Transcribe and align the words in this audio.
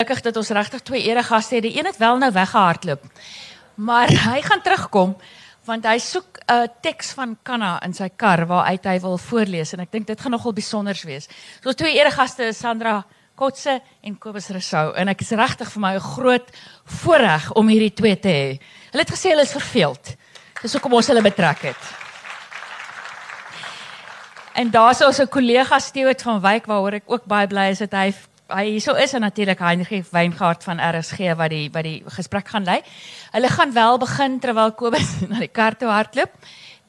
gelukkig 0.00 0.22
dat 0.24 0.36
ons 0.40 0.48
regtig 0.56 0.80
twee 0.80 1.02
eregaste 1.04 1.58
het. 1.58 1.62
Die 1.62 1.76
een 1.76 1.84
het 1.84 1.98
wel 2.00 2.16
nou 2.16 2.32
weggehardloop. 2.32 3.04
Maar 3.74 4.08
hy 4.30 4.40
gaan 4.42 4.62
terugkom 4.62 5.16
want 5.68 5.84
hy 5.84 5.98
soek 6.00 6.40
'n 6.40 6.52
uh, 6.52 6.68
teks 6.80 7.12
van 7.12 7.36
Kanna 7.42 7.78
in 7.84 7.92
sy 7.94 8.08
kar 8.08 8.46
waaruit 8.46 8.84
hy 8.84 8.98
wil 9.00 9.18
voorlees 9.18 9.72
en 9.72 9.80
ek 9.80 9.92
dink 9.92 10.06
dit 10.06 10.20
gaan 10.20 10.32
nogal 10.32 10.52
besonders 10.52 11.02
wees. 11.04 11.28
So 11.62 11.72
twee 11.72 11.94
eregaste 12.00 12.48
is 12.48 12.58
Sandra 12.58 13.04
Kotse 13.36 13.80
en 14.02 14.18
Kobus 14.18 14.48
Resou 14.48 14.94
en 14.96 15.08
ek 15.08 15.20
is 15.20 15.30
regtig 15.30 15.68
vir 15.68 15.80
my 15.80 15.94
'n 15.94 16.00
groot 16.00 16.48
voorreg 16.84 17.52
om 17.52 17.68
hierdie 17.68 17.94
twee 17.94 18.16
te 18.16 18.28
hê. 18.28 18.58
Hulle 18.90 19.04
het 19.04 19.12
gesê 19.12 19.30
hulle 19.30 19.44
is 19.44 19.52
verveeld. 19.52 20.16
Dis 20.62 20.72
hoekom 20.72 20.92
ons 20.92 21.06
hulle 21.06 21.22
betrek 21.22 21.62
het. 21.62 21.82
En 24.54 24.70
daar's 24.70 25.04
ons 25.04 25.20
'n 25.20 25.28
kollega 25.28 25.78
Stewart 25.78 26.22
van 26.22 26.40
Wyk 26.40 26.66
waaroor 26.66 26.94
ek 26.94 27.06
ook 27.06 27.24
baie 27.24 27.46
bly 27.46 27.70
is 27.70 27.78
dat 27.78 27.92
hy 27.92 28.12
hy 28.50 28.64
hierso 28.74 28.94
is 28.98 29.14
en 29.14 29.24
natuurlik 29.24 29.58
Heinrich 29.62 30.10
Weingart 30.10 30.64
van 30.64 30.80
RSG 30.82 31.34
wat 31.38 31.52
die 31.52 31.68
wat 31.72 31.86
die 31.86 32.00
gesprek 32.16 32.48
gaan 32.52 32.64
lei. 32.64 32.80
Hulle 33.32 33.48
gaan 33.48 33.72
wel 33.72 33.98
begin 33.98 34.38
terwyl 34.40 34.72
Kobus 34.72 35.20
na 35.30 35.38
die 35.42 35.52
kar 35.52 35.76
toe 35.76 35.88
hardloop. 35.88 36.34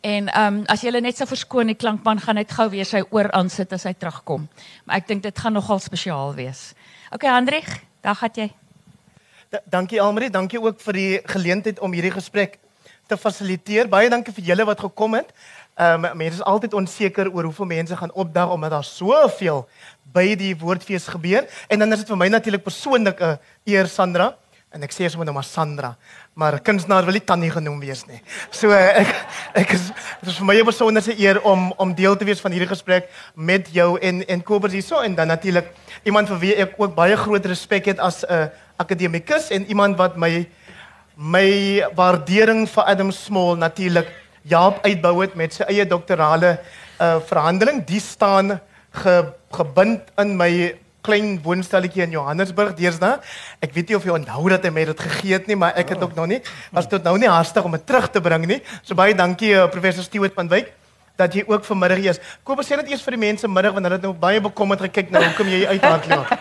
En 0.01 0.27
ehm 0.27 0.61
um, 0.61 0.63
as 0.65 0.81
jy 0.81 0.91
net 0.99 1.17
so 1.17 1.29
verskoon 1.29 1.70
die 1.70 1.77
klankman 1.77 2.20
gaan 2.20 2.35
net 2.35 2.51
gou 2.51 2.70
weer 2.70 2.85
sy 2.85 3.03
oor 3.09 3.29
aansit 3.37 3.73
as 3.73 3.85
hy 3.85 3.93
terugkom. 3.93 4.47
Maar 4.85 5.03
ek 5.03 5.07
dink 5.07 5.23
dit 5.23 5.39
gaan 5.39 5.53
nogal 5.53 5.79
spesiaal 5.79 6.34
wees. 6.35 6.73
OK 7.11 7.27
Hendrik, 7.29 7.70
daar 8.01 8.15
gaan 8.15 8.34
jy. 8.34 8.49
Da 9.49 9.59
dankie 9.70 10.01
Almarie, 10.01 10.29
dankie 10.29 10.62
ook 10.62 10.81
vir 10.81 10.93
die 10.93 11.20
geleentheid 11.25 11.79
om 11.79 11.93
hierdie 11.93 12.13
gesprek 12.15 12.57
te 13.07 13.17
fasiliteer. 13.17 13.89
Baie 13.91 14.09
dankie 14.09 14.34
vir 14.34 14.48
julle 14.53 14.65
wat 14.65 14.79
gekom 14.79 15.20
het. 15.20 15.34
Ehm 15.75 16.05
um, 16.05 16.17
mense 16.17 16.39
is 16.39 16.43
altyd 16.43 16.73
onseker 16.73 17.29
oor 17.31 17.43
hoeveel 17.49 17.65
mense 17.65 17.98
gaan 17.98 18.13
opdag 18.13 18.49
omdat 18.49 18.71
daar 18.71 18.84
soveel 18.84 19.67
by 20.13 20.35
die 20.35 20.53
woordfees 20.57 21.07
gebeur 21.07 21.47
en 21.70 21.79
dan 21.79 21.93
is 21.93 22.03
dit 22.03 22.13
vir 22.13 22.17
my 22.17 22.27
natuurlik 22.27 22.63
persoonlik 22.63 23.21
'n 23.21 23.39
eer 23.65 23.88
Sandra 23.88 24.35
en 24.71 24.84
ek 24.84 24.93
sê 24.95 25.09
sommer 25.09 25.25
nou 25.25 25.34
maar 25.34 25.43
Sandra 25.47 25.95
maar 26.34 26.59
kunstenaar 26.63 27.05
wil 27.05 27.13
nie 27.13 27.26
tannie 27.27 27.51
genoem 27.51 27.79
wees 27.79 28.05
nie. 28.07 28.21
So 28.51 28.71
ek 28.71 29.09
ek 29.54 29.73
is 29.76 29.91
dit 30.21 30.29
is 30.32 30.37
vir 30.37 30.45
my 30.45 30.55
'n 30.55 30.65
besondere 30.65 31.15
eer 31.20 31.41
om 31.43 31.73
om 31.77 31.93
deel 31.93 32.15
te 32.15 32.26
wees 32.26 32.39
van 32.39 32.51
hierdie 32.51 32.71
gesprek 32.71 33.09
met 33.35 33.67
jou 33.73 33.99
en 33.99 34.23
en 34.27 34.43
Kobus 34.43 34.71
hierso 34.71 35.01
en 35.01 35.15
dan 35.15 35.27
natuurlik 35.27 35.67
iemand 36.04 36.27
vir 36.27 36.39
wie 36.39 36.55
ek 36.55 36.76
ook 36.77 36.95
baie 36.95 37.17
groot 37.17 37.45
respek 37.45 37.85
het 37.85 37.99
as 37.99 38.23
'n 38.23 38.34
uh, 38.34 38.48
akademikus 38.77 39.51
en 39.51 39.65
iemand 39.65 39.98
wat 39.98 40.17
my 40.17 40.48
my 41.15 41.84
waardering 41.95 42.70
vir 42.70 42.84
Adam 42.84 43.12
Small 43.12 43.57
natuurlik 43.57 44.07
Jaap 44.41 44.82
uitbou 44.85 45.21
het 45.21 45.35
met 45.35 45.54
sy 45.54 45.63
eie 45.70 45.85
doktorale 45.85 46.59
uh 47.01 47.20
verhandeling. 47.29 47.84
Die 47.85 47.99
staan 47.99 48.59
ge, 48.91 49.34
gebind 49.55 50.12
in 50.21 50.35
my 50.40 50.52
klein 51.02 51.40
woonstelletjie 51.44 52.04
in 52.05 52.12
Johannesburg 52.16 52.76
deesdae. 52.77 53.20
Ek 53.63 53.74
weet 53.76 53.90
nie 53.90 53.98
of 53.98 54.05
jy 54.05 54.13
onthou 54.16 54.49
dat 54.54 54.66
hy 54.68 54.71
my 54.74 54.85
dit 54.91 54.99
gegee 55.07 55.34
het 55.34 55.48
nie, 55.49 55.57
maar 55.57 55.74
ek 55.80 55.96
het 55.96 56.04
ook 56.04 56.16
nog 56.18 56.27
nie 56.30 56.41
was 56.71 56.90
tot 56.90 57.04
nou 57.04 57.18
nie 57.21 57.30
haastig 57.30 57.66
om 57.66 57.77
dit 57.77 57.85
terug 57.85 58.10
te 58.12 58.22
bring 58.22 58.46
nie. 58.48 58.62
So 58.84 58.96
baie 58.98 59.16
dankie 59.18 59.54
uh, 59.55 59.68
professor 59.72 60.04
Stewart 60.05 60.38
van 60.38 60.49
Wyk 60.52 60.68
dat 61.20 61.34
jy 61.35 61.44
ook 61.48 61.66
vanmiddag 61.68 62.02
hier 62.02 62.16
is. 62.16 62.22
Kom 62.44 62.62
ons 62.62 62.70
sê 62.70 62.77
dit 62.82 62.94
eers 62.94 63.04
vir 63.05 63.18
die 63.18 63.26
mense 63.26 63.49
middag 63.49 63.76
want 63.76 63.85
hulle 63.85 63.99
het 63.99 64.07
nou 64.07 64.16
baie 64.18 64.41
bekommerd 64.41 64.81
gekyk 64.90 65.12
na 65.13 65.25
hoekom 65.28 65.47
jy 65.52 65.66
uithardloop. 65.74 66.29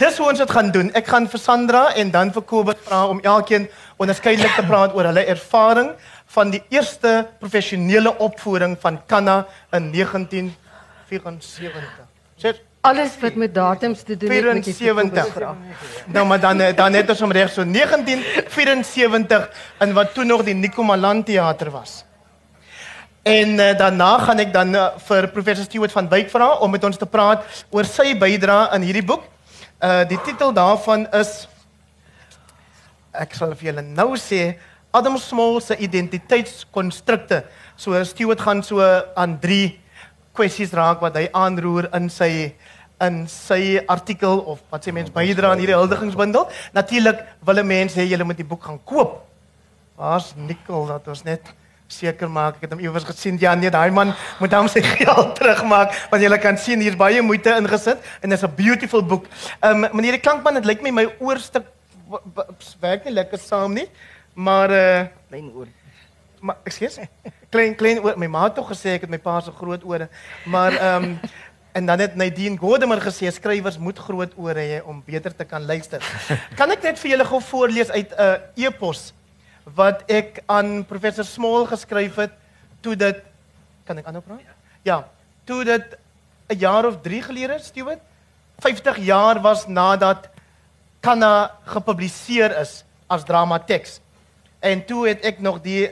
Dis 0.00 0.16
hoe 0.16 0.30
ons 0.30 0.38
dit 0.40 0.50
gaan 0.50 0.70
doen. 0.72 0.88
Ek 0.96 1.10
gaan 1.12 1.26
vir 1.28 1.40
Sandra 1.42 1.80
en 2.00 2.08
dan 2.14 2.30
vir 2.32 2.44
Kobus 2.48 2.78
vra 2.86 3.02
om 3.12 3.18
elkeen 3.20 3.66
onderskeidelik 4.00 4.54
te 4.56 4.64
praat 4.64 4.94
oor 4.96 5.04
hulle 5.10 5.24
ervaring 5.28 5.90
van 6.34 6.50
die 6.54 6.62
eerste 6.72 7.28
professionele 7.42 8.12
opvoering 8.18 8.78
van 8.80 9.00
Kanna 9.06 9.46
in 9.76 9.92
1974. 9.92 12.08
Sê 12.40 12.48
alles 12.80 13.12
wat 13.20 13.34
met 13.36 13.52
datums 13.54 14.02
te 14.02 14.16
doen 14.16 14.30
het 14.32 14.44
met 14.44 14.64
die 14.64 14.74
74. 14.74 15.48
Nou 16.06 16.26
maar 16.26 16.40
dan 16.40 16.58
dan 16.74 16.92
het 16.96 17.10
ons 17.12 17.22
om 17.22 17.32
reg 17.32 17.52
so 17.52 17.64
1974 17.64 19.50
in 19.80 19.92
wat 19.92 20.14
toe 20.14 20.24
nog 20.24 20.44
die 20.44 20.54
Nico 20.54 20.82
Malan 20.82 21.24
teater 21.24 21.70
was. 21.70 22.04
En 23.22 23.48
uh, 23.48 23.78
daarna 23.78 24.18
gaan 24.18 24.38
ek 24.40 24.52
dan 24.52 24.74
uh, 24.74 24.86
vir 24.96 25.28
professor 25.28 25.64
Stewart 25.64 25.92
van 25.92 26.08
Wyk 26.08 26.30
vra 26.32 26.56
om 26.64 26.70
met 26.72 26.84
ons 26.84 26.96
te 26.96 27.06
praat 27.06 27.44
oor 27.68 27.84
sy 27.84 28.16
bydrae 28.16 28.74
in 28.78 28.82
hierdie 28.88 29.04
boek. 29.04 29.22
Uh 29.80 30.08
die 30.08 30.20
titel 30.24 30.52
daarvan 30.56 31.06
is 31.16 31.48
ek 33.12 33.34
sal 33.34 33.54
vir 33.54 33.72
julle 33.72 33.82
nou 33.82 34.14
sê 34.16 34.56
Adam 34.92 35.18
Small 35.18 35.60
se 35.62 35.76
identiteitskonstrukte. 35.78 37.44
So 37.76 38.04
Stewart 38.04 38.40
gaan 38.40 38.62
so 38.62 38.82
aan 39.14 39.38
drie 39.40 39.78
kwessies 40.34 40.72
raak 40.74 41.02
wat 41.02 41.16
hy 41.18 41.28
aanroer 41.32 41.90
in 41.94 42.10
sy 42.10 42.52
in 43.00 43.22
sy 43.32 43.80
artikel 43.88 44.42
of 44.44 44.60
wat 44.68 44.84
sê 44.84 44.92
mense 44.92 45.12
bydra 45.14 45.54
aan 45.54 45.62
hierdie 45.62 45.78
huldigingsbundel. 45.78 46.50
Natuurlik 46.76 47.22
wil 47.46 47.62
mense 47.64 47.96
hê 47.96 48.04
julle 48.10 48.26
moet 48.28 48.36
die 48.36 48.46
boek 48.46 48.66
gaan 48.66 48.80
koop. 48.84 49.22
Waar's 49.96 50.34
Nicole 50.36 50.90
dat 50.90 51.08
ons 51.08 51.24
net 51.24 51.54
seker 51.90 52.30
maak 52.30 52.58
ek 52.58 52.66
het 52.66 52.74
hom 52.74 52.82
iewers 52.84 53.06
gesien 53.06 53.38
ja 53.42 53.54
nee 53.58 53.70
daai 53.70 53.90
man 53.90 54.12
moet 54.38 54.52
hom 54.54 54.68
sy 54.70 54.82
geld 55.00 55.32
terugmaak 55.38 55.96
want 56.12 56.22
jy 56.22 56.38
kan 56.38 56.58
sien 56.58 56.82
hier's 56.84 56.98
baie 56.98 57.22
moeite 57.22 57.50
ingesit 57.56 57.98
en 58.22 58.32
is 58.32 58.44
'n 58.44 58.54
beautiful 58.54 59.02
boek. 59.02 59.26
Ehm 59.62 59.84
um, 59.84 59.90
meneer 59.96 60.18
die 60.18 60.22
klankman 60.22 60.54
dit 60.54 60.66
lyk 60.66 60.82
my 60.82 60.90
my 60.90 61.06
oorstuk 61.18 61.66
werk 62.80 63.04
nie 63.04 63.14
lekker 63.14 63.38
saam 63.38 63.74
nie 63.74 63.88
maar 64.34 64.70
uh 64.70 65.06
klein 65.28 65.52
oor 65.54 65.68
maar 66.40 66.56
ekskuus 66.64 66.98
klein 67.50 67.76
klein 67.76 68.00
oor 68.04 68.18
my 68.18 68.26
ma 68.26 68.46
het 68.48 68.54
tog 68.58 68.70
gesê 68.72 68.96
ek 68.96 69.06
het 69.06 69.12
my 69.12 69.18
pa 69.18 69.40
se 69.40 69.52
groot 69.52 69.84
ore 69.84 70.08
maar 70.46 70.72
ehm 70.72 71.04
um, 71.04 71.14
en 71.72 71.86
dan 71.86 71.98
het 71.98 72.14
Nadine 72.14 72.58
Godeman 72.58 73.00
gesê 73.00 73.30
skrywers 73.30 73.78
moet 73.78 73.98
groot 73.98 74.32
ore 74.36 74.62
hê 74.72 74.78
om 74.82 75.02
beter 75.06 75.36
te 75.36 75.44
kan 75.44 75.62
luister. 75.66 76.02
Kan 76.58 76.70
ek 76.74 76.82
net 76.82 76.98
vir 76.98 77.12
julle 77.12 77.26
gou 77.28 77.40
voorlees 77.46 77.92
uit 77.94 78.10
'n 78.10 78.22
uh, 78.26 78.66
e-pos 78.66 79.12
wat 79.64 80.02
ek 80.10 80.42
aan 80.46 80.84
professor 80.84 81.24
Small 81.24 81.66
geskryf 81.70 82.16
het 82.16 82.32
toe 82.80 82.96
dit 82.96 83.22
kan 83.86 83.98
ek 83.98 84.06
aanhou 84.06 84.22
praat? 84.22 84.42
Ja, 84.82 85.06
toe 85.44 85.64
dit 85.64 85.96
'n 86.48 86.58
jaar 86.58 86.86
of 86.86 87.00
3 87.02 87.22
gelede 87.22 87.58
Stewart 87.58 88.02
50 88.58 88.98
jaar 88.98 89.40
was 89.40 89.66
nadat 89.66 90.28
Kanna 91.00 91.56
gepubliseer 91.64 92.58
is 92.60 92.84
as 93.06 93.24
dramateks. 93.24 94.00
En 94.60 94.84
toe 94.84 95.08
het 95.08 95.24
ek 95.24 95.40
nog 95.40 95.60
die 95.64 95.90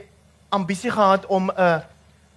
ambisie 0.48 0.90
gehad 0.90 1.26
om 1.26 1.50
'n 1.50 1.82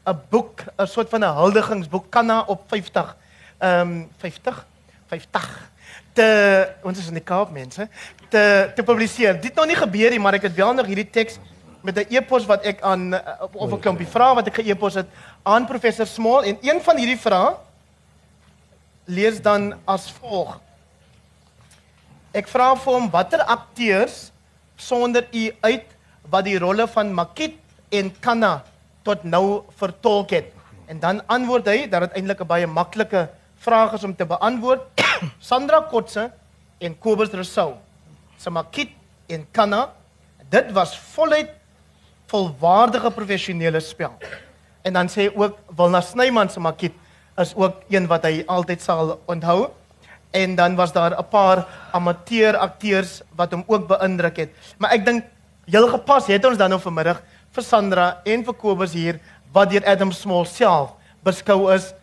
'n 0.08 0.20
boek, 0.30 0.64
'n 0.78 0.88
soort 0.88 1.10
van 1.10 1.24
'n 1.24 1.36
huldigingsboek 1.36 2.10
Kanna 2.10 2.44
op 2.48 2.62
50 2.68 3.16
ehm 3.58 3.80
um, 3.82 4.10
50 4.18 4.66
50 5.08 5.72
te 6.14 6.68
ons 6.84 7.00
is 7.00 7.08
in 7.08 7.14
die 7.14 7.24
Kaap 7.24 7.52
mense 7.52 7.88
te 8.30 8.72
te 8.76 8.84
publiseer. 8.84 9.42
Dit 9.42 9.56
nog 9.56 9.66
nie 9.66 9.76
gebeur 9.76 10.10
nie, 10.10 10.20
maar 10.20 10.34
ek 10.34 10.42
het 10.42 10.56
wel 10.56 10.74
nog 10.74 10.86
hierdie 10.86 11.10
teks 11.10 11.38
met 11.82 11.98
'n 11.98 12.16
e-pos 12.16 12.46
wat 12.46 12.64
ek 12.64 12.82
aan 12.82 13.14
of 13.54 13.72
'n 13.72 13.80
klompie 13.80 14.08
vrae 14.08 14.36
wat 14.36 14.48
ek 14.48 14.56
ge-e-pos 14.56 14.94
het 14.94 15.08
aan 15.44 15.66
professor 15.66 16.08
Small 16.08 16.44
en 16.44 16.58
een 16.62 16.82
van 16.82 16.98
hierdie 16.98 17.20
vrae 17.20 17.56
lees 19.06 19.42
dan 19.42 19.74
as 19.86 20.12
volg. 20.12 20.60
Ek 22.32 22.48
vra 22.48 22.70
vir 22.80 22.96
hom 22.96 23.10
watter 23.12 23.42
akteurs 23.44 24.30
sonder 24.80 25.26
u 25.36 25.50
uit 25.68 25.88
wat 26.32 26.46
die 26.48 26.56
rolle 26.64 26.86
van 26.88 27.10
Makit 27.12 27.58
en 27.92 28.12
Kanna 28.24 28.62
tot 29.04 29.26
nou 29.28 29.64
vertolk 29.76 30.32
het. 30.32 30.54
En 30.88 31.02
dan 31.04 31.20
antwoord 31.28 31.68
hy 31.68 31.90
dat 31.92 32.08
dit 32.08 32.22
eintlik 32.22 32.40
'n 32.40 32.48
baie 32.48 32.68
maklike 32.68 33.28
vraag 33.60 33.94
is 34.00 34.04
om 34.08 34.16
te 34.16 34.26
beantwoord. 34.26 34.82
Sandra 35.50 35.82
Kotse 35.92 36.32
en 36.80 36.96
Kobus 37.00 37.36
Rousseau. 37.36 37.76
Samakit 38.38 38.96
en 39.28 39.46
Kanna. 39.52 39.92
Dit 40.50 40.72
was 40.72 40.96
voluit 40.96 41.52
volwaardige 42.28 43.12
professionele 43.12 43.80
spel. 43.80 44.16
En 44.82 44.94
dan 44.94 45.10
sê 45.10 45.28
ook 45.36 45.58
Wilna 45.76 46.02
Snyman 46.02 46.50
se 46.50 46.60
Makit 46.60 46.94
is 47.38 47.56
ook 47.56 47.84
een 47.90 48.08
wat 48.08 48.24
hy 48.24 48.44
altyd 48.48 48.82
sal 48.82 49.20
onthou. 49.26 49.70
En 50.32 50.56
dan 50.56 50.76
was 50.76 50.94
daar 50.94 51.18
'n 51.18 51.30
paar 51.30 51.68
amateur 51.92 52.58
akteurs 52.58 53.22
wat 53.36 53.52
hom 53.52 53.64
ook 53.68 53.88
beïndruk 53.88 54.38
het. 54.38 54.50
Maar 54.78 54.92
ek 54.92 55.06
dink 55.06 55.24
heel 55.66 55.88
gepas 55.88 56.28
het 56.28 56.46
ons 56.46 56.58
dan 56.58 56.70
nou 56.70 56.80
vanmiddag 56.82 57.22
vir 57.52 57.64
Sandra 57.64 58.22
en 58.26 58.44
vir 58.44 58.54
Kobus 58.54 58.94
hier 58.94 59.20
wat 59.52 59.70
deur 59.70 59.86
Adam 59.86 60.12
Small 60.12 60.46
self 60.46 60.96
beskou 61.24 61.74
is 61.74 61.94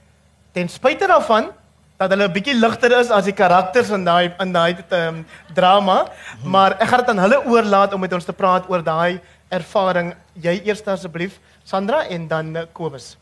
ten 0.53 0.69
spyte 0.69 1.07
daarvan 1.07 1.51
dat 1.99 2.11
hulle 2.11 2.29
'n 2.29 2.33
bietjie 2.33 2.55
ligter 2.55 2.93
is 3.01 3.11
as 3.11 3.25
die 3.25 3.35
karakters 3.35 3.91
in 3.91 4.05
daai 4.05 4.31
in 4.41 4.53
daai 4.53 4.77
um, 4.91 5.27
drama, 5.55 6.07
maar 6.45 6.77
ek 6.79 6.89
gaan 6.89 7.01
dit 7.01 7.09
aan 7.09 7.25
hulle 7.27 7.45
oorlaat 7.45 7.93
om 7.93 8.01
met 8.01 8.13
ons 8.13 8.25
te 8.25 8.33
praat 8.33 8.71
oor 8.71 8.83
daai 8.83 9.21
ervaring. 9.51 10.15
Jy 10.35 10.63
eers 10.65 10.87
asseblief, 10.87 11.41
Sandra 11.65 12.05
en 12.07 12.29
dan 12.29 12.57
uh, 12.57 12.63
Kobus. 12.73 13.17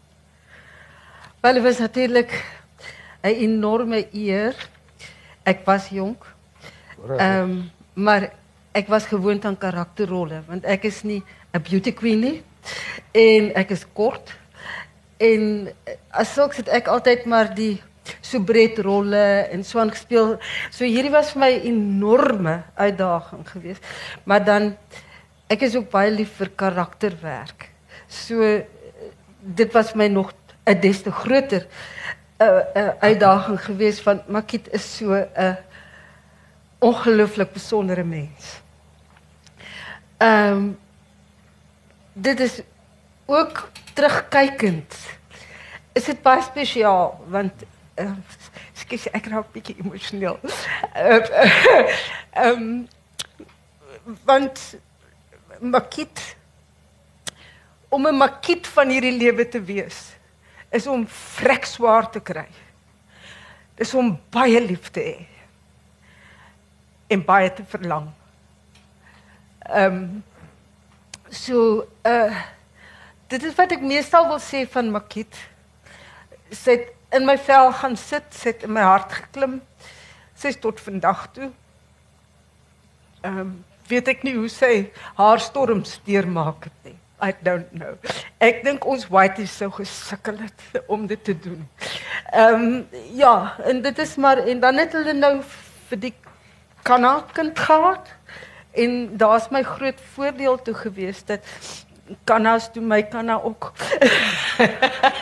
Wel, 1.41 1.55
dit 1.55 1.63
was 1.63 1.79
natuurlik 1.79 2.45
'n 3.23 3.33
enorme 3.33 4.07
eer. 4.13 4.55
Ek 5.47 5.63
was 5.65 5.89
jonk. 5.95 6.27
Ehm, 7.07 7.43
um, 7.43 7.71
maar 7.95 8.31
ek 8.77 8.91
was 8.93 9.07
gewoond 9.09 9.45
aan 9.45 9.57
karakterrolle 9.57 10.43
want 10.47 10.65
ek 10.65 10.85
is 10.85 11.03
nie 11.03 11.23
'n 11.53 11.63
beauty 11.63 11.93
queen 11.93 12.21
nie 12.21 12.43
en 13.13 13.53
ek 13.55 13.71
is 13.71 13.87
kort 13.93 14.35
en 15.17 15.69
as 16.11 16.33
sulks 16.33 16.57
het 16.57 16.69
ek 16.69 16.89
altyd 16.93 17.25
maar 17.25 17.55
die 17.55 17.81
soubrette 18.21 18.83
rolle 18.83 19.49
en 19.51 19.65
so 19.65 19.81
aan 19.81 19.91
gespeel. 19.91 20.37
So 20.71 20.85
hierdie 20.85 21.11
was 21.11 21.33
vir 21.33 21.41
my 21.41 21.53
'n 21.53 21.67
enorme 21.73 22.63
uitdaging 22.75 23.49
geweest. 23.49 23.83
Maar 24.25 24.45
dan 24.45 24.77
ek 25.49 25.63
is 25.63 25.77
ook 25.77 25.91
baie 25.91 26.11
lief 26.11 26.37
vir 26.37 26.51
karakterwerk. 26.55 27.71
So 28.09 28.63
dit 29.41 29.73
was 29.73 29.95
my 29.95 30.09
nog 30.09 30.33
'n 30.67 30.81
des 30.81 31.03
te 31.03 31.11
groter 31.11 31.67
'n 32.39 32.45
uh, 32.45 32.61
uh, 32.75 32.89
uitdaging 33.01 33.65
geweest 33.65 34.01
van 34.01 34.23
Makit 34.27 34.73
is 34.73 34.97
so 34.97 35.13
'n 35.13 35.29
uh, 35.39 35.55
ongelooflik 36.79 37.53
besondere 37.53 38.05
mens. 38.05 38.61
Ehm 40.17 40.53
um, 40.53 40.79
dit 42.13 42.41
is 42.41 42.61
ook 43.25 43.71
terugkykend. 43.95 44.95
Is 45.93 46.05
dit 46.05 46.23
baie 46.23 46.43
spesiaal 46.43 47.25
want 47.29 47.53
uh, 47.95 48.13
skus 48.73 49.09
ek 49.11 49.27
raak 49.27 49.53
bietjie 49.53 49.77
emosioneel. 49.85 50.39
Ehm 50.93 52.53
um, 52.53 52.89
want 54.25 54.77
Makit 55.61 56.37
om 57.89 58.07
'n 58.07 58.17
makiet 58.17 58.67
van 58.67 58.89
hierdie 58.89 59.17
lewe 59.17 59.49
te 59.49 59.63
wees 59.63 60.16
is 60.71 60.87
om 60.87 61.07
vrek 61.09 61.67
swaar 61.67 62.11
te 62.11 62.21
kry. 62.21 62.47
Dis 63.77 63.95
om 63.95 64.15
baie 64.33 64.61
lief 64.61 64.91
te 64.91 65.03
hê 65.05 65.17
en 67.13 67.23
baie 67.23 67.51
te 67.55 67.63
verlang. 67.71 68.09
Ehm 69.67 69.99
um, 69.99 70.25
so 71.31 71.85
uh 72.07 72.43
dit 73.29 73.43
is 73.43 73.55
wat 73.59 73.73
ek 73.75 73.83
meestal 73.83 74.29
wil 74.31 74.43
sê 74.43 74.65
van 74.71 74.91
makiet. 74.95 75.39
Sit 76.51 76.93
in 77.15 77.27
my 77.27 77.37
vel 77.39 77.73
gaan 77.73 77.97
sit, 77.99 78.27
sit 78.31 78.63
in 78.63 78.73
my 78.75 78.83
hart 78.87 79.13
geklim. 79.13 79.61
Sy's 80.39 80.59
tot 80.63 80.81
vandag 80.81 81.27
toe. 81.35 81.51
Ehm 83.23 83.41
um, 83.41 83.57
weet 83.87 84.09
ek 84.11 84.25
nie 84.27 84.35
hoe 84.35 84.49
sy 84.51 84.89
haar 85.19 85.43
storms 85.43 86.01
deurmaak 86.07 86.67
het 86.67 86.79
nie. 86.91 86.99
I 87.23 87.33
don't 87.43 87.71
know. 87.73 87.97
Ek 88.45 88.61
dink 88.65 88.85
ons 88.85 89.07
whiteys 89.09 89.55
sou 89.57 89.71
gesukkel 89.73 90.37
het 90.43 90.65
om 90.93 91.07
dit 91.09 91.23
te 91.25 91.33
doen. 91.33 91.65
Ehm 92.33 92.55
um, 92.55 92.89
ja, 93.17 93.57
en 93.65 93.83
dit 93.83 93.99
is 93.99 94.17
maar 94.17 94.43
en 94.45 94.61
dan 94.61 94.77
het 94.83 94.93
hulle 94.93 95.15
nou 95.17 95.41
vir 95.89 96.01
die 96.09 96.15
kanakind 96.87 97.59
gehad 97.59 98.13
en 98.77 99.17
daar's 99.17 99.49
my 99.51 99.63
groot 99.63 100.01
voordeel 100.15 100.61
toe 100.63 100.75
gewees 100.75 101.25
dat 101.25 101.41
kanas 102.25 102.69
doen 102.73 102.87
my 102.87 103.03
kana 103.03 103.41
ook. 103.43 103.73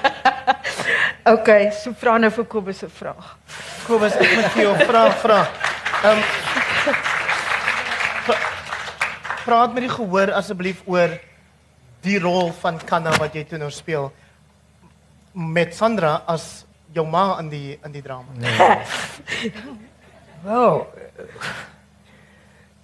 okay, 1.35 1.71
so 1.71 1.95
vra 1.97 2.19
nou 2.19 2.31
vir 2.31 2.47
Kobus 2.47 2.83
'n 2.83 2.91
vraag. 2.91 3.37
Kobus, 3.87 4.17
ek 4.17 4.35
moet 4.35 4.59
jou 4.65 4.75
'n 4.75 4.87
vraag 4.91 5.15
vra. 5.23 5.41
Ehm 6.03 6.23
praat 9.45 9.75
met 9.77 9.85
die 9.85 9.93
gehoor 9.93 10.33
asseblief 10.33 10.83
oor 10.89 11.13
die 12.05 12.19
rol 12.21 12.53
van 12.61 12.79
Kanna 12.85 13.15
wat 13.19 13.35
jy 13.37 13.45
toe 13.49 13.59
nou 13.59 13.71
speel 13.73 14.11
met 15.35 15.75
Sandra 15.75 16.21
as 16.31 16.65
jou 16.95 17.07
ma 17.09 17.39
in 17.41 17.49
die 17.51 17.79
in 17.83 17.95
die 17.95 18.03
drama. 18.05 18.31
Nee. 18.39 19.51
Wel, 20.45 20.81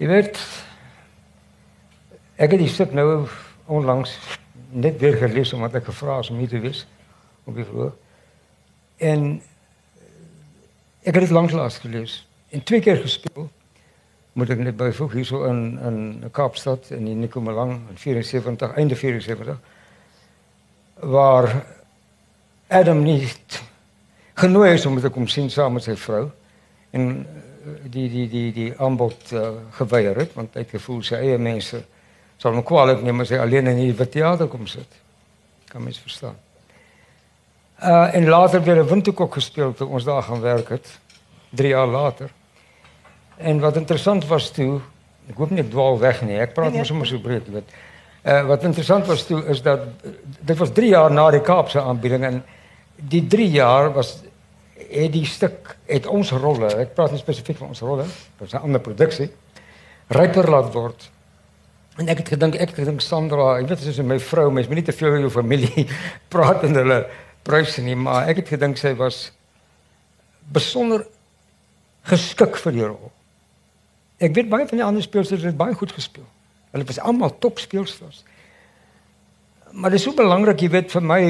jy 0.00 0.08
weet 0.08 0.40
ek 2.40 2.54
het 2.56 2.62
die 2.62 2.72
stuk 2.72 2.94
nou 2.96 3.26
onlangs 3.70 4.16
net 4.70 4.98
weer 5.02 5.18
gelees 5.20 5.52
omdat 5.52 5.80
ek 5.82 5.90
gevra 5.90 6.18
is 6.24 6.30
om 6.32 6.40
hier 6.40 6.50
te 6.50 6.62
wees 6.62 6.86
op 7.44 7.54
die 7.58 7.66
vloer. 7.68 7.92
En 8.96 9.30
ek 11.04 11.14
het 11.14 11.24
dit 11.26 11.34
lank 11.36 11.52
laas 11.52 11.78
gelees 11.82 12.20
en 12.50 12.64
twee 12.66 12.80
keer 12.80 12.98
gespeel 13.04 13.50
moet 14.32 14.50
ek 14.50 14.58
net 14.58 14.76
byvoeg 14.76 15.12
hierso 15.12 15.44
in 15.44 15.78
in 15.86 16.30
Kaapstad 16.30 16.90
in 16.90 17.04
die 17.04 17.14
Nico 17.14 17.40
Malang 17.40 17.80
in 17.90 17.98
74 17.98 18.76
einde 18.76 18.96
74 18.96 19.58
waar 21.00 21.64
Adam 22.68 23.02
nie 23.02 23.28
genooi 24.34 24.72
is 24.72 24.86
om 24.86 25.00
te 25.00 25.10
kom 25.10 25.26
sien 25.28 25.50
saam 25.50 25.72
met 25.72 25.84
sy 25.84 25.96
vrou 25.96 26.28
en 26.90 27.26
die 27.92 28.08
die 28.08 28.28
die 28.28 28.52
die 28.52 28.70
aanbod 28.78 29.32
uh, 29.32 29.50
geweier 29.76 30.16
het 30.22 30.34
want 30.34 30.54
hy 30.54 30.64
het 30.64 30.76
gevoel 30.76 31.02
sy 31.04 31.20
eie 31.20 31.38
mense 31.38 31.82
sal 32.40 32.54
hom 32.54 32.64
kwaliek 32.64 33.02
neem 33.04 33.20
as 33.20 33.32
hy 33.34 33.40
alleen 33.42 33.68
in 33.68 33.80
die 33.82 34.08
teater 34.08 34.48
kom 34.48 34.66
sit. 34.66 34.88
Kan 35.68 35.84
mens 35.84 36.00
verstaan. 36.00 36.38
Uh 37.80 38.14
en 38.16 38.28
later 38.28 38.62
weer 38.62 38.82
'n 38.82 38.88
windhoek 38.88 39.34
gespeel 39.34 39.74
toe 39.74 39.88
ons 39.88 40.04
daar 40.04 40.22
gaan 40.22 40.40
werk 40.40 40.68
het 40.68 40.98
3 41.50 41.68
jaar 41.68 41.86
later 41.86 42.30
En 43.40 43.60
wat 43.60 43.76
interessant 43.76 44.26
was 44.28 44.50
toe, 44.50 44.80
ek 45.30 45.38
hoop 45.40 45.50
nie 45.50 45.62
ek 45.62 45.70
dwaal 45.70 45.98
weg 46.00 46.22
nie. 46.26 46.38
Ek 46.40 46.54
praat 46.54 46.70
nee, 46.70 46.80
nee. 46.80 46.84
mos 46.84 46.92
sommer 46.92 47.08
so 47.08 47.22
breed, 47.22 47.48
weet. 47.52 47.76
Uh 48.20 48.42
wat 48.50 48.64
interessant 48.68 49.06
was 49.08 49.22
toe 49.24 49.40
is 49.48 49.62
dat 49.64 49.86
dit 50.44 50.58
was 50.58 50.72
3 50.76 50.88
jaar 50.92 51.12
na 51.12 51.30
die 51.32 51.40
Kaapse 51.40 51.80
aanbieding 51.80 52.24
en 52.28 52.42
die 53.08 53.22
3 53.26 53.46
jaar 53.48 53.92
was 53.94 54.18
het 54.90 55.12
die 55.12 55.24
stuk 55.24 55.76
het 55.88 56.06
ons 56.06 56.32
rolle, 56.36 56.68
ek 56.82 56.92
praat 56.96 57.14
nie 57.14 57.20
spesifiek 57.20 57.56
van 57.60 57.70
ons 57.72 57.80
rolle, 57.84 58.04
dit 58.04 58.42
was 58.44 58.52
'n 58.54 58.66
ander 58.66 58.80
produksie, 58.80 59.30
ryper 60.08 60.50
laat 60.50 60.72
word. 60.74 61.10
En 61.96 62.08
ek 62.08 62.18
het 62.18 62.28
gedink 62.28 62.54
ek 62.54 62.68
het 62.68 62.78
gedink 62.78 63.00
Sandra, 63.00 63.58
ek 63.58 63.68
weet 63.68 63.86
is 63.86 63.98
my 63.98 64.18
vrou, 64.18 64.50
mens 64.50 64.66
moet 64.66 64.76
nie 64.76 64.84
te 64.84 64.92
veel 64.92 65.08
oor 65.08 65.18
jou 65.18 65.30
familie 65.30 65.86
praat 66.32 66.64
en 66.64 66.74
hulle 66.74 67.06
pryse 67.42 67.82
nie, 67.82 67.96
maar 67.96 68.28
ek 68.28 68.36
het 68.36 68.48
gedink 68.48 68.76
sy 68.76 68.94
was 68.94 69.32
besonder 70.52 71.06
geskik 72.02 72.56
vir 72.56 72.72
die 72.72 72.86
rol. 72.86 73.12
Ek 74.20 74.34
weet 74.36 74.50
baie 74.52 74.66
van 74.68 74.80
die 74.80 74.84
ander 74.84 75.02
speelsters 75.02 75.46
het 75.48 75.56
baie 75.56 75.74
goed 75.74 75.92
gespeel. 75.96 76.26
Hulle 76.74 76.86
was 76.86 77.00
almal 77.00 77.32
topspeelsters. 77.42 78.24
Maar 79.72 79.94
dit 79.94 80.00
is 80.00 80.04
so 80.04 80.14
belangrik, 80.18 80.60
jy 80.60 80.70
weet 80.70 80.90
vir 80.92 81.04
my, 81.06 81.20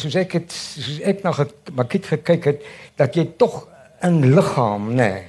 soos 0.00 0.16
ek 0.18 0.36
het 0.40 0.54
soos 0.54 0.98
ek 1.06 1.22
na 1.22 1.32
Makit 1.78 2.10
gekyk 2.10 2.48
het, 2.50 2.66
dat 2.98 3.14
jy 3.14 3.28
tog 3.38 3.62
in 4.04 4.18
liggaam, 4.34 4.90
nê, 4.92 5.08
nee, 5.12 5.22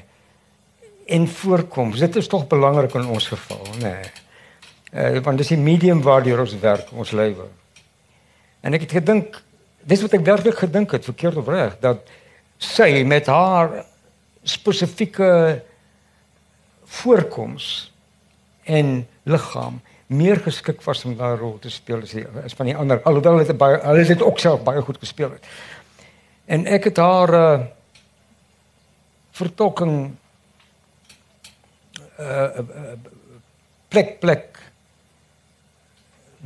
en 1.06 1.28
voorkoms. 1.30 2.00
Dit 2.02 2.16
is 2.16 2.28
tog 2.28 2.48
belangrik 2.50 2.94
in 2.98 3.06
ons 3.06 3.28
geval, 3.28 3.64
nê. 3.80 3.94
Nee. 3.94 4.14
Uh, 4.96 5.20
want 5.26 5.38
dis 5.38 5.52
die 5.52 5.60
medium 5.60 6.00
waardeur 6.02 6.40
ons 6.46 6.54
werk, 6.62 6.92
ons 6.96 7.12
lewe. 7.12 7.50
En 8.64 8.74
ek 8.74 8.86
het 8.88 8.94
gedink, 9.02 9.42
dis 9.84 10.02
wat 10.06 10.16
ek 10.16 10.24
werklik 10.26 10.62
gedink 10.64 10.94
het, 10.96 11.06
verkeerd 11.06 11.42
of 11.42 11.50
reg, 11.52 11.76
dat 11.84 12.08
sy 12.64 13.04
met 13.04 13.28
haar 13.28 13.82
spesifieke 14.48 15.28
voorkoms 17.02 17.92
en 18.64 19.08
liggaam 19.24 19.82
meer 20.08 20.38
geskik 20.38 20.84
was 20.86 21.06
om 21.06 21.16
daai 21.18 21.38
rol 21.38 21.58
te 21.60 21.70
speel 21.74 22.04
as 22.06 22.14
die 22.14 22.26
as 22.44 22.54
van 22.58 22.70
die 22.70 22.76
ander 22.78 23.02
alhoewel 23.10 23.42
dit 23.42 23.58
baie 23.58 23.80
hulle 23.82 24.06
het 24.06 24.22
ook 24.22 24.42
self 24.42 24.62
baie 24.66 24.84
goed 24.86 25.00
gespeel 25.02 25.32
het. 25.34 25.48
En 26.46 26.68
ek 26.70 26.92
het 26.92 27.02
haar 27.02 27.34
uh 27.34 27.56
vertolking 29.36 30.14
uh, 32.20 32.62
uh 32.62 32.94
plek 33.92 34.20
plek 34.20 34.62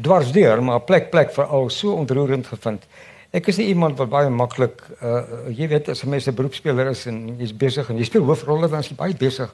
dwars 0.02 0.32
deur 0.32 0.64
maar 0.64 0.82
plek 0.88 1.12
plek 1.12 1.36
vir 1.36 1.46
al 1.46 1.70
so 1.70 1.94
ontroerend 1.94 2.48
gevind. 2.48 2.88
Ek 3.36 3.48
is 3.52 3.60
nie 3.62 3.68
iemand 3.76 4.00
wat 4.00 4.10
baie 4.10 4.32
maklik 4.32 4.82
uh 5.04 5.52
jy 5.52 5.68
weet 5.68 5.92
as 5.92 6.04
'n 6.04 6.10
mens 6.10 6.28
'n 6.28 6.36
beroepspeler 6.36 6.96
is 6.96 7.06
en 7.06 7.36
jy's 7.38 7.54
besig 7.54 7.90
en 7.90 7.98
jy 7.98 8.08
speel 8.08 8.24
hoofrolle 8.24 8.70
dan 8.70 8.80
is 8.80 8.90
jy 8.90 8.96
baie 8.96 9.14
besig 9.14 9.54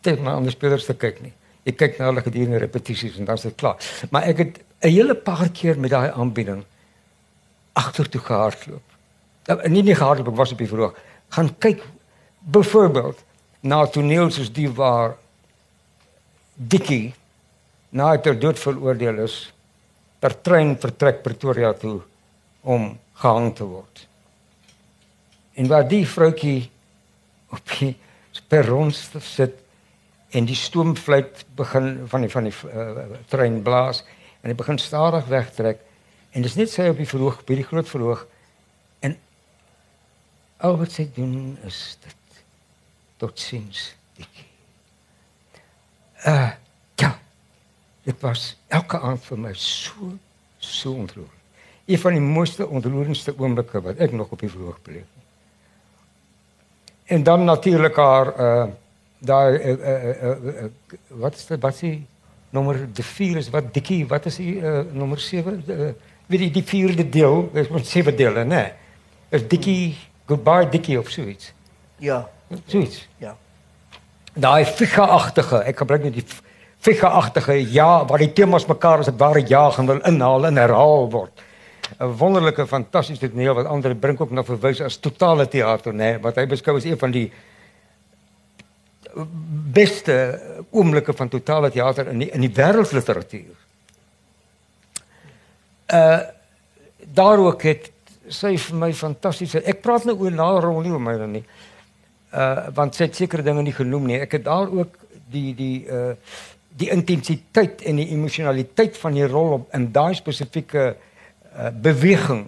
tyd 0.00 0.22
na 0.22 0.36
ander 0.38 0.54
spelers 0.54 0.86
te 0.86 0.94
kyk 0.94 1.20
nie. 1.22 1.32
Ek 1.68 1.76
kyk 1.76 1.98
na 1.98 2.08
hulle 2.10 2.24
gedurende 2.24 2.60
repetisies 2.62 3.18
en 3.18 3.28
dan 3.28 3.40
dit 3.42 3.56
klaar. 3.58 3.76
Maar 4.10 4.22
ek 4.30 4.38
het 4.38 4.58
'n 4.82 4.88
hele 4.88 5.14
paar 5.14 5.48
keer 5.48 5.78
met 5.78 5.90
daai 5.90 6.10
aanbieding 6.10 6.64
agtertoe 7.72 8.20
gehardloop. 8.20 8.82
Nou, 9.46 9.68
nie 9.68 9.82
nie 9.82 9.94
gehardloop, 9.94 10.28
ek 10.28 10.36
was 10.36 10.52
op 10.52 10.58
die 10.58 10.68
verhoog. 10.68 10.94
Gaan 11.28 11.58
kyk 11.58 11.82
byvoorbeeld 12.38 13.18
na 13.60 13.86
toneel 13.86 14.30
soos 14.30 14.52
die 14.52 14.70
waar 14.70 15.16
Dickie 16.54 17.14
na 17.90 18.10
hy 18.10 18.18
ter 18.18 18.38
dood 18.38 18.58
veroordeel 18.58 19.22
is 19.24 19.52
per 20.18 20.34
trein 20.42 20.74
vertrek 20.80 21.22
Pretoria 21.22 21.72
toe 21.72 22.00
om 22.62 22.98
gehang 23.14 23.54
te 23.54 23.64
word. 23.64 24.06
En 25.54 25.68
waar 25.70 25.86
die 25.88 26.04
vroutjie 26.06 26.70
op 27.54 27.62
die 27.78 27.96
perron 28.48 28.92
sit 28.92 29.54
en 30.30 30.44
die 30.44 30.56
stoomfluit 30.56 31.44
begin 31.56 32.08
van 32.08 32.24
die 32.24 32.30
van 32.30 32.48
die 32.48 32.54
uh, 32.68 33.04
trein 33.32 33.62
blaas 33.62 34.02
en 34.40 34.50
hy 34.50 34.56
begin 34.56 34.78
stadig 34.78 35.26
wegtrek. 35.26 35.80
En 36.36 36.44
dis 36.44 36.56
net 36.58 36.70
sy 36.70 36.88
op 36.92 37.00
die 37.00 37.08
verhoog 37.08 37.40
by 37.48 37.56
die 37.58 37.66
groot 37.66 37.88
verhoog. 37.88 38.26
En 39.00 39.16
al 40.64 40.76
wat 40.78 40.92
sy 40.92 41.08
doen 41.14 41.56
is 41.66 41.96
dit. 42.04 42.42
Tot 43.18 43.40
sins 43.40 43.92
ek 44.18 44.44
uh 46.26 46.50
ja 46.98 47.12
dit 48.02 48.22
was 48.26 48.56
elke 48.74 48.98
aand 48.98 49.22
vir 49.22 49.38
my 49.38 49.52
so 49.54 50.12
so 50.58 50.92
ontroerend. 50.92 51.34
Een 51.86 52.00
van 52.02 52.16
die 52.18 52.22
mooiste 52.22 52.66
ontroerendste 52.66 53.34
oomblikke 53.38 53.80
wat 53.80 54.02
ek 54.02 54.12
nog 54.12 54.32
op 54.34 54.42
die 54.42 54.50
verhoog 54.50 54.82
beleef. 54.82 55.06
En 57.06 57.22
dan 57.22 57.44
natuurlik 57.44 57.96
haar 57.96 58.32
uh 58.34 58.68
daai 59.18 59.58
uh, 59.58 59.72
uh, 59.72 60.22
uh, 60.22 60.62
uh, 60.62 60.68
wat 61.08 61.34
is 61.34 61.46
dit 61.46 61.60
wat 61.60 61.74
is 61.74 61.80
die 61.80 62.06
nommer 62.50 62.78
die 62.94 63.04
4 63.04 63.36
is 63.42 63.50
wat 63.50 63.72
dikkie 63.74 64.04
wat 64.08 64.26
is 64.30 64.38
die 64.40 64.58
uh, 64.60 64.80
nommer 64.92 65.20
7 65.20 65.62
uh, 65.66 65.88
weet 66.28 66.44
jy 66.46 66.50
die 66.54 66.64
vierde 66.64 67.08
deel 67.08 67.48
is 67.58 67.70
met 67.72 67.86
sewe 67.86 68.14
dele 68.14 68.44
nê 68.44 68.54
nee. 68.54 68.72
is 69.34 69.46
dikkie 69.48 69.96
goodbye 70.28 70.68
dikkie 70.70 70.98
of 71.00 71.10
so 71.10 71.26
iets 71.26 71.52
Ja. 71.98 72.28
so 72.66 72.78
iets 72.78 73.08
Ja. 73.18 73.34
daai 74.34 74.64
fika-agtige 74.64 75.64
ek 75.66 75.82
gebruik 75.82 76.06
net 76.06 76.14
die 76.14 76.24
fika-agtige 76.78 77.58
ja 77.72 78.04
waar 78.06 78.22
die 78.22 78.32
temas 78.32 78.68
mekaar 78.68 79.02
as 79.02 79.10
'n 79.10 79.18
ware 79.18 79.42
ja 79.48 79.70
gaan 79.70 79.86
wil 79.86 80.00
inhaal 80.00 80.46
en 80.46 80.56
herhaal 80.56 81.10
word 81.10 81.32
'n 81.98 82.16
wonderlike 82.18 82.66
fantastiese 82.66 83.30
toneel 83.30 83.54
wat 83.54 83.66
ander 83.66 83.94
brink 83.94 84.20
ook 84.20 84.30
na 84.30 84.42
verwys 84.42 84.80
as 84.80 84.96
totale 84.96 85.48
teater 85.48 85.92
nê 85.92 85.96
nee, 85.96 86.18
wat 86.18 86.36
hy 86.36 86.46
beskou 86.46 86.76
as 86.76 86.84
een 86.84 86.98
van 86.98 87.10
die 87.10 87.32
beste 89.72 90.16
oomblikke 90.70 91.12
van 91.12 91.28
totale 91.28 91.70
teater 91.70 92.08
in 92.12 92.24
die, 92.24 92.30
in 92.34 92.44
die 92.44 92.52
wêreldliteratuur. 92.54 93.54
Uh 95.92 96.18
daar 97.08 97.40
ook 97.40 97.62
het 97.64 97.86
sy 98.28 98.50
vir 98.60 98.76
my 98.76 98.90
fantastiese 98.92 99.62
ek 99.64 99.78
praat 99.80 100.04
nou 100.04 100.12
oor 100.20 100.34
na 100.34 100.48
rol 100.60 100.82
nie 100.84 100.92
oor 100.92 101.00
my 101.00 101.14
dan 101.16 101.32
nie. 101.38 101.44
Uh 102.34 102.68
want 102.76 102.98
sy 102.98 103.06
het 103.06 103.16
sekere 103.16 103.42
dinge 103.46 103.62
nie 103.64 103.72
genoem 103.72 104.10
nie. 104.10 104.18
Ek 104.20 104.36
het 104.36 104.44
daar 104.44 104.68
ook 104.68 104.98
die 105.32 105.54
die 105.56 105.86
uh 105.86 106.12
die 106.78 106.90
intensiteit 106.94 107.80
en 107.88 107.98
die 107.98 108.10
emosionaliteit 108.14 108.98
van 109.00 109.16
die 109.16 109.26
rol 109.26 109.56
op 109.56 109.72
in 109.74 109.88
daai 109.92 110.14
spesifieke 110.14 110.84
uh 110.92 111.72
beweging 111.72 112.44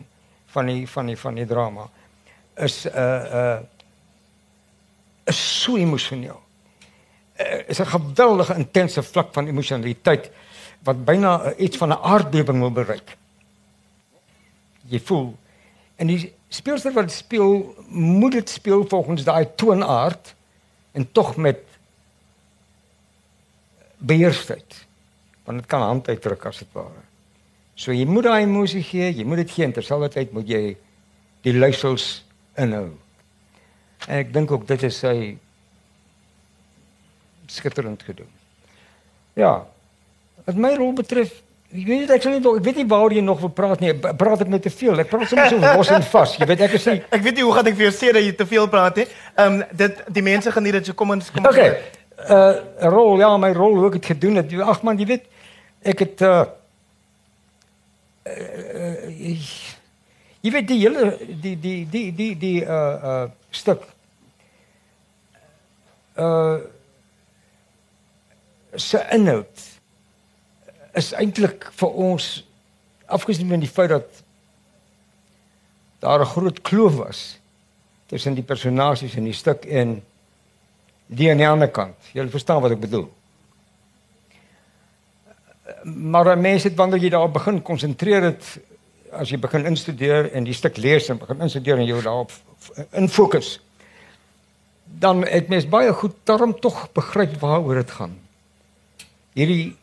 van 0.53 0.67
die 0.67 0.85
van 0.89 1.11
die 1.11 1.17
van 1.19 1.41
die 1.41 1.49
drama 1.49 1.89
is 2.61 2.85
uh 2.87 2.93
uh 3.41 3.59
is 5.25 5.41
so 5.63 5.77
emosioneel. 5.77 6.41
Uh, 7.41 7.69
is 7.69 7.81
'n 7.81 7.87
geweldige 7.87 8.55
intense 8.55 9.03
vlak 9.03 9.33
van 9.33 9.47
emosionaliteit 9.47 10.31
wat 10.83 11.05
byna 11.05 11.45
uh, 11.45 11.53
iets 11.57 11.77
van 11.77 11.89
'n 11.89 12.03
aardbewing 12.03 12.59
wil 12.59 12.73
bereik. 12.73 13.17
Jy 14.89 15.01
voel 15.01 15.37
en 15.97 16.07
die 16.07 16.33
speelster 16.49 16.93
wat 16.93 17.13
speel 17.13 17.75
moet 17.89 18.33
dit 18.33 18.51
speel 18.51 18.85
volgens 18.89 19.25
daai 19.25 19.49
toonaard 19.55 20.35
en 20.93 21.13
tog 21.13 21.37
met 21.37 21.59
beheersheid. 23.97 24.87
Want 25.45 25.59
dit 25.59 25.67
kan 25.67 25.81
hand 25.81 26.09
uitdruk 26.09 26.45
as 26.45 26.59
dit 26.59 26.73
ware. 26.73 27.05
So 27.75 27.93
jy 27.93 28.05
moet 28.05 28.25
daai 28.25 28.43
emosie 28.43 28.83
gee, 28.83 29.13
jy 29.13 29.25
moet 29.25 29.37
dit 29.37 29.51
gee 29.51 29.65
en 29.65 29.73
terselfdertyd 29.73 30.33
moet 30.33 30.49
jy 30.49 30.77
die 31.41 31.55
luisters 31.55 32.25
inhou. 32.55 32.91
En 34.09 34.19
ek 34.19 34.33
dink 34.33 34.51
ook 34.51 34.67
dit 34.69 34.83
is 34.83 34.99
sy 34.99 35.39
skitterend 37.51 38.03
gedoen. 38.07 38.31
Ja. 39.39 39.67
Wat 40.45 40.59
my 40.59 40.73
rol 40.79 40.93
betref, 40.99 41.33
ek 41.71 41.87
weet 41.87 42.03
nie 42.03 42.15
ek 42.15 42.25
sal 42.25 42.35
nie 42.35 42.43
ek 42.43 42.65
weet 42.67 42.81
nie 42.81 42.87
waaroor 42.91 43.15
jy 43.15 43.23
nog 43.25 43.41
wil 43.45 43.53
praat 43.55 43.83
nie. 43.83 43.95
Praat 43.95 44.45
ek 44.45 44.53
net 44.53 44.65
te 44.67 44.73
veel? 44.75 45.03
Ek 45.03 45.11
praat 45.11 45.31
soms 45.31 45.53
so 45.53 45.73
los 45.79 45.93
en 45.95 46.07
vas. 46.13 46.37
Jy 46.41 46.49
weet 46.51 46.65
ek 46.67 46.77
is 46.79 46.87
nie 46.91 46.99
Ek 47.09 47.25
weet 47.27 47.39
nie 47.39 47.47
hoe 47.47 47.55
gaan 47.57 47.71
ek 47.73 47.83
jou 47.85 47.93
sê 47.95 48.13
dat 48.17 48.25
jy 48.27 48.35
te 48.39 48.47
veel 48.49 48.71
praat 48.73 49.03
nie. 49.03 49.09
Ehm 49.37 49.61
um, 49.61 49.65
dit 49.83 50.05
die 50.19 50.27
mense 50.27 50.55
geniet 50.57 50.81
dit 50.81 50.91
so 50.91 50.99
kom 50.99 51.17
ons 51.17 51.31
kom 51.35 51.47
Okay. 51.51 51.75
Uh 52.21 52.53
'n 52.85 52.91
rol, 52.93 53.19
ja, 53.19 53.31
my 53.41 53.53
rol 53.57 53.79
hoe 53.79 53.87
ek 53.89 54.01
dit 54.01 54.11
gedoen 54.13 54.43
het. 54.43 54.53
Ag 54.61 54.83
man, 54.85 54.99
jy 54.99 55.07
weet 55.09 55.25
ek 55.83 56.03
het 56.05 56.21
uh, 56.27 56.45
uh 58.29 59.39
jy 60.41 60.51
weet 60.53 60.69
die 60.69 60.81
hele 60.83 61.07
die 61.41 61.57
die 61.61 61.81
die 61.89 62.11
die 62.17 62.35
die 62.37 62.59
uh 62.65 62.97
uh 63.13 63.25
stuk 63.51 63.87
uh 66.17 66.61
se 68.75 69.01
inhoud 69.13 69.67
is 70.99 71.13
eintlik 71.13 71.69
vir 71.79 71.89
ons 71.89 72.31
afgesien 73.07 73.49
van 73.51 73.63
die 73.63 73.71
feit 73.71 73.91
dat 73.91 74.23
daar 76.01 76.21
'n 76.21 76.33
groot 76.35 76.61
kloof 76.63 76.95
was 76.95 77.39
tussen 78.07 78.35
die 78.35 78.43
personages 78.43 79.15
in 79.15 79.25
die 79.25 79.33
stuk 79.33 79.65
en 79.65 80.03
die 81.07 81.31
aan 81.31 81.37
die 81.37 81.49
ander 81.49 81.69
kant. 81.69 81.97
Jy 82.13 82.29
verstaan 82.29 82.61
wat 82.63 82.71
ek 82.71 82.81
bedoel. 82.81 83.09
Maar 85.85 86.39
mense 86.39 86.69
het 86.69 86.77
wanneer 86.77 87.03
jy 87.03 87.09
daarop 87.09 87.33
begin 87.33 87.63
konsentreer 87.63 88.23
het 88.23 88.59
as 89.13 89.31
jy 89.31 89.39
begin 89.39 89.67
instudeer 89.67 90.33
en 90.33 90.45
die 90.45 90.55
stuk 90.55 90.77
lees 90.77 91.09
en 91.09 91.19
begin 91.19 91.41
instudeer 91.41 91.79
en 91.79 91.87
jy 91.87 92.03
daarop 92.03 92.33
in 92.93 93.09
fokus 93.09 93.61
dan 94.99 95.23
het 95.27 95.49
mens 95.49 95.69
baie 95.69 95.93
goed 95.93 96.15
term 96.23 96.61
tog 96.61 96.89
begryp 96.93 97.39
waaroor 97.41 97.75
dit 97.75 97.91
gaan. 97.91 98.19
Hierdie 99.37 99.77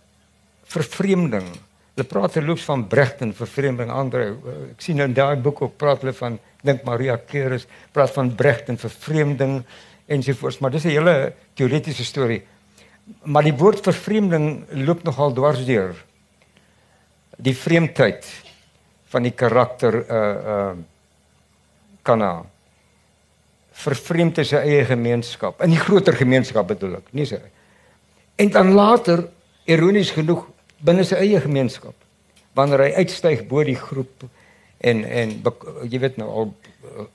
vervreemding. 0.67 1.47
Hulle 1.95 2.07
praat 2.07 2.35
terloops 2.37 2.65
van 2.67 2.83
Brecht 2.87 3.21
en 3.25 3.33
vervreemding 3.33 3.91
ander. 3.93 4.35
Ek 4.73 4.83
sien 4.83 4.99
in 5.01 5.15
daai 5.17 5.37
boek 5.41 5.61
ook 5.63 5.77
praat 5.79 6.03
hulle 6.03 6.13
van 6.17 6.37
dink 6.65 6.83
Maria 6.85 7.15
Keres 7.17 7.67
praat 7.95 8.13
van 8.15 8.33
Brecht 8.35 8.69
en 8.69 8.77
vervreemding 8.77 9.61
ensovoorts, 10.07 10.59
maar 10.59 10.71
dis 10.71 10.85
'n 10.85 10.95
hele 10.95 11.33
teoretiese 11.53 12.05
storie. 12.05 12.41
Maar 13.23 13.43
die 13.43 13.55
woord 13.55 13.79
vervreemding 13.83 14.65
loop 14.71 15.03
nogal 15.03 15.33
dwars 15.33 15.65
deur. 15.65 15.95
Die 17.37 17.55
vreemdheid 17.55 18.25
van 19.07 19.23
die 19.23 19.31
karakter 19.31 19.93
uh 19.95 20.35
uh 20.53 20.75
kana 22.03 22.45
vervreemd 23.71 24.37
is 24.37 24.47
sy 24.47 24.55
eie 24.55 24.85
gemeenskap, 24.85 25.61
in 25.61 25.69
die 25.69 25.79
groter 25.79 26.15
gemeenskap 26.15 26.67
bedoel 26.67 26.95
ek, 26.95 27.09
nie 27.11 27.25
sy. 27.25 27.39
En 28.35 28.49
dan 28.49 28.71
later 28.73 29.27
ironies 29.67 30.11
genoeg 30.15 30.45
binne 30.79 31.03
sy 31.03 31.19
eie 31.21 31.41
gemeenskap 31.43 31.95
wanneer 32.57 32.87
hy 32.87 33.03
uitstyg 33.03 33.45
bo 33.49 33.63
die 33.67 33.77
groep 33.77 34.25
en 34.79 35.03
en 35.05 35.35
jy 35.89 35.99
weet 35.99 36.17
nou 36.21 36.29
al 36.29 36.49
uh, 36.51 37.07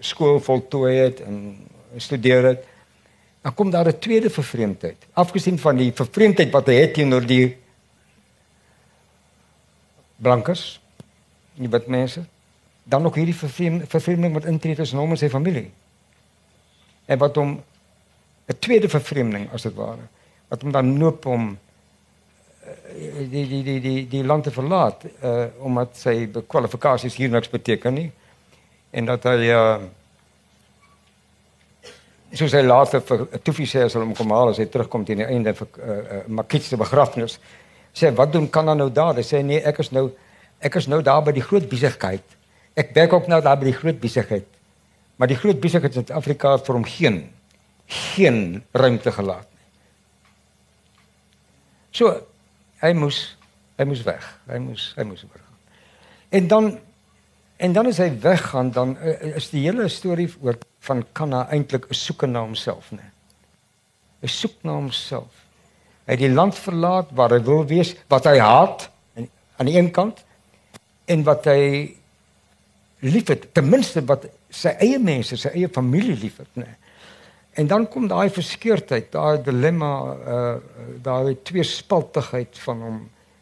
skool 0.00 0.40
voltooi 0.40 0.94
het 0.96 1.20
en 1.26 1.40
studeer 1.98 2.52
het 2.52 2.68
dan 3.40 3.54
kom 3.54 3.70
daar 3.70 3.88
'n 3.88 3.98
tweede 3.98 4.30
vervreemdheid. 4.30 4.96
Afgesien 5.12 5.58
van 5.58 5.76
die 5.76 5.92
vervreemdheid 5.92 6.50
wat 6.50 6.66
hy 6.66 6.74
het 6.74 6.94
teenoor 6.94 7.26
die 7.26 7.56
blankers 10.16 10.80
die 11.54 11.68
wit 11.68 11.86
mense 11.86 12.24
dan 12.84 13.02
nog 13.02 13.14
hierdie 13.14 13.34
vervreemding, 13.34 13.88
vervreemding 13.88 14.34
wat 14.34 14.44
intree 14.44 14.74
tussen 14.74 14.98
hom 14.98 15.10
en 15.10 15.16
sy 15.16 15.28
familie. 15.28 15.70
En 17.04 17.18
wat 17.18 17.36
hom 17.36 17.62
'n 18.46 18.58
tweede 18.58 18.88
vervreemding 18.88 19.52
as 19.52 19.62
dit 19.62 19.74
ware 19.74 20.08
wat 20.48 20.62
hom 20.62 20.72
dan 20.72 20.98
noop 20.98 21.26
om 21.26 21.58
die 23.30 23.46
die 23.48 23.62
die 23.62 23.80
die 23.80 24.08
die 24.08 24.24
land 24.24 24.44
te 24.44 24.52
verlaat 24.54 25.04
uh 25.22 25.46
omdat 25.66 25.96
sy 25.96 26.14
kwalifikasies 26.48 27.16
hier 27.16 27.30
niks 27.30 27.50
beteken 27.50 27.94
nie. 27.94 28.10
En 28.90 29.08
dat 29.10 29.24
hy 29.30 29.50
uh 29.54 29.78
soos 32.32 32.54
hy 32.54 32.62
later 32.62 33.02
vir 33.02 33.26
Toefie 33.42 33.66
sê 33.66 33.84
as 33.86 33.96
hulle 33.96 34.06
hom 34.06 34.14
kom 34.14 34.30
haal 34.34 34.52
as 34.52 34.60
hy 34.62 34.68
terugkom 34.70 35.04
teen 35.04 35.22
die 35.22 35.26
einde 35.26 35.54
vir 35.58 35.68
uh, 35.78 35.96
uh 35.96 36.22
Makits 36.28 36.70
se 36.70 36.78
begrafnis 36.78 37.38
sê 37.94 38.12
wat 38.14 38.32
doen 38.32 38.46
kan 38.50 38.70
dan 38.70 38.78
nou 38.78 38.90
daar? 38.90 39.16
Hy 39.18 39.26
sê 39.26 39.42
nee 39.42 39.62
ek 39.66 39.82
is 39.82 39.90
nou 39.92 40.10
ek 40.62 40.76
is 40.78 40.86
nou 40.86 41.00
daar 41.02 41.24
by 41.26 41.34
die 41.34 41.44
groot 41.44 41.66
besigheid 41.70 42.38
ek 42.78 42.94
werk 42.94 43.12
ook 43.18 43.28
nou 43.28 43.40
daar 43.42 43.58
by 43.58 43.72
die 43.72 43.78
groot 43.80 43.98
besigheid 44.00 44.46
maar 45.18 45.28
die 45.28 45.36
groot 45.36 45.60
besigheid 45.60 45.96
in 45.96 46.06
Suid-Afrika 46.06 46.54
het 46.56 46.66
vir 46.66 46.78
hom 46.78 46.86
geen 46.86 47.22
geen 47.90 48.62
ruimte 48.70 49.10
gelaat 49.10 49.48
nie. 49.50 49.66
So 51.90 52.14
hy 52.80 52.92
moes 52.92 53.36
hy 53.80 53.84
moes 53.88 54.02
weg. 54.04 54.26
Hy 54.50 54.58
moes 54.58 54.92
hy 54.96 55.04
moes 55.08 55.24
oorgaan. 55.24 55.58
En 56.30 56.46
dan 56.48 56.72
en 57.60 57.72
dan 57.72 57.86
as 57.86 58.00
hy 58.00 58.08
weggaan 58.20 58.70
dan 58.72 58.96
uh, 58.96 59.36
is 59.36 59.50
die 59.52 59.66
hele 59.66 59.88
storie 59.92 60.28
oor 60.40 60.56
van 60.86 61.04
Kanna 61.12 61.44
eintlik 61.52 61.88
'n 61.90 61.94
soeke 61.94 62.26
na 62.26 62.40
homself 62.40 62.90
nê 62.90 63.04
'n 64.22 64.28
soek 64.28 64.56
na 64.62 64.72
homself 64.72 65.44
hy 66.06 66.16
het 66.16 66.22
die 66.24 66.32
land 66.32 66.56
verlaat 66.58 67.12
waar 67.12 67.30
hy 67.36 67.42
wil 67.44 67.66
wees 67.66 67.94
wat 68.08 68.24
hy 68.24 68.38
haat 68.38 68.88
aan 69.56 69.68
die 69.68 69.76
een 69.76 69.90
kant 69.92 70.24
en 71.04 71.24
wat 71.24 71.44
hy 71.44 71.96
liefhet 73.00 73.52
ten 73.54 73.68
minste 73.68 74.00
wat 74.08 74.24
sy 74.48 74.72
eie 74.80 74.98
mense 74.98 75.36
sy 75.36 75.52
eie 75.52 75.68
familie 75.68 76.16
liefhet 76.16 76.48
nê 76.56 76.68
En 77.58 77.66
dan 77.66 77.88
kom 77.88 78.06
daai 78.08 78.30
verskeurdheid, 78.30 79.10
daai 79.12 79.42
dilemma, 79.42 79.92
uh 80.34 80.54
daai 81.02 81.36
tweespaltigheid 81.42 82.58
van 82.58 82.82
hom 82.82 82.98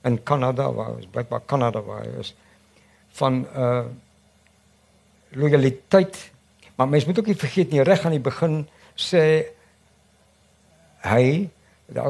in 0.06 0.22
Kanada 0.22 0.70
waar 0.72 0.98
is 0.98 1.06
blykbaar 1.10 1.42
Kanada 1.46 1.82
waar 1.82 2.06
is 2.20 2.34
van 3.20 3.46
uh 3.56 3.84
lojaliteit. 5.28 6.30
Maar 6.74 6.88
mens 6.88 7.04
moet 7.04 7.18
ook 7.18 7.26
nie 7.26 7.36
vergeet 7.36 7.70
nie 7.70 7.82
reg 7.82 8.04
aan 8.04 8.16
die 8.16 8.24
begin 8.24 8.62
sê 8.96 9.24
hy 11.04 11.48
da, 11.86 12.08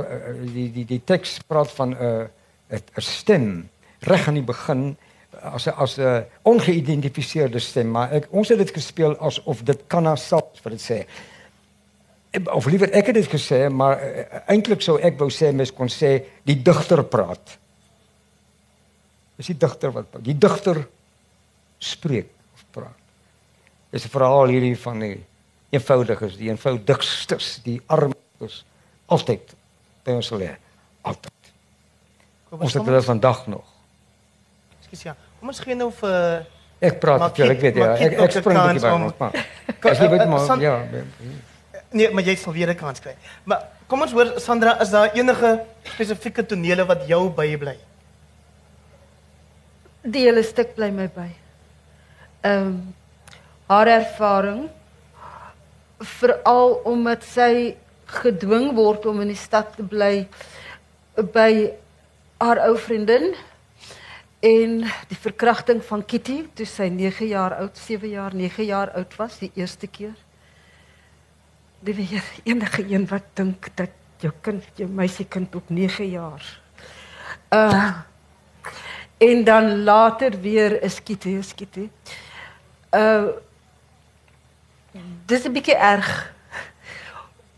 die 0.54 0.68
die 0.72 0.84
die 0.86 1.02
teks 1.04 1.38
praat 1.46 1.70
van 1.72 1.94
'n 1.96 2.28
uh, 2.70 2.78
'n 2.78 3.02
stem 3.02 3.68
reg 4.00 4.28
aan 4.28 4.38
die 4.38 4.46
begin 4.46 4.96
as 5.42 5.68
as 5.68 5.98
'n 5.98 6.24
ongeïdentifiseerde 6.42 7.58
stem, 7.58 7.90
maar 7.90 8.12
ek 8.12 8.26
ons 8.30 8.48
het 8.48 8.58
dit 8.58 8.70
gespeel 8.70 9.16
asof 9.18 9.62
dit 9.62 9.80
Kanna 9.86 10.16
self 10.16 10.60
vir 10.62 10.70
dit 10.70 10.80
sê. 10.80 11.06
Of 12.52 12.66
liewer 12.66 12.90
ek 12.92 13.06
het 13.06 13.14
dit 13.14 13.28
gesê, 13.30 13.68
maar 13.73 13.97
uh, 14.04 14.40
eintlik 14.52 14.82
sou 14.85 14.99
ek 15.00 15.16
wou 15.18 15.30
sê 15.32 15.49
mens 15.52 15.70
kon 15.73 15.88
sê 15.88 16.11
die 16.44 16.58
digter 16.62 17.02
praat. 17.08 17.54
Dis 19.38 19.47
die 19.47 19.56
digter 19.58 19.92
wat 19.94 20.18
die 20.26 20.35
digter 20.37 20.82
spreek 21.80 22.28
of 22.54 22.64
praat. 22.75 22.99
Dis 23.90 24.04
'n 24.04 24.12
verhaal 24.12 24.49
hierdie 24.52 24.76
van 24.76 25.00
die 25.00 25.25
eenvoudiges, 25.73 26.37
die 26.37 26.50
eenvoudigstes, 26.50 27.61
die 27.64 27.80
armes 27.87 28.64
altyd 29.08 29.54
by 30.04 30.12
ons 30.12 30.30
lê. 30.30 30.50
Altyd. 31.02 31.32
Ons 32.50 32.75
het 32.75 32.85
hulle 32.85 33.02
vandag 33.02 33.47
nog. 33.47 33.64
Ekskuus 34.80 35.02
ja. 35.02 35.16
Kom 35.40 35.49
ons 35.49 35.61
gee 35.61 35.75
nou 35.75 35.90
vir 35.92 36.47
Ek 36.80 37.00
praat 37.00 37.20
met 37.20 37.37
julle, 37.37 37.52
ek 37.56 37.61
weet 37.61 37.76
ja, 37.76 37.94
ek 37.97 38.12
ek 38.23 38.30
spring 38.32 38.58
'n 38.58 38.66
bietjie 38.68 38.80
by 38.87 38.94
om- 38.94 39.02
ons 39.02 39.18
maar. 39.18 39.32
As 39.82 39.99
jy 39.99 40.08
weet 40.08 40.28
maar 40.28 40.61
ja, 40.61 40.76
Nee, 41.90 42.11
maar 42.12 42.25
jy 42.25 42.37
sal 42.37 42.52
weer 42.52 42.68
'n 42.68 42.76
kans 42.76 43.00
kry. 43.00 43.16
Maar 43.45 43.64
kom 43.87 44.02
ons 44.02 44.12
hoor 44.12 44.40
Sandra, 44.40 44.80
is 44.80 44.90
daar 44.90 45.12
enige 45.14 45.64
spesifieke 45.83 46.47
tonele 46.47 46.85
wat 46.85 47.07
jou 47.07 47.30
bybly? 47.30 47.76
Die 50.02 50.25
hele 50.25 50.42
stuk 50.42 50.75
bly 50.75 50.90
my 50.90 51.09
by. 51.09 51.30
Ehm 52.40 52.66
um, 52.66 52.95
haar 53.66 53.87
ervaring 53.87 54.71
veral 55.99 56.80
omdat 56.85 57.25
sy 57.25 57.76
gedwing 58.07 58.75
word 58.76 59.07
om 59.07 59.21
in 59.21 59.28
die 59.28 59.37
stad 59.37 59.76
te 59.76 59.83
bly 59.83 60.28
by 61.35 61.73
haar 62.38 62.62
ou 62.68 62.76
vriendin 62.78 63.35
en 64.40 64.85
die 65.11 65.18
verkrachting 65.18 65.83
van 65.85 66.04
Kitty 66.04 66.47
toe 66.54 66.66
sy 66.66 66.88
9 66.88 67.26
jaar 67.26 67.57
oud, 67.59 67.76
7 67.76 68.09
jaar, 68.09 68.35
9 68.35 68.64
jaar 68.64 68.92
oud 68.95 69.16
was 69.18 69.38
die 69.38 69.50
eerste 69.54 69.87
keer. 69.87 70.14
Die 71.80 71.94
weer 71.94 72.25
enige 72.44 72.85
een 72.88 73.06
wat 73.06 73.23
dink 73.38 73.68
dat 73.75 73.90
jou 74.18 74.32
kind, 74.40 74.64
jou 74.75 74.88
meisiekind 74.90 75.54
op 75.54 75.68
9 75.70 76.08
jaar. 76.11 76.61
Uh 77.54 77.92
en 79.18 79.44
dan 79.44 79.82
later 79.82 80.40
weer 80.40 80.82
is 80.82 81.02
Kitty, 81.02 81.28
is 81.28 81.54
Kitty. 81.54 81.88
Uh 82.94 83.30
dis 85.26 85.44
'n 85.44 85.52
bietjie 85.52 85.75
erg. 85.75 86.32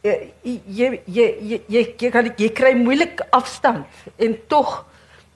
Jy 0.03 0.33
jy 0.67 1.03
jy, 1.07 1.61
jy, 1.69 1.83
jy 1.99 2.11
kan 2.11 2.33
jy 2.37 2.49
kry 2.49 2.75
moeilik 2.75 3.21
afstand 3.31 3.87
en 4.17 4.37
tog 4.49 4.87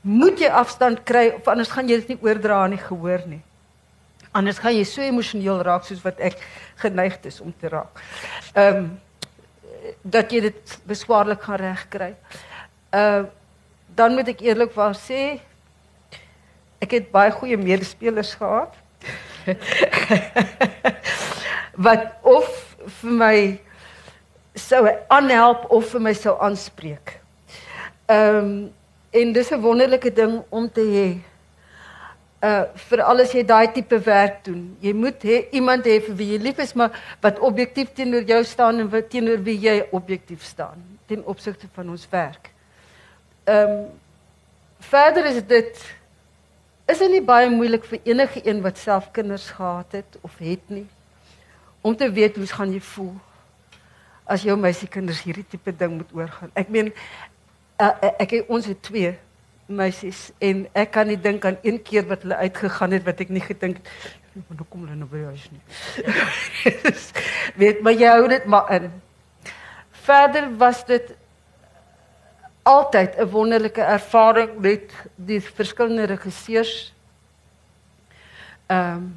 moet 0.00 0.40
jy 0.40 0.48
afstand 0.48 1.02
kry 1.04 1.28
of 1.36 1.48
anders 1.48 1.68
gaan 1.72 1.88
jy 1.88 2.00
dit 2.00 2.08
nie 2.08 2.22
oordra 2.22 2.62
aan 2.62 2.76
die 2.76 2.84
gehoor 2.84 3.22
nie. 3.26 3.42
Anders 4.34 4.58
gaan 4.58 4.74
jy 4.74 4.82
so 4.88 5.02
emosioneel 5.04 5.60
raak 5.62 5.84
soos 5.86 6.02
wat 6.02 6.18
ek 6.18 6.40
geneig 6.82 7.20
is 7.30 7.38
om 7.40 7.54
te 7.54 7.70
raak. 7.70 8.02
Ehm 8.54 8.76
um, 8.76 8.92
dat 10.00 10.30
jy 10.32 10.40
dit 10.40 10.78
beswaarlik 10.88 11.42
gaan 11.44 11.60
regkry. 11.60 12.14
Uh 12.90 13.24
dan 13.94 14.16
moet 14.16 14.32
ek 14.32 14.40
eerlikwaar 14.42 14.96
sê 14.98 15.38
ek 16.82 16.96
het 16.96 17.12
baie 17.12 17.30
goeie 17.30 17.56
medespelers 17.56 18.32
gehad. 18.34 18.74
wat 21.86 22.08
of 22.22 22.48
vir 23.00 23.14
my 23.20 23.36
sou 24.54 24.88
aanhelp 25.12 25.68
of 25.70 25.92
vir 25.92 26.02
my 26.08 26.14
sou 26.14 26.34
aanspreek. 26.40 27.20
Ehm 28.10 28.40
um, 28.40 28.72
en 29.14 29.32
dis 29.32 29.52
'n 29.52 29.62
wonderlike 29.62 30.12
ding 30.12 30.42
om 30.50 30.70
te 30.70 30.80
hê. 30.80 31.33
Uh 32.44 32.64
vir 32.90 33.00
alles 33.00 33.32
jy 33.32 33.44
daai 33.48 33.72
tipe 33.72 33.98
werk 34.04 34.42
doen. 34.44 34.64
Jy 34.84 34.92
moet 34.92 35.22
hê 35.24 35.36
iemand 35.56 35.86
hê 35.88 36.00
vir 36.04 36.16
wie 36.18 36.30
jy 36.34 36.40
lief 36.44 36.58
is, 36.60 36.74
maar 36.76 36.92
wat 37.24 37.38
objektief 37.40 37.94
teenoor 37.96 38.26
jou 38.28 38.42
staan 38.44 38.82
en 38.82 38.90
wat 38.92 39.08
teenoor 39.10 39.40
wie 39.46 39.56
jy 39.62 39.78
objektief 39.96 40.44
staan 40.44 40.82
ten 41.08 41.24
opsigte 41.24 41.68
van 41.72 41.90
ons 41.90 42.08
werk. 42.10 42.50
Ehm 43.44 43.70
um, 43.70 43.84
verder 44.84 45.24
is 45.24 45.40
dit 45.46 45.84
is 46.84 46.98
dit 46.98 47.10
nie 47.10 47.22
baie 47.24 47.48
moeilik 47.50 47.84
vir 47.88 48.00
enige 48.04 48.42
een 48.44 48.60
wat 48.62 48.78
self 48.78 49.10
kinders 49.16 49.48
gehad 49.56 49.96
het 49.96 50.18
of 50.20 50.36
het 50.38 50.68
nie 50.68 50.86
om 51.80 51.96
te 51.96 52.10
weet 52.12 52.36
hoe 52.36 52.46
gaan 52.46 52.72
jy 52.72 52.80
voel 52.80 53.14
as 54.24 54.44
jou 54.44 54.56
meisiekinders 54.56 55.22
hierdie 55.24 55.44
tipe 55.48 55.72
ding 55.76 55.96
moet 55.98 56.12
oorgaan. 56.16 56.50
Ek 56.56 56.68
meen 56.72 56.92
uh, 57.80 57.90
ek 58.18 58.30
het 58.38 58.52
ons 58.52 58.66
het 58.68 58.80
twee 58.82 59.12
meisies 59.66 60.30
en 60.38 60.66
ek 60.72 60.90
kan 60.90 61.06
nie 61.06 61.20
dink 61.20 61.44
aan 61.44 61.56
een 61.62 61.82
keer 61.82 62.06
wat 62.06 62.22
hulle 62.22 62.36
uitgegaan 62.36 62.90
het 62.90 63.04
wat 63.04 63.20
ek 63.20 63.28
nie 63.28 63.44
gedink 63.44 63.76
het 63.76 63.88
maar 64.34 64.58
nou 64.58 64.66
kom 64.68 64.82
hulle 64.82 64.96
nou 64.98 65.08
by 65.10 65.20
huis 65.30 65.44
nie. 65.52 65.60
weet 67.62 67.82
maar 67.86 67.94
jy 67.94 68.08
hou 68.10 68.28
dit 68.28 68.46
maar 68.50 68.72
in. 68.74 68.88
Verder 70.04 70.48
was 70.58 70.82
dit 70.88 71.12
altyd 72.62 73.18
'n 73.18 73.30
wonderlike 73.30 73.82
ervaring 73.82 74.58
met 74.58 74.90
die 75.14 75.40
verskillende 75.40 76.04
regisseurs. 76.04 76.94
Ehm 78.66 79.12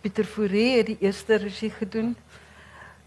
Pieter 0.00 0.24
Fourie 0.24 0.76
het 0.76 0.86
die 0.86 0.98
eerste 1.00 1.34
regie 1.34 1.70
gedoen. 1.70 2.16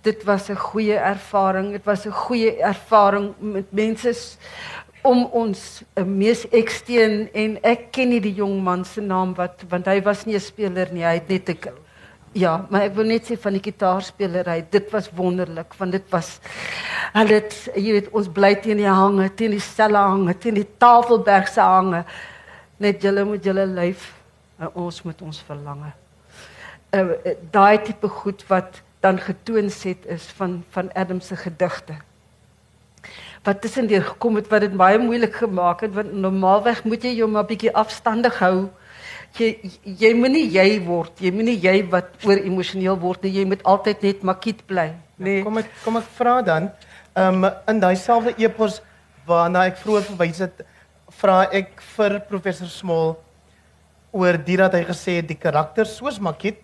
Dit 0.01 0.23
was 0.23 0.49
'n 0.49 0.55
goeie 0.55 0.97
ervaring. 0.97 1.71
Dit 1.71 1.83
was 1.83 2.05
'n 2.05 2.11
goeie 2.11 2.55
ervaring 2.61 3.33
met 3.39 3.71
mense 3.71 4.37
om 5.03 5.25
ons 5.25 5.83
'n 5.95 6.17
mees 6.17 6.45
eksteen 6.49 7.29
en 7.33 7.57
ek 7.63 7.91
ken 7.91 8.09
nie 8.09 8.19
die 8.19 8.33
jong 8.33 8.63
man 8.63 8.85
se 8.85 9.01
naam 9.01 9.33
wat 9.33 9.63
want 9.69 9.85
hy 9.85 10.01
was 10.01 10.25
nie 10.25 10.35
'n 10.35 10.39
speler 10.39 10.87
nie. 10.91 11.03
Hy 11.03 11.13
het 11.13 11.29
net 11.29 11.49
'n 11.49 11.81
Ja, 12.33 12.65
maar 12.69 12.85
ek 12.87 12.93
wil 12.95 13.09
net 13.11 13.27
sê 13.27 13.35
van 13.35 13.57
die 13.57 13.63
gitaarspelerry, 13.63 14.61
dit 14.71 14.91
was 14.93 15.09
wonderlik 15.11 15.73
want 15.75 15.91
dit 15.91 16.05
was 16.13 16.39
hulle 17.11 17.33
het 17.41 17.55
jy 17.75 17.91
weet 17.91 18.07
ons 18.15 18.29
bly 18.31 18.53
teen 18.55 18.79
die 18.79 18.87
hange, 18.87 19.25
teen 19.35 19.51
die 19.51 19.59
selle 19.59 19.99
hange, 19.99 20.37
teen 20.39 20.55
die 20.55 20.67
Tafelberg 20.79 21.49
se 21.51 21.59
hange. 21.59 22.05
Net 22.79 23.03
julle 23.03 23.25
moet 23.27 23.43
julle 23.43 23.65
lyf 23.67 24.13
en 24.59 24.71
ons 24.79 25.01
moet 25.03 25.21
ons 25.21 25.41
verlange. 25.49 25.91
Uh 26.95 27.35
daai 27.51 27.83
tipe 27.83 28.07
goed 28.07 28.47
wat 28.47 28.79
dan 29.03 29.19
getoon 29.19 29.69
set 29.69 30.05
is 30.05 30.31
van 30.39 30.63
van 30.71 30.91
Adam 30.95 31.19
se 31.19 31.35
gedigte. 31.35 31.99
Wat 33.43 33.61
tussendeur 33.61 34.03
gekom 34.05 34.35
het 34.37 34.49
wat 34.51 34.61
dit 34.61 34.75
baie 34.77 34.99
moeilik 35.01 35.35
gemaak 35.35 35.81
het 35.81 35.95
want 35.95 36.13
normaalweg 36.13 36.83
moet 36.83 37.03
jy 37.03 37.15
jou 37.17 37.29
maar 37.29 37.47
bietjie 37.49 37.73
afstandig 37.73 38.37
hou 38.39 38.69
jy 39.39 39.71
jy 39.83 40.11
moenie 40.17 40.43
jy 40.51 40.79
word. 40.85 41.13
Jy 41.21 41.31
moenie 41.35 41.57
jy 41.61 41.77
wat 41.91 42.11
oor 42.27 42.39
emosioneel 42.39 42.97
word 42.99 43.23
nie. 43.25 43.33
Jy 43.39 43.45
moet 43.47 43.63
altyd 43.67 44.03
net 44.03 44.23
makiet 44.27 44.63
bly, 44.67 44.91
nê? 45.17 45.39
Nee. 45.39 45.43
Kom 45.45 45.61
ek 45.61 45.71
kom 45.85 45.99
ek 45.99 46.07
vra 46.17 46.39
dan, 46.45 46.71
ehm 47.15 47.45
um, 47.45 47.51
in 47.71 47.81
daai 47.83 47.95
selfde 47.99 48.35
epos 48.41 48.81
waarna 49.27 49.67
ek 49.69 49.79
vroeër 49.79 50.07
verwys 50.09 50.41
het, 50.43 50.63
vra 51.21 51.43
ek 51.51 51.79
vir 51.95 52.19
professor 52.27 52.67
Smol 52.71 53.15
oor 54.11 54.37
dit 54.37 54.59
dat 54.59 54.73
hy 54.75 54.83
gesê 54.89 55.19
het 55.21 55.27
die 55.29 55.39
karakter 55.39 55.87
soos 55.87 56.19
Makiet 56.19 56.59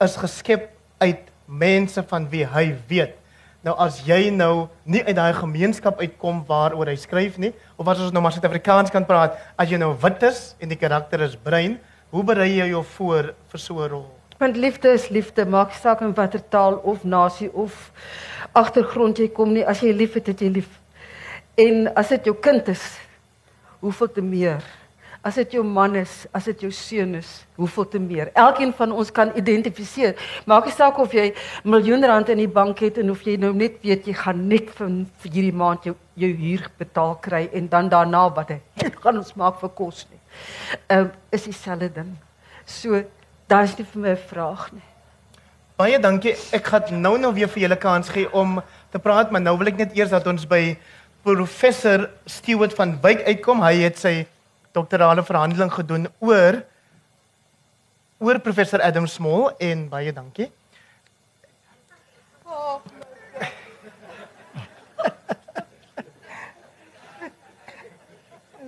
is 0.00 0.16
geskep 0.16 0.70
uit 1.00 1.26
mense 1.46 2.02
van 2.08 2.28
wie 2.30 2.46
hy 2.46 2.70
weet. 2.88 3.19
Nou 3.60 3.74
as 3.76 3.98
jy 4.06 4.30
nou 4.32 4.70
nie 4.88 5.02
uit 5.04 5.16
daai 5.16 5.34
gemeenskap 5.36 5.98
uitkom 6.00 6.38
waaroor 6.48 6.88
hy 6.88 6.96
skryf 6.96 7.36
nie, 7.36 7.50
of 7.76 7.88
as 7.92 8.00
ons 8.00 8.14
nou 8.14 8.22
maar 8.24 8.32
Suid-Afrikaans 8.32 8.92
kan 8.92 9.04
praat, 9.04 9.36
as 9.60 9.68
jy 9.68 9.76
nou 9.80 9.90
wit 10.00 10.24
is 10.30 10.54
en 10.64 10.72
die 10.72 10.80
karakter 10.80 11.20
is 11.26 11.36
bruin, 11.36 11.76
hoe 12.10 12.24
berei 12.24 12.54
jy 12.54 12.70
jou 12.70 12.80
voor 12.96 13.34
vir 13.52 13.60
so 13.60 13.84
'n 13.84 13.90
rol? 13.90 14.08
Want 14.40 14.56
liefde 14.56 14.88
is 14.88 15.10
liefde, 15.10 15.44
maak 15.44 15.72
saak 15.72 16.00
in 16.00 16.14
watter 16.14 16.40
taal 16.40 16.80
of 16.82 17.04
nasie 17.04 17.50
of 17.52 17.92
agtergrond 18.54 19.18
jy 19.18 19.28
kom 19.28 19.52
nie. 19.52 19.66
As 19.66 19.80
jy 19.80 19.92
lief 19.92 20.14
het, 20.14 20.26
het 20.26 20.40
jy 20.40 20.48
lief. 20.48 20.80
En 21.58 21.94
as 21.94 22.08
dit 22.08 22.24
jou 22.24 22.34
kind 22.34 22.68
is, 22.68 22.98
hoeveel 23.80 24.12
te 24.12 24.22
meer. 24.22 24.64
As 25.20 25.36
dit 25.36 25.52
jou 25.52 25.62
man 25.64 25.98
is, 26.00 26.26
as 26.32 26.46
dit 26.48 26.62
jou 26.64 26.70
seun 26.72 27.18
is, 27.18 27.28
hoeveel 27.60 27.88
te 27.92 27.98
meer. 28.00 28.30
Elkeen 28.40 28.70
van 28.72 28.92
ons 28.96 29.10
kan 29.12 29.34
identifiseer. 29.36 30.14
Maak 30.48 30.64
nie 30.64 30.72
saak 30.72 30.96
of 31.02 31.12
jy 31.12 31.26
miljoen 31.68 32.06
rand 32.08 32.32
in 32.32 32.40
die 32.40 32.48
bank 32.48 32.80
het 32.80 33.02
en 33.02 33.12
of 33.12 33.26
jy 33.28 33.36
nou 33.36 33.52
net 33.52 33.82
weet 33.84 34.08
jy 34.08 34.14
gaan 34.16 34.46
net 34.48 34.70
vir, 34.78 34.94
vir 35.20 35.34
hierdie 35.34 35.56
maand 35.56 35.84
jou 35.90 35.96
jou 36.20 36.30
huur 36.36 36.66
betaal 36.76 37.14
kry 37.24 37.46
en 37.56 37.68
dan 37.72 37.88
daarna 37.88 38.26
wat 38.36 38.50
hy 38.52 38.58
gaan 39.02 39.20
ons 39.20 39.32
maak 39.40 39.60
vir 39.60 39.72
kos 39.76 40.06
nie. 40.10 40.20
Ehm 40.88 41.10
uh, 41.10 41.12
is 41.36 41.46
dieselfde 41.48 41.88
ding. 42.00 42.14
So 42.64 43.02
daar 43.48 43.68
is 43.68 43.76
nie 43.78 43.86
vir 43.92 44.00
my 44.00 44.10
'n 44.16 44.24
vraag 44.32 44.72
nie. 44.72 44.88
Baie 45.76 45.98
dankie. 45.98 46.34
Ek 46.52 46.66
gaan 46.66 47.00
nou 47.00 47.18
nou 47.18 47.32
weer 47.32 47.48
vir 47.48 47.62
julle 47.62 47.76
kans 47.76 48.08
gee 48.08 48.28
om 48.32 48.62
te 48.92 48.98
praat, 48.98 49.30
maar 49.30 49.40
nou 49.40 49.56
wil 49.58 49.68
ek 49.68 49.76
net 49.76 49.96
eers 49.96 50.10
dat 50.10 50.26
ons 50.26 50.44
by 50.46 50.76
professor 51.22 52.10
Stewart 52.26 52.74
van 52.74 52.98
Wyk 53.00 53.24
uitkom. 53.26 53.62
Hy 53.62 53.74
het 53.84 53.98
sy 53.98 54.26
doktorale 54.72 55.24
verhandeling 55.24 55.72
gedoen 55.72 56.08
oor 56.18 56.64
oor 58.18 58.38
professor 58.44 58.82
Adam 58.84 59.06
Small 59.06 59.54
en 59.58 59.88
baie 59.88 60.12
dankie. 60.12 60.52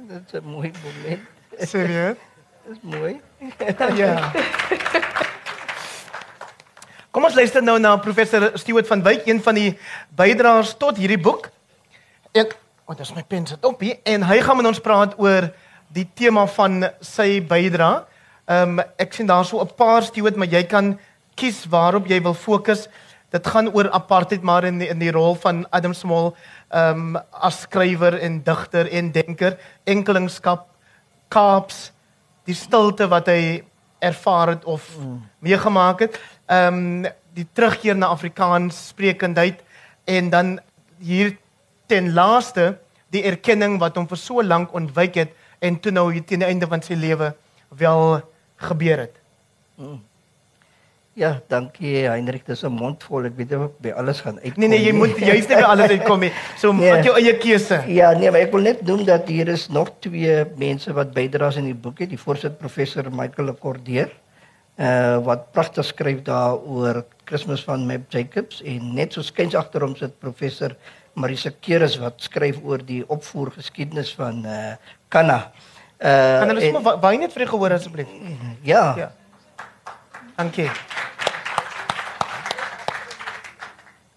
Dit 0.09 0.23
is 0.27 0.33
'n 0.41 0.45
mooi 0.45 0.73
moment. 0.83 1.21
Serieus? 1.59 2.17
Dis 2.67 2.79
mooi. 2.81 3.21
Ja. 3.97 4.33
Kom 7.11 7.25
ons 7.25 7.35
luister 7.35 7.63
nou 7.63 7.79
na 7.79 7.97
professor 7.97 8.51
Stewart 8.55 8.87
van 8.87 9.03
Wyk, 9.03 9.27
een 9.27 9.43
van 9.43 9.55
die 9.55 9.79
bydraers 10.09 10.77
tot 10.77 10.97
hierdie 10.97 11.21
boek. 11.21 11.51
Wat 12.33 12.97
oh, 12.97 13.01
is 13.01 13.15
my 13.15 13.25
pen 13.25 13.47
sit 13.47 13.65
op 13.65 13.81
hier 13.81 13.97
en 14.03 14.25
hy 14.27 14.41
gaan 14.45 14.57
met 14.57 14.67
ons 14.67 14.81
praat 14.81 15.15
oor 15.17 15.49
die 15.93 16.07
tema 16.17 16.47
van 16.57 16.87
sy 17.05 17.41
bydra. 17.45 17.93
Ehm 18.49 18.79
um, 18.79 18.85
ek 18.99 19.15
sien 19.15 19.27
daar 19.27 19.45
so 19.45 19.61
'n 19.61 19.75
paar 19.77 20.03
Stewart, 20.03 20.37
maar 20.37 20.49
jy 20.49 20.65
kan 20.65 20.99
kies 21.37 21.67
waarop 21.69 22.07
jy 22.07 22.23
wil 22.23 22.35
fokus. 22.35 22.89
Dit 23.31 23.47
gaan 23.47 23.69
oor 23.73 23.91
apartheid 23.91 24.43
maar 24.43 24.65
in 24.65 24.79
die, 24.79 24.89
in 24.89 24.99
die 24.99 25.11
rol 25.11 25.35
van 25.35 25.67
Adam 25.71 25.95
Small 25.95 26.35
ehm 26.71 27.17
um, 27.17 27.23
as 27.33 27.61
skrywer 27.61 28.19
en 28.21 28.43
digter 28.43 28.89
en 28.93 29.13
denker, 29.13 29.59
enkelingskap, 29.85 30.67
Kaaps, 31.29 31.93
die 32.45 32.55
stilte 32.55 33.09
wat 33.09 33.27
hy 33.27 33.65
ervaar 33.99 34.49
het 34.49 34.65
of 34.65 34.85
mm. 34.99 35.23
meegemaak 35.39 36.01
het. 36.01 36.21
Ehm 36.47 37.05
um, 37.07 37.07
die 37.33 37.47
terugkeer 37.53 37.97
na 37.97 38.07
Afrikaans 38.13 38.89
sprekendheid 38.89 39.63
en 40.05 40.31
dan 40.31 40.61
hier 40.99 41.37
ten 41.87 42.13
laaste 42.13 42.79
die 43.09 43.23
erkenning 43.25 43.79
wat 43.81 43.97
hom 43.97 44.09
vir 44.09 44.21
so 44.21 44.43
lank 44.43 44.75
ontwyk 44.77 45.15
het 45.15 45.33
en 45.63 45.81
toe 45.81 45.93
nou 45.95 46.09
hier 46.13 46.25
teen 46.27 46.43
die 46.43 46.49
einde 46.51 46.69
van 46.71 46.83
sy 46.83 46.99
lewe 46.99 47.33
wel 47.79 48.21
gebeur 48.69 49.07
het. 49.07 49.21
Mm. 49.79 50.01
Ja, 51.13 51.43
dankie 51.53 52.07
Heinrich, 52.09 52.47
dis 52.49 52.63
'n 52.65 52.73
mond 52.73 53.03
vol. 53.05 53.27
Ek 53.29 53.37
weet 53.37 53.51
nie 53.51 53.59
of 53.59 53.73
by 53.85 53.91
alles 53.91 54.21
gaan 54.25 54.39
uitkom. 54.41 54.61
Nee 54.61 54.69
nee, 54.69 54.81
jy 54.81 54.93
moet 54.97 55.19
jy's 55.21 55.49
nie 55.49 55.57
by 55.57 55.67
alles 55.69 55.91
uitkom 55.91 56.21
nie. 56.25 56.33
So 56.57 56.73
nee. 56.73 56.89
maak 56.93 57.05
jou 57.05 57.17
eie 57.21 57.37
keuse. 57.37 57.83
Ja, 57.87 58.13
nee, 58.17 58.31
maar 58.31 58.41
ek 58.41 58.53
wil 58.53 58.65
net 58.65 58.81
noem 58.83 59.05
dat 59.05 59.29
hier 59.29 59.49
is 59.49 59.69
nog 59.69 59.91
twee 60.01 60.45
mense 60.57 60.93
wat 60.93 61.13
bydraes 61.13 61.57
in 61.61 61.69
die 61.69 61.77
boek 61.77 62.01
het. 62.01 62.09
Die 62.09 62.19
voorsitter 62.19 62.57
professor 62.57 63.11
Michael 63.13 63.53
Cordeer 63.61 64.09
uh 64.81 65.21
wat 65.27 65.53
pragtig 65.53 65.85
skryf 65.85 66.23
daaroor 66.25 67.05
Kersfees 67.29 67.65
van 67.69 67.85
Map 67.87 68.09
Jacobs 68.09 68.63
en 68.65 68.95
net 68.95 69.13
so 69.13 69.23
skuins 69.23 69.55
agter 69.55 69.85
hom 69.85 69.93
sit 69.97 70.19
professor 70.19 70.73
Marisa 71.13 71.53
Keres 71.61 71.99
wat 72.01 72.25
skryf 72.25 72.57
oor 72.65 72.81
die 72.81 73.03
opvoergeskiedenis 73.05 74.15
van 74.17 74.47
uh 74.49 74.73
Kanna. 75.13 75.53
Uh 76.01 76.41
Kan 76.41 76.55
hulle 76.55 76.65
sommer 76.65 76.97
baie 77.03 77.21
net 77.21 77.35
vir 77.37 77.47
gehoor 77.51 77.77
asseblief? 77.77 78.09
Ja. 78.67 78.85
Ja. 78.97 79.13
Dankie. 80.39 80.71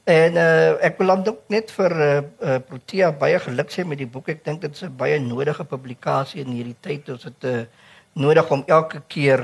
En 0.05 0.37
uh, 0.37 0.77
ek 0.85 0.99
wil 1.01 1.09
dan 1.11 1.37
net 1.49 1.71
vir 1.73 1.93
uh, 1.97 2.09
uh, 2.21 2.57
Protea 2.61 3.09
baie 3.11 3.39
geluk 3.41 3.73
sê 3.73 3.85
met 3.85 3.97
die 3.97 4.09
boek. 4.09 4.29
Ek 4.29 4.43
dink 4.45 4.61
dit 4.61 4.71
is 4.71 4.85
'n 4.85 4.93
baie 4.97 5.19
nodige 5.19 5.65
publikasie 5.65 6.43
in 6.45 6.53
hierdie 6.53 6.77
tyd. 6.79 7.09
Ons 7.09 7.25
het 7.25 7.47
uh, 7.49 7.63
nodig 8.13 8.51
om 8.51 8.63
elke 8.67 9.01
keer 9.07 9.43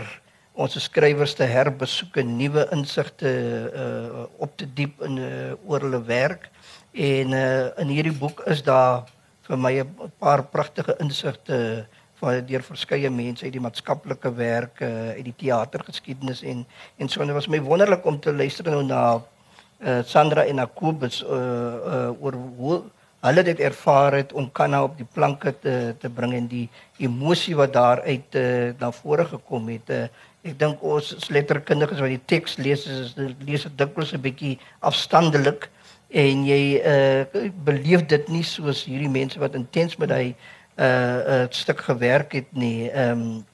ons 0.54 0.78
skrywers 0.84 1.34
te 1.34 1.48
herbesoek 1.50 2.18
en 2.22 2.38
nuwe 2.38 2.68
insigte 2.76 3.32
uh, 3.74 4.26
op 4.38 4.54
te 4.58 4.68
diep 4.74 5.02
in 5.02 5.18
uh, 5.18 5.54
oor 5.66 5.82
hulle 5.82 6.04
werk. 6.06 6.50
En 6.94 7.34
uh, 7.34 7.72
in 7.82 7.88
hierdie 7.88 8.16
boek 8.16 8.44
is 8.46 8.62
daar 8.64 9.10
vir 9.52 9.60
my 9.60 9.74
'n 9.84 10.12
paar 10.20 10.44
pragtige 10.48 10.96
insigte 11.04 11.58
uh, 11.58 12.00
van 12.22 12.46
deur 12.46 12.64
verskeie 12.64 13.10
mense 13.10 13.46
uit 13.46 13.56
die 13.56 13.64
maatskaplike 13.64 14.32
werk 14.38 14.82
uh, 14.86 15.12
uit 15.18 15.26
die 15.26 15.38
teatergeskiedenis 15.44 16.44
en 16.44 16.66
en 16.98 17.10
so 17.10 17.22
en 17.22 17.32
dit 17.32 17.36
was 17.36 17.50
my 17.52 17.60
wonderlik 17.66 18.06
om 18.06 18.20
te 18.20 18.34
luister 18.34 18.70
nou 18.70 18.84
na 18.84 19.04
uh, 19.18 20.00
Sandra 20.06 20.46
en 20.46 20.64
Akobus 20.64 21.22
uh, 21.24 21.30
uh, 21.36 22.24
oor 22.24 22.38
hoe 22.58 22.82
hulle 23.26 23.44
dit 23.46 23.60
ervaar 23.60 24.18
het 24.18 24.34
om 24.34 24.50
Kanna 24.52 24.84
op 24.84 24.98
die 24.98 25.08
planke 25.18 25.54
te 25.64 25.76
te 26.00 26.10
bring 26.10 26.34
en 26.38 26.48
die 26.48 26.68
emosie 26.98 27.56
wat 27.58 27.74
daar 27.74 28.02
uit 28.06 28.38
uh, 28.38 28.72
na 28.80 28.92
vore 29.02 29.26
gekom 29.26 29.70
het. 29.74 29.90
Uh, 29.90 30.08
ek 30.42 30.58
dink 30.58 30.82
ons 30.82 31.30
letterkundiges 31.30 32.02
wat 32.02 32.10
die 32.10 32.24
teks 32.34 32.58
lees 32.58 32.88
is 32.90 33.14
lees 33.46 33.68
dit 33.68 33.78
dikwels 33.78 34.14
'n 34.14 34.22
bietjie 34.22 34.56
afstandelik 34.80 35.70
en 36.12 36.43
jy 36.45 36.82
uh, 36.84 37.50
beleef 37.63 38.06
dit 38.12 38.28
nie 38.28 38.43
soos 38.43 38.84
hierdie 38.86 39.12
mense 39.12 39.39
wat 39.39 39.56
intens 39.56 39.97
met 39.97 40.12
hy 40.12 40.26
'n 40.28 40.36
uh, 40.78 40.88
'n 40.88 41.45
uh, 41.45 41.47
stuk 41.50 41.80
gewerk 41.88 42.34
het 42.34 42.52
nie. 42.52 42.89
Ehm 42.91 43.12
um, 43.12 43.45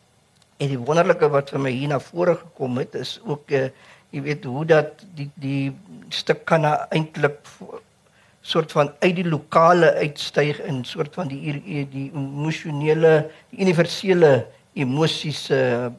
en 0.58 0.72
die 0.74 0.80
wonderlike 0.80 1.30
wat 1.30 1.52
vir 1.54 1.62
my 1.62 1.72
hier 1.72 1.92
na 1.92 2.00
vore 2.00 2.36
gekom 2.36 2.78
het 2.82 2.96
is 2.96 3.20
ook 3.26 3.52
uh, 3.54 3.68
jy 4.10 4.22
weet 4.26 4.46
hoe 4.46 4.66
dat 4.66 5.04
die 5.18 5.30
die 5.36 5.76
stuk 6.10 6.46
kan 6.50 6.66
eintlik 6.66 7.38
soort 8.42 8.72
van 8.72 8.92
uit 9.00 9.16
die 9.20 9.28
lokale 9.28 9.92
uitstyg 10.02 10.62
in 10.66 10.84
soort 10.86 11.14
van 11.14 11.28
die 11.28 11.58
die 11.92 12.08
emosionele 12.16 13.28
die 13.52 13.62
universele 13.66 14.48
emosies 14.78 15.50
uh, 15.52 15.90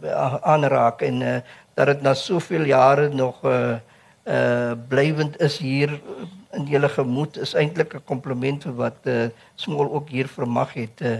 aanraak 0.43 1.03
en 1.03 1.23
uh, 1.23 1.37
dat 1.75 1.93
dit 1.93 2.03
na 2.03 2.15
soveel 2.15 2.67
jare 2.71 3.09
nog 3.15 3.45
uh, 3.45 3.77
uh 4.29 4.73
blywend 4.89 5.39
is 5.41 5.59
hier 5.59 5.95
in 6.57 6.67
julle 6.67 6.89
gemoed 6.89 7.37
is 7.37 7.55
eintlik 7.55 7.95
'n 7.95 8.05
kompliment 8.05 8.65
vir 8.65 8.77
wat 8.77 8.99
eh 9.05 9.25
uh, 9.25 9.31
Smol 9.55 9.93
ook 9.93 10.09
hier 10.09 10.29
vermag 10.29 10.73
het. 10.75 11.01
Uh, 11.01 11.19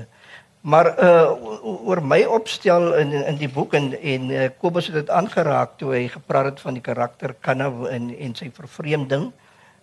maar 0.61 0.87
uh, 1.03 1.31
oor 1.63 2.03
my 2.03 2.25
opstel 2.25 2.95
in 2.95 3.13
in 3.13 3.37
die 3.37 3.49
boek 3.49 3.75
en 3.75 4.01
en 4.01 4.31
uh, 4.31 4.49
Kobus 4.59 4.87
het 4.87 4.95
dit 4.95 5.11
aangeraak 5.11 5.79
toe 5.79 5.93
hy 5.93 6.09
gepraat 6.09 6.45
het 6.45 6.61
van 6.61 6.75
die 6.75 6.83
karakter 6.83 7.35
Kanna 7.41 7.73
en 7.91 8.19
en 8.19 8.35
sy 8.35 8.51
vervreemding. 8.53 9.33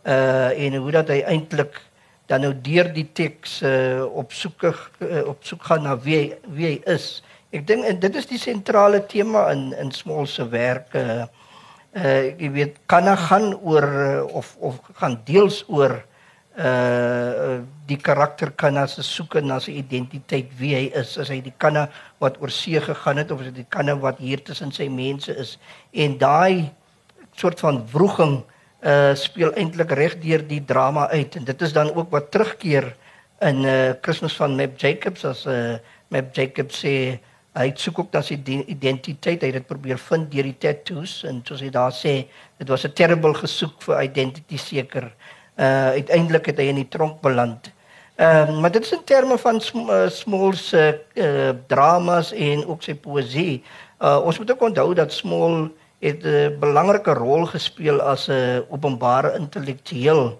Uh, 0.05 0.65
en 0.65 0.75
hoe 0.75 0.91
dat 0.91 1.07
hy 1.07 1.21
eintlik 1.21 1.81
dan 2.25 2.41
nou 2.41 2.53
deur 2.61 2.89
die 2.93 3.07
teks 3.13 3.61
uh, 3.61 4.05
op 4.05 4.33
soek 4.33 4.63
uh, 4.63 5.27
op 5.27 5.45
soek 5.45 5.63
gaan 5.63 5.83
na 5.83 5.97
wie 6.01 6.33
wie 6.57 6.67
hy 6.67 6.77
is. 6.93 7.23
Ek 7.53 7.67
dink 7.67 7.85
dit 8.01 8.15
is 8.15 8.25
die 8.25 8.41
sentrale 8.41 9.05
tema 9.05 9.51
in 9.53 9.73
in 9.73 9.91
Smol 9.91 10.25
se 10.25 10.47
werk 10.49 10.93
uh, 10.93 11.25
uh 11.95 12.35
jy 12.35 12.49
weet 12.51 12.79
kan 12.91 13.07
gaan 13.07 13.53
oor 13.63 13.85
uh, 13.85 14.35
of 14.35 14.55
of 14.59 14.79
gaan 14.99 15.19
deels 15.27 15.63
oor 15.67 16.03
uh 16.59 17.61
die 17.87 17.97
karakter 17.97 18.51
kan 18.51 18.77
as 18.77 18.97
soek 18.99 19.37
na 19.43 19.59
sy 19.59 19.77
identiteit 19.79 20.51
wie 20.59 20.73
hy 20.75 20.85
is. 20.95 21.17
As 21.17 21.29
hy 21.29 21.39
die 21.43 21.53
kanne 21.57 21.87
wat 22.19 22.39
oor 22.41 22.51
see 22.51 22.79
gegaan 22.81 23.21
het 23.21 23.31
of 23.31 23.43
is 23.43 23.51
dit 23.51 23.63
die 23.63 23.71
kanne 23.71 23.95
wat 24.01 24.19
hier 24.19 24.43
tussen 24.43 24.71
sy 24.75 24.89
mense 24.89 25.31
is. 25.31 25.57
En 25.93 26.17
daai 26.19 26.71
soort 27.35 27.59
van 27.63 27.83
wroging 27.93 28.41
uh 28.85 29.13
speel 29.15 29.53
eintlik 29.55 29.91
reg 29.95 30.19
deur 30.19 30.43
die 30.47 30.63
drama 30.63 31.07
uit. 31.15 31.35
En 31.35 31.47
dit 31.47 31.61
is 31.61 31.73
dan 31.73 31.93
ook 31.95 32.11
wat 32.11 32.31
terugkeer 32.31 32.91
in 33.39 33.63
uh 33.63 33.93
Christmas 34.01 34.35
van 34.35 34.55
Map 34.55 34.75
Jacobs 34.79 35.23
as 35.25 35.45
uh 35.47 35.77
Map 36.11 36.35
Jacobs 36.35 36.83
sê 36.83 36.95
uh 37.15 37.34
Hy 37.55 37.69
soek 37.79 37.99
ook 37.99 38.11
na 38.11 38.19
sy 38.25 38.35
identiteit. 38.67 39.41
Hy 39.41 39.47
het 39.47 39.61
dit 39.61 39.67
probeer 39.67 39.99
vind 40.09 40.27
deur 40.31 40.43
die 40.43 40.57
tattoos 40.59 41.21
en 41.29 41.39
soos 41.47 41.61
hy 41.63 41.69
daar 41.71 41.93
sê, 41.95 42.27
dit 42.59 42.67
was 42.67 42.83
'n 42.83 42.91
terrible 42.93 43.33
gesoek 43.33 43.81
vir 43.81 44.03
identity 44.03 44.57
seker. 44.57 45.13
Uh 45.55 45.95
uiteindelik 45.95 46.45
het 46.45 46.57
hy 46.59 46.67
in 46.67 46.83
die 46.83 46.89
tronk 46.89 47.21
beland. 47.21 47.71
Ehm 48.15 48.49
uh, 48.49 48.59
maar 48.59 48.71
dit 48.71 48.83
is 48.83 48.91
in 48.91 49.03
terme 49.03 49.37
van 49.37 49.61
sm 49.61 49.89
uh, 49.89 50.09
Small 50.09 50.53
se 50.53 50.99
uh, 51.13 51.49
dramas 51.67 52.33
en 52.33 52.65
ook 52.65 52.83
sy 52.83 52.93
poësie. 52.95 53.63
Uh 53.99 54.19
ons 54.25 54.37
moet 54.39 54.51
ook 54.51 54.61
onthou 54.61 54.93
dat 54.93 55.13
Small 55.13 55.71
het 55.99 56.23
'n 56.23 56.27
uh, 56.27 56.59
belangrike 56.59 57.13
rol 57.13 57.45
gespeel 57.45 58.01
as 58.01 58.27
'n 58.27 58.31
uh, 58.31 58.59
openbare 58.69 59.35
intellektueel. 59.39 60.39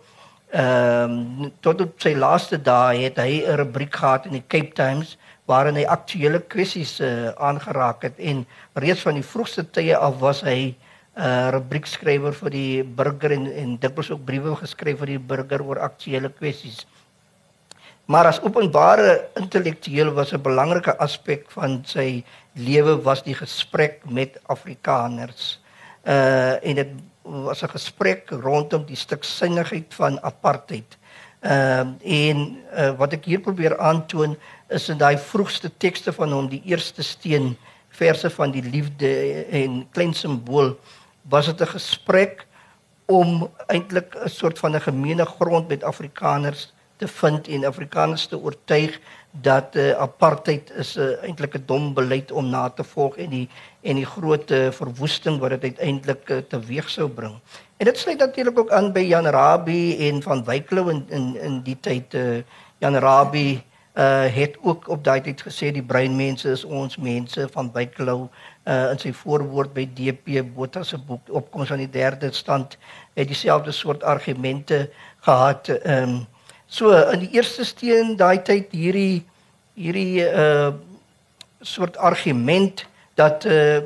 Ehm 0.51 1.11
um, 1.11 1.51
tot 1.59 1.81
op 1.81 1.93
sy 1.97 2.13
laaste 2.13 2.61
dae 2.61 3.03
het 3.03 3.17
hy 3.17 3.43
'n 3.47 3.55
rubriek 3.55 3.95
gehad 3.95 4.25
in 4.25 4.31
die 4.31 4.47
Cape 4.47 4.73
Times 4.73 5.17
waarin 5.45 5.77
hy 5.77 5.85
aktuelle 5.85 6.41
kwessies 6.49 6.97
uh, 7.05 7.29
aangeraak 7.37 8.03
het 8.07 8.17
en 8.17 8.45
reeds 8.81 9.05
van 9.05 9.19
die 9.19 9.25
vroegste 9.25 9.65
tye 9.77 9.97
af 9.97 10.17
was 10.19 10.41
hy 10.41 10.73
'n 11.15 11.21
uh, 11.21 11.25
eh, 11.25 11.49
rubriekskrywer 11.55 12.33
vir 12.35 12.51
die 12.51 12.83
burger 12.83 13.31
en 13.31 13.45
en 13.47 13.77
dikwels 13.79 14.11
ook 14.11 14.25
briewe 14.25 14.55
geskryf 14.55 14.99
vir 14.99 15.13
die 15.13 15.19
burger 15.19 15.61
oor 15.63 15.79
aktuelle 15.79 16.29
kwessies. 16.29 16.85
Maar 18.05 18.25
as 18.25 18.41
openbare 18.41 19.29
intellektueel 19.39 20.11
was 20.13 20.33
'n 20.33 20.41
belangrike 20.41 20.97
aspek 20.99 21.45
van 21.51 21.81
sy 21.85 22.23
lewe 22.53 23.01
was 23.03 23.23
die 23.23 23.33
gesprek 23.33 24.03
met 24.09 24.37
Afrikaners. 24.47 25.59
Uh 26.03 26.59
en 26.61 26.75
dit 26.75 26.91
was 27.23 27.63
'n 27.63 27.69
gesprek 27.69 28.29
rondom 28.29 28.85
die 28.85 28.95
stuksinnigheid 28.95 29.93
van 29.93 30.21
apartheid. 30.21 30.97
Ehm 31.39 31.95
uh, 32.03 32.29
en 32.29 32.57
uh, 32.77 32.91
wat 32.97 33.13
ek 33.13 33.25
hier 33.25 33.39
probeer 33.39 33.77
aantoon 33.77 34.37
is 34.67 34.89
in 34.89 34.97
daai 34.97 35.17
vroegste 35.17 35.69
tekste 35.77 36.13
van 36.13 36.31
hom 36.31 36.49
die 36.49 36.61
eerste 36.65 37.03
steen 37.03 37.55
verse 37.95 38.29
van 38.29 38.51
die 38.51 38.63
liefde 38.63 39.09
en 39.51 39.83
klein 39.91 40.13
simbool 40.13 40.75
was 41.29 41.45
dit 41.45 41.61
'n 41.61 41.73
gesprek 41.77 42.45
om 43.05 43.49
eintlik 43.67 44.15
'n 44.15 44.29
soort 44.29 44.59
van 44.59 44.75
'n 44.75 44.81
gemeene 44.81 45.25
grond 45.25 45.67
met 45.67 45.83
Afrikaners 45.83 46.73
te 46.97 47.07
vind 47.07 47.47
en 47.47 47.65
Afrikaners 47.65 48.25
te 48.25 48.39
oortuig 48.39 48.99
dat 49.31 49.75
uh, 49.75 49.91
apartheid 49.99 50.71
is 50.79 50.95
uh, 50.97 51.23
eintlik 51.23 51.55
'n 51.57 51.63
dom 51.65 51.93
beleid 51.93 52.31
om 52.31 52.49
na 52.49 52.69
te 52.69 52.83
volg 52.83 53.17
en 53.17 53.29
die 53.29 53.49
en 53.81 53.95
die 53.95 54.05
groot 54.05 54.51
uh, 54.51 54.71
verwoesting 54.71 55.39
wat 55.39 55.49
dit 55.49 55.63
uiteindelik 55.63 56.29
uh, 56.29 56.37
teweeg 56.37 56.89
sou 56.89 57.09
bring. 57.09 57.35
En 57.77 57.85
dit 57.85 57.97
sluit 57.97 58.17
natuurlik 58.17 58.59
ook 58.59 58.71
aan 58.71 58.91
by 58.91 58.99
Jan 58.99 59.27
Rabie 59.27 59.97
en 60.09 60.21
van 60.21 60.43
Wyklou 60.43 60.89
in 60.89 61.05
in 61.09 61.35
in 61.35 61.61
die 61.63 61.77
tyd 61.79 62.13
uh, 62.13 62.43
Jan 62.77 62.95
Rabie 62.95 63.63
uh 63.95 64.27
het 64.35 64.57
ook 64.61 64.89
op 64.89 65.03
daai 65.03 65.21
tyd 65.21 65.41
gesê 65.41 65.71
die 65.71 65.83
breinmense 65.83 66.49
is 66.51 66.63
ons 66.63 66.97
mense 66.97 67.47
van 67.51 67.71
Byklou 67.71 68.27
uh 68.67 68.91
in 68.91 68.99
sy 68.99 69.13
voorwoord 69.15 69.71
by 69.73 69.85
DP 69.87 70.41
Botha 70.55 70.83
se 70.83 70.97
boek 70.97 71.31
opkoms 71.31 71.71
aan 71.71 71.83
die 71.85 71.89
derde 71.89 72.33
stand 72.33 72.77
het 73.13 73.27
dieselfde 73.27 73.71
soort 73.71 74.03
argumente 74.03 74.89
gehad. 75.19 75.69
Ehm 75.69 76.09
um, 76.09 76.27
so 76.67 76.91
in 77.11 77.19
die 77.19 77.31
eerste 77.37 77.63
steen 77.63 78.15
daai 78.19 78.41
tyd 78.43 78.71
hierdie 78.71 79.23
hierdie 79.73 80.27
uh 80.27 80.73
soort 81.61 81.97
argument 81.97 82.85
dat 83.15 83.45
uh 83.45 83.79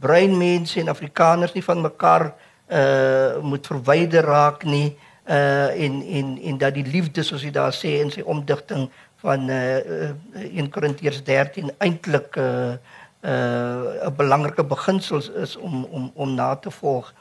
breinmense 0.00 0.80
en 0.80 0.88
Afrikaners 0.88 1.52
nie 1.52 1.64
van 1.64 1.80
mekaar 1.80 2.32
uh 2.70 3.38
moet 3.42 3.66
verwyder 3.66 4.24
raak 4.24 4.64
nie 4.64 4.96
uh 5.28 5.82
en 5.84 6.02
en 6.02 6.38
en 6.42 6.58
dat 6.58 6.74
die 6.74 6.86
liefde 6.86 7.22
soos 7.22 7.42
hy 7.42 7.50
daar 7.50 7.74
sê 7.74 7.98
in 8.02 8.10
sy 8.10 8.22
omdigting 8.22 8.88
van 9.24 9.48
uh 9.50 10.10
1 10.34 10.70
Korintiërs 10.70 11.22
13 11.24 11.72
eintlik 11.78 12.36
uh 12.36 12.76
uh 13.22 14.06
'n 14.06 14.14
belangrike 14.16 14.64
beginsel 14.64 15.22
is 15.42 15.56
om 15.56 15.84
om 15.84 16.10
om 16.14 16.34
na 16.34 16.54
te 16.56 16.70
volg. 16.70 17.12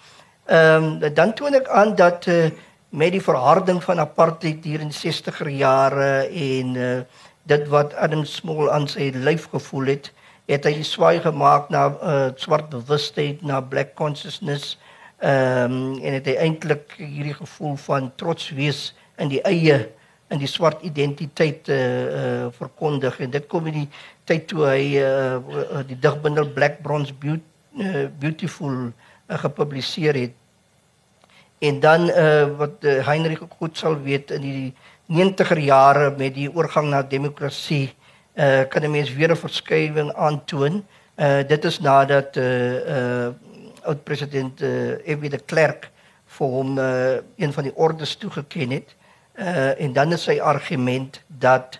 Ehm 0.45 0.84
um, 0.84 1.13
dan 1.13 1.34
toon 1.34 1.53
ek 1.53 1.67
aan 1.67 1.95
dat 1.95 2.25
uh 2.25 2.49
met 2.89 3.12
die 3.12 3.21
verharding 3.21 3.84
van 3.84 3.99
apartheid 3.99 4.63
hier 4.63 4.79
in 4.79 4.91
60er 4.91 5.49
jare 5.49 6.27
en 6.27 6.75
uh 6.75 6.99
dit 7.43 7.67
wat 7.67 7.93
Adam 7.93 8.25
Small 8.25 8.69
aan 8.69 8.88
sy 8.88 9.12
lyf 9.13 9.47
gevoel 9.49 9.86
het, 9.86 10.13
het 10.45 10.65
hy 10.65 10.81
swaai 10.81 11.19
gemaak 11.21 11.69
na 11.69 11.88
uh 12.01 12.29
swart 12.36 12.69
bewustheid, 12.69 13.41
na 13.41 13.62
black 13.62 13.93
consciousness. 13.93 14.77
Ehm 15.17 15.71
um, 15.71 15.99
en 16.03 16.13
het 16.13 16.25
hy 16.25 16.36
eintlik 16.36 16.95
hierdie 16.97 17.34
gevoel 17.34 17.75
van 17.75 18.12
trots 18.15 18.49
wees 18.49 18.95
in 19.17 19.29
die 19.31 19.41
eie 19.41 19.88
in 20.33 20.41
die 20.41 20.49
swart 20.49 20.81
identiteit 20.85 21.67
uh, 21.69 21.75
uh 21.77 22.45
verkondig 22.55 23.19
en 23.21 23.33
dit 23.33 23.45
kom 23.49 23.67
in 23.69 23.83
die 23.83 23.89
tyd 24.25 24.47
toe 24.49 24.63
hy 24.65 24.97
uh, 24.97 25.83
die 25.85 25.97
digbundel 26.01 26.49
Black 26.55 26.81
Bronze 26.85 27.13
Be 27.13 27.38
uh, 27.38 28.07
Beautiful 28.19 28.89
uh, 28.89 29.38
gepubliseer 29.43 30.17
het. 30.17 30.33
En 31.61 31.79
dan 31.79 32.09
uh 32.09 32.49
wat 32.57 32.83
uh, 32.83 32.97
Heinrich 33.05 33.43
goed 33.59 33.77
sal 33.77 33.99
weet 34.01 34.33
in 34.33 34.41
die 34.41 34.73
90er 35.13 35.61
jare 35.61 36.09
met 36.17 36.33
die 36.33 36.49
oorgang 36.49 36.89
na 36.89 37.03
demokrasie 37.03 37.93
uh 38.35 38.65
kan 38.69 38.83
'n 38.83 38.91
mens 38.91 39.13
weer 39.13 39.31
'n 39.31 39.38
verskywing 39.38 40.13
aantoon. 40.13 40.83
Uh 41.15 41.43
dit 41.47 41.65
is 41.65 41.79
nadat 41.79 42.35
uh 42.35 42.73
uh 42.97 43.27
oud 43.85 44.03
president 44.03 44.61
uh 44.61 44.97
F.W. 45.05 45.29
de 45.29 45.39
Klerk 45.45 45.91
vir 46.25 46.47
hom 46.47 46.77
uh 46.77 47.21
een 47.38 47.53
van 47.53 47.63
die 47.63 47.75
ordes 47.75 48.15
toegeken 48.15 48.69
het. 48.69 48.89
Uh 48.89 49.05
en 49.36 49.93
dan 49.93 50.13
is 50.13 50.24
sy 50.24 50.39
argument 50.39 51.21
dat 51.28 51.80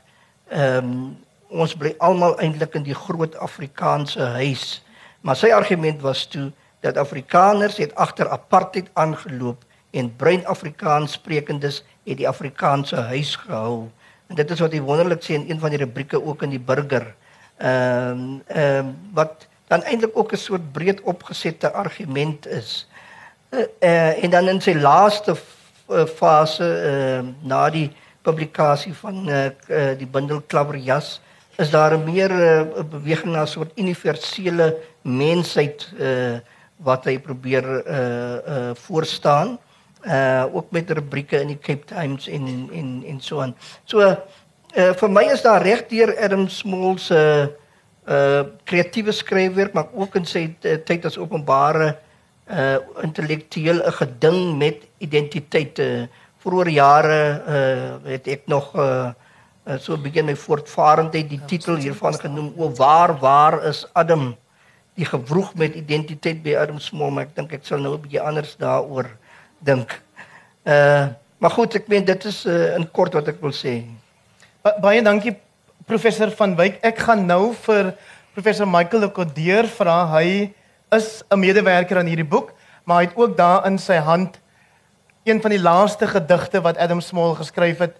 ehm 0.50 0.78
um, 0.78 1.24
ons 1.56 1.76
bly 1.78 1.94
almal 2.04 2.34
eintlik 2.42 2.74
in 2.76 2.84
die 2.84 2.98
groot 2.98 3.36
Afrikaanse 3.40 4.20
huis. 4.36 4.84
Maar 5.22 5.38
sy 5.40 5.52
argument 5.56 6.02
was 6.02 6.26
toe 6.28 6.52
dat 6.84 6.98
Afrikaners 6.98 7.78
het 7.78 7.96
agter 7.96 8.30
apartheid 8.30 8.90
aangeloop 8.94 9.64
en 9.92 10.12
bruin 10.16 10.46
Afrikaans 10.46 11.16
sprekendes 11.16 11.84
het 12.04 12.18
die 12.18 12.28
Afrikaanse 12.28 12.96
huis 12.96 13.36
gehou. 13.36 13.88
En 14.28 14.36
dit 14.36 14.52
is 14.52 14.60
wat 14.60 14.74
hy 14.74 14.82
wonderlik 14.84 15.24
sê 15.24 15.38
in 15.38 15.48
een 15.50 15.62
van 15.62 15.74
die 15.74 15.82
rubrieke 15.82 16.20
ook 16.22 16.44
in 16.46 16.56
die 16.58 16.62
burger. 16.62 17.14
Ehm 17.58 18.12
um, 18.12 18.42
ehm 18.48 18.86
um, 18.86 18.96
wat 19.14 19.48
dan 19.68 19.84
eintlik 19.84 20.18
ook 20.18 20.34
'n 20.34 20.38
soort 20.38 20.72
breed 20.72 21.02
opgesette 21.02 21.72
argument 21.72 22.48
is. 22.48 22.88
Uh, 23.50 23.60
uh, 23.80 24.24
en 24.24 24.30
dan 24.30 24.48
in 24.48 24.62
sy 24.62 24.74
laaste 24.74 25.36
fase 25.88 26.66
uh, 26.66 27.22
na 27.44 27.70
die 27.70 27.92
publikasie 28.26 28.94
van 28.94 29.30
uh, 29.30 29.50
die 29.98 30.08
bundel 30.08 30.42
Klaverjas 30.48 31.20
is 31.58 31.70
daar 31.70 31.94
'n 31.98 32.04
meer 32.04 32.32
uh, 32.32 32.84
beweging 32.84 33.32
na 33.32 33.42
'n 33.42 33.48
soort 33.48 33.72
universele 33.76 34.76
mensheid 35.02 35.92
uh, 36.00 36.40
wat 36.78 37.06
hy 37.06 37.20
probeer 37.20 37.64
uh, 37.64 37.86
uh, 37.88 38.72
voorstaan 38.74 39.60
uh, 40.06 40.46
ook 40.52 40.72
met 40.72 40.90
rubrieke 40.90 41.40
in 41.40 41.48
die 41.48 41.60
Cape 41.60 41.86
Times 41.86 42.28
en 42.28 42.70
en 42.74 43.04
en 43.08 43.22
so 43.22 43.42
aan. 43.42 43.56
So 43.86 44.02
uh, 44.02 44.16
vir 44.74 45.10
my 45.10 45.24
is 45.32 45.42
daar 45.42 45.64
regdeur 45.64 46.18
Adam 46.20 46.48
Small 46.50 46.98
se 46.98 47.22
uh, 48.08 48.44
kreatiewe 48.64 49.12
skryfwerk 49.12 49.74
maar 49.74 49.88
ook 49.94 50.16
in 50.16 50.26
sy 50.26 50.48
tyd 50.60 51.06
as 51.06 51.18
openbare 51.18 51.96
uh 52.46 52.78
intellektueel 53.02 53.82
'n 53.82 53.92
geding 53.92 54.58
met 54.58 54.84
identiteit. 55.06 55.80
Uh, 55.80 56.08
vroeger 56.46 56.70
jare 56.70 57.22
uh 57.50 58.12
het 58.12 58.28
ek 58.30 58.46
nog 58.52 58.74
uh, 58.78 59.12
so 59.82 59.98
begin 59.98 60.28
my 60.30 60.36
voortvarendheid 60.38 61.30
die 61.32 61.42
titel 61.50 61.80
hiervan 61.82 62.14
genoem 62.22 62.52
o 62.58 62.70
waar 62.78 63.16
waar 63.22 63.64
is 63.66 63.82
Adam 63.98 64.36
die 64.96 65.08
gewroeg 65.10 65.56
met 65.58 65.76
identiteit 65.76 66.44
by 66.46 66.54
Adam 66.62 66.78
Small 66.80 67.16
maar 67.16 67.26
ek 67.26 67.34
dink 67.40 67.56
ek 67.58 67.66
sal 67.66 67.82
nou 67.82 67.96
'n 67.96 68.04
bietjie 68.06 68.22
anders 68.22 68.54
daaroor 68.62 69.10
dink. 69.60 70.02
Uh 70.64 71.14
maar 71.42 71.52
goed, 71.52 71.76
ek 71.76 71.90
meen 71.92 72.06
dit 72.06 72.26
is 72.26 72.46
uh, 72.48 72.74
in 72.78 72.86
kort 72.96 73.14
wat 73.14 73.28
ek 73.28 73.42
wil 73.42 73.52
sê. 73.54 73.84
Ba 74.64 74.72
baie 74.82 75.02
dankie 75.04 75.36
professor 75.86 76.32
van 76.32 76.56
Wyk. 76.58 76.80
Ek 76.82 76.98
gaan 76.98 77.26
nou 77.28 77.54
vir 77.66 77.92
professor 78.34 78.66
Michael 78.66 79.06
Lekodeur 79.06 79.68
vra 79.68 79.98
hy 80.16 80.54
is 80.96 81.24
'n 81.30 81.40
medewerker 81.40 81.98
aan 81.98 82.10
hierdie 82.10 82.30
boek, 82.30 82.54
maar 82.86 83.02
hy 83.02 83.10
het 83.10 83.18
ook 83.18 83.38
daar 83.38 83.66
in 83.68 83.78
sy 83.78 83.98
hand 83.98 84.40
een 85.26 85.42
van 85.42 85.50
die 85.50 85.62
laaste 85.62 86.08
gedigte 86.08 86.62
wat 86.62 86.78
Adam 86.78 87.02
Small 87.02 87.34
geskryf 87.36 87.82
het. 87.82 87.96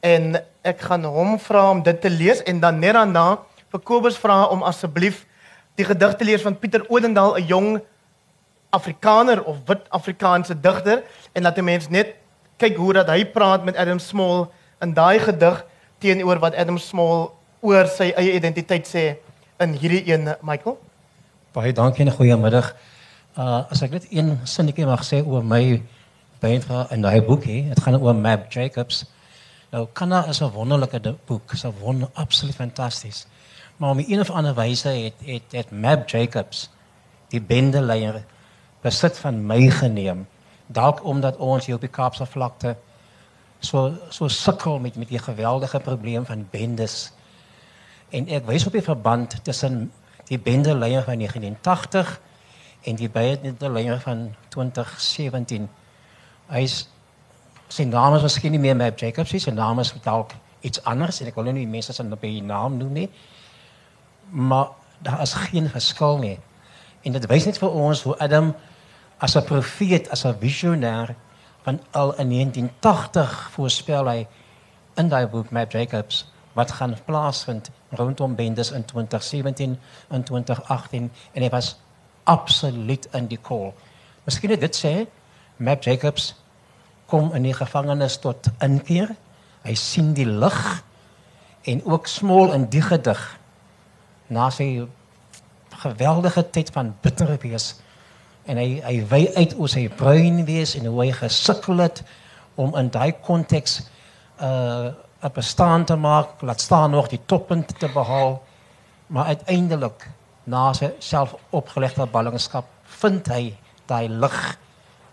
En 0.00 0.38
ek 0.62 0.80
gaan 0.86 1.04
hom 1.04 1.38
vra 1.42 1.70
om 1.70 1.82
dit 1.82 2.00
te 2.00 2.10
lees 2.10 2.42
en 2.42 2.60
dan 2.60 2.78
net 2.78 2.94
daarna 2.94 3.40
vir 3.70 3.82
Kobus 3.82 4.18
vra 4.18 4.44
om 4.54 4.62
asseblief 4.62 5.24
die 5.74 5.84
gedig 5.84 6.14
te 6.16 6.24
lees 6.24 6.42
van 6.42 6.58
Pieter 6.58 6.84
Odendaal, 6.88 7.36
'n 7.36 7.46
jong 7.46 7.80
Afrikaner 8.70 9.42
of 9.44 9.56
wit 9.66 9.82
Afrikaanse 9.88 10.54
digter 10.60 11.02
en 11.32 11.42
laat 11.42 11.54
die 11.54 11.64
mens 11.64 11.88
net 11.88 12.14
kyk 12.56 12.76
hoe 12.76 12.92
dat 12.92 13.08
hy 13.08 13.24
praat 13.24 13.64
met 13.64 13.76
Adam 13.76 13.98
Small 13.98 14.46
in 14.80 14.94
daai 14.94 15.18
gedig 15.18 15.64
teenoor 15.98 16.38
wat 16.38 16.54
Adam 16.54 16.78
Small 16.78 17.30
oor 17.60 17.86
sy 17.86 18.12
eie 18.16 18.32
identiteit 18.32 18.86
sê 18.86 19.16
in 19.58 19.72
hierdie 19.72 20.12
een 20.12 20.30
Michael. 20.40 20.78
Baie 21.52 21.72
dankie 21.72 22.06
en 22.06 22.12
goeiemiddag. 22.12 22.74
Uh 23.36 23.64
as 23.70 23.82
ek 23.82 23.90
net 23.90 24.06
een 24.10 24.38
sinnetjie 24.44 24.86
mag 24.86 25.02
sê 25.04 25.26
oor 25.26 25.42
my 25.42 25.82
bydrae 26.40 26.86
in 26.90 27.04
daai 27.04 27.22
boekie, 27.22 27.68
dit 27.68 27.80
gaan 27.84 28.00
oor 28.00 28.14
Mab 28.16 28.50
Jacobs. 28.52 29.04
Nou 29.70 29.86
Kanna 29.92 30.24
is 30.26 30.40
'n 30.40 30.50
wonderlike 30.50 31.16
boek, 31.26 31.52
is 31.52 31.64
'n 31.64 31.74
wonder 31.80 32.08
absoluut 32.12 32.54
fantasties. 32.54 33.26
Maar 33.76 33.90
om 33.90 33.98
een 33.98 34.20
of 34.20 34.30
ander 34.30 34.54
wyse 34.54 34.88
het 34.88 35.14
het 35.24 35.42
het 35.50 35.70
Mab 35.70 36.08
Jacobs 36.08 36.70
die 37.28 37.40
bendeleier 37.40 38.24
besit 38.80 39.18
van 39.18 39.46
my 39.46 39.70
geneem. 39.70 40.26
Dalk 40.66 41.04
omdat 41.04 41.36
ons 41.36 41.66
hier 41.66 41.74
op 41.74 41.80
die 41.80 41.90
Kaapse 41.90 42.26
vlakte 42.26 42.76
so 43.60 43.92
so 44.08 44.28
sukkel 44.28 44.78
met 44.78 44.96
met 44.96 45.08
die 45.08 45.18
geweldige 45.18 45.80
probleem 45.80 46.26
van 46.26 46.46
bendes. 46.50 47.12
En 48.08 48.28
ek 48.28 48.46
wys 48.46 48.66
op 48.66 48.72
die 48.72 48.82
verband 48.82 49.44
tussen 49.44 49.92
die 50.24 50.38
bendeleier 50.38 51.02
van 51.02 51.18
1980 51.18 52.20
en 52.82 52.96
die 52.96 53.10
bendeleier 53.10 54.00
van 54.00 54.34
2017. 54.48 55.68
Hy's 56.50 56.88
sy 57.70 57.86
naam 57.86 58.16
is 58.16 58.22
miskien 58.26 58.52
nie 58.52 58.58
meer 58.62 58.76
Mab 58.76 58.98
Jacobs 58.98 59.32
nie, 59.32 59.40
sy 59.40 59.52
naam 59.54 59.78
is 59.78 59.92
dalk 60.04 60.34
iets 60.66 60.82
anders 60.84 61.20
en 61.20 61.30
ek 61.30 61.36
wil 61.38 61.46
nie 61.48 61.62
die 61.62 61.70
mense 61.70 61.94
se 61.94 62.02
naam 62.02 62.78
noem 62.78 62.92
nie. 62.92 63.08
Maar 64.30 64.74
daar 65.02 65.22
is 65.22 65.34
geen 65.34 65.68
verskil 65.68 66.18
nie. 66.18 66.38
En 67.02 67.12
dit 67.12 67.26
wys 67.26 67.46
net 67.46 67.58
vir 67.58 67.70
ons 67.70 68.02
hoe 68.02 68.16
Adam 68.18 68.54
as 69.18 69.36
'n 69.36 69.44
profeet, 69.44 70.10
as 70.10 70.24
'n 70.24 70.36
visionêr 70.40 71.14
van 71.62 71.80
al 71.92 72.14
in 72.18 72.28
1980 72.28 73.50
voorspel 73.52 74.08
hy 74.08 74.26
in 74.96 75.08
daai 75.08 75.26
boek 75.26 75.50
Mab 75.50 75.72
Jacobs 75.72 76.26
wat 76.52 76.70
gaan 76.70 76.96
plaasvind 77.04 77.70
rondom 77.90 78.34
bendes 78.34 78.70
in 78.70 78.84
2017 78.84 79.78
en 80.08 80.22
2018 80.22 81.10
en 81.32 81.42
hy 81.42 81.48
was 81.48 81.76
absoluut 82.24 83.08
in 83.12 83.26
die 83.26 83.40
call. 83.40 83.72
Miskien 84.24 84.58
dit 84.60 84.76
sê 84.76 85.06
Map 85.56 85.82
Jacobs 85.82 86.34
kom 87.10 87.34
in 87.34 87.48
die 87.48 87.56
gevangenis 87.56 88.18
tot 88.22 88.48
inkeer. 88.64 89.12
Hy 89.66 89.74
sien 89.76 90.14
die 90.16 90.28
lig 90.28 90.60
en 91.68 91.82
ook 91.84 92.08
smol 92.08 92.54
in 92.56 92.68
die 92.72 92.82
gedig 92.82 93.20
na 94.32 94.48
sy 94.54 94.86
geweldige 95.82 96.44
tyd 96.54 96.70
van 96.72 96.94
bitter 97.02 97.34
wees 97.42 97.74
en 98.48 98.58
hy 98.60 98.80
hy 98.84 98.96
wy 99.10 99.20
uit 99.36 99.54
oor 99.58 99.68
sy 99.68 99.84
bruin 100.00 100.44
wees 100.48 100.74
en 100.78 100.88
hoe 100.88 101.02
hy 101.02 101.10
gesukkel 101.18 101.82
het 101.82 102.02
om 102.60 102.72
in 102.78 102.90
daai 102.92 103.12
konteks 103.26 103.80
uh 104.40 104.90
'n 105.20 105.32
bestaan 105.36 105.84
te 105.84 105.96
maak, 105.96 106.40
laat 106.40 106.60
staan 106.60 106.90
nog 106.90 107.08
die 107.08 107.20
toppunt 107.26 107.78
te 107.78 107.88
behaal. 107.92 108.42
Maar 109.06 109.24
uiteindelik 109.24 110.08
na 110.44 110.72
sy 110.72 110.90
self 110.98 111.34
opgelegde 111.50 112.06
ballingskap 112.06 112.64
vind 112.84 113.28
hy 113.28 113.56
daai 113.86 114.08
lig 114.08 114.38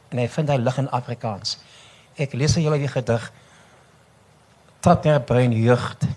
en 0.09 0.17
hy 0.17 0.27
vind 0.27 0.49
hy 0.49 0.55
lig 0.57 0.77
in 0.77 0.89
Afrikaans. 0.95 1.57
Ek 2.17 2.33
lees 2.33 2.55
vir 2.57 2.63
julle 2.65 2.81
die 2.81 2.91
gedig 2.91 3.31
Trap 4.81 5.03
der 5.03 5.19
bruin 5.19 5.53
jeugd 5.53 6.07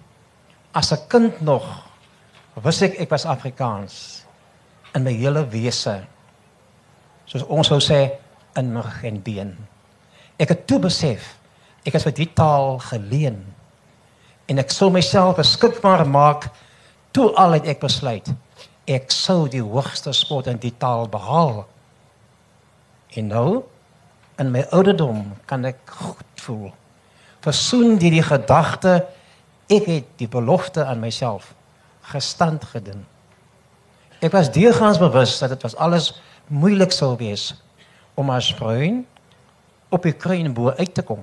As 0.73 0.93
'n 0.93 1.07
kind 1.09 1.41
nog 1.41 1.67
wist 2.55 2.83
ek 2.83 2.99
ek 3.01 3.11
was 3.11 3.27
Afrikaans 3.27 4.25
in 4.95 5.05
my 5.07 5.13
hele 5.15 5.45
wese. 5.51 6.03
Soos 7.27 7.47
ons 7.47 7.71
sou 7.71 7.79
sê 7.81 8.19
in 8.59 8.73
my 8.75 8.83
en 9.07 9.21
been. 9.23 9.55
Ek 10.39 10.49
het 10.49 10.67
toe 10.67 10.81
besef 10.83 11.37
ek 11.87 11.95
is 11.95 12.05
vir 12.05 12.13
die 12.13 12.29
taal 12.37 12.79
geleen 12.79 13.39
en 14.51 14.59
ek 14.59 14.71
sou 14.75 14.91
myself 14.91 15.39
beskikbaar 15.39 16.05
maak 16.07 16.51
toe 17.13 17.31
al 17.39 17.57
het 17.57 17.67
ek 17.67 17.81
besluit 17.81 18.29
ek 18.91 19.13
sou 19.15 19.47
die 19.49 19.63
hoogste 19.63 20.13
spot 20.17 20.49
in 20.51 20.59
die 20.59 20.75
taal 20.77 21.07
behaal. 21.09 21.65
En 23.17 23.29
nou 23.31 23.63
in 24.41 24.51
my 24.51 24.65
ouderdom 24.73 25.25
kan 25.45 25.65
ek 25.69 25.81
goed 26.01 26.45
voel. 26.45 26.71
Versoen 27.45 27.99
deur 28.01 28.17
die 28.17 28.25
gedagte 28.25 28.95
ek 29.71 29.87
het 29.87 30.13
die 30.21 30.29
belofte 30.29 30.85
aan 30.85 31.03
myself 31.03 31.53
gestand 32.11 32.65
gedoen. 32.73 33.05
Ek 34.21 34.33
was 34.35 34.51
deurgaans 34.53 34.99
bewus 35.01 35.39
dat 35.41 35.55
dit 35.55 35.63
was 35.65 35.77
alles 35.77 36.11
moeilik 36.49 36.93
sou 36.93 37.15
wees 37.21 37.53
om 38.19 38.33
as 38.35 38.51
bruin 38.57 39.05
op 39.89 40.05
die 40.05 40.17
kruinboom 40.17 40.75
uit 40.77 40.95
te 40.95 41.05
kom. 41.07 41.23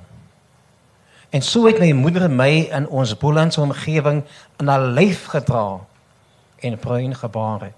En 1.30 1.44
so 1.44 1.68
het 1.68 1.82
my 1.84 1.92
moeder 1.92 2.30
my 2.32 2.70
in 2.72 2.88
ons 2.88 3.18
boelandse 3.20 3.62
omgewing 3.62 4.24
in 4.62 4.72
haar 4.72 4.88
lyf 4.96 5.26
gedra 5.34 5.82
en 6.64 6.80
bruin 6.80 7.16
gebare. 7.16 7.74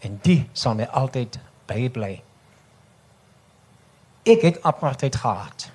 En 0.00 0.18
die 0.22 0.44
sal 0.52 0.78
my 0.78 0.86
altyd 0.86 1.38
bybly. 1.66 2.20
Ek 4.28 4.42
het 4.44 4.62
apartheid 4.62 5.16
gehad. 5.16 5.70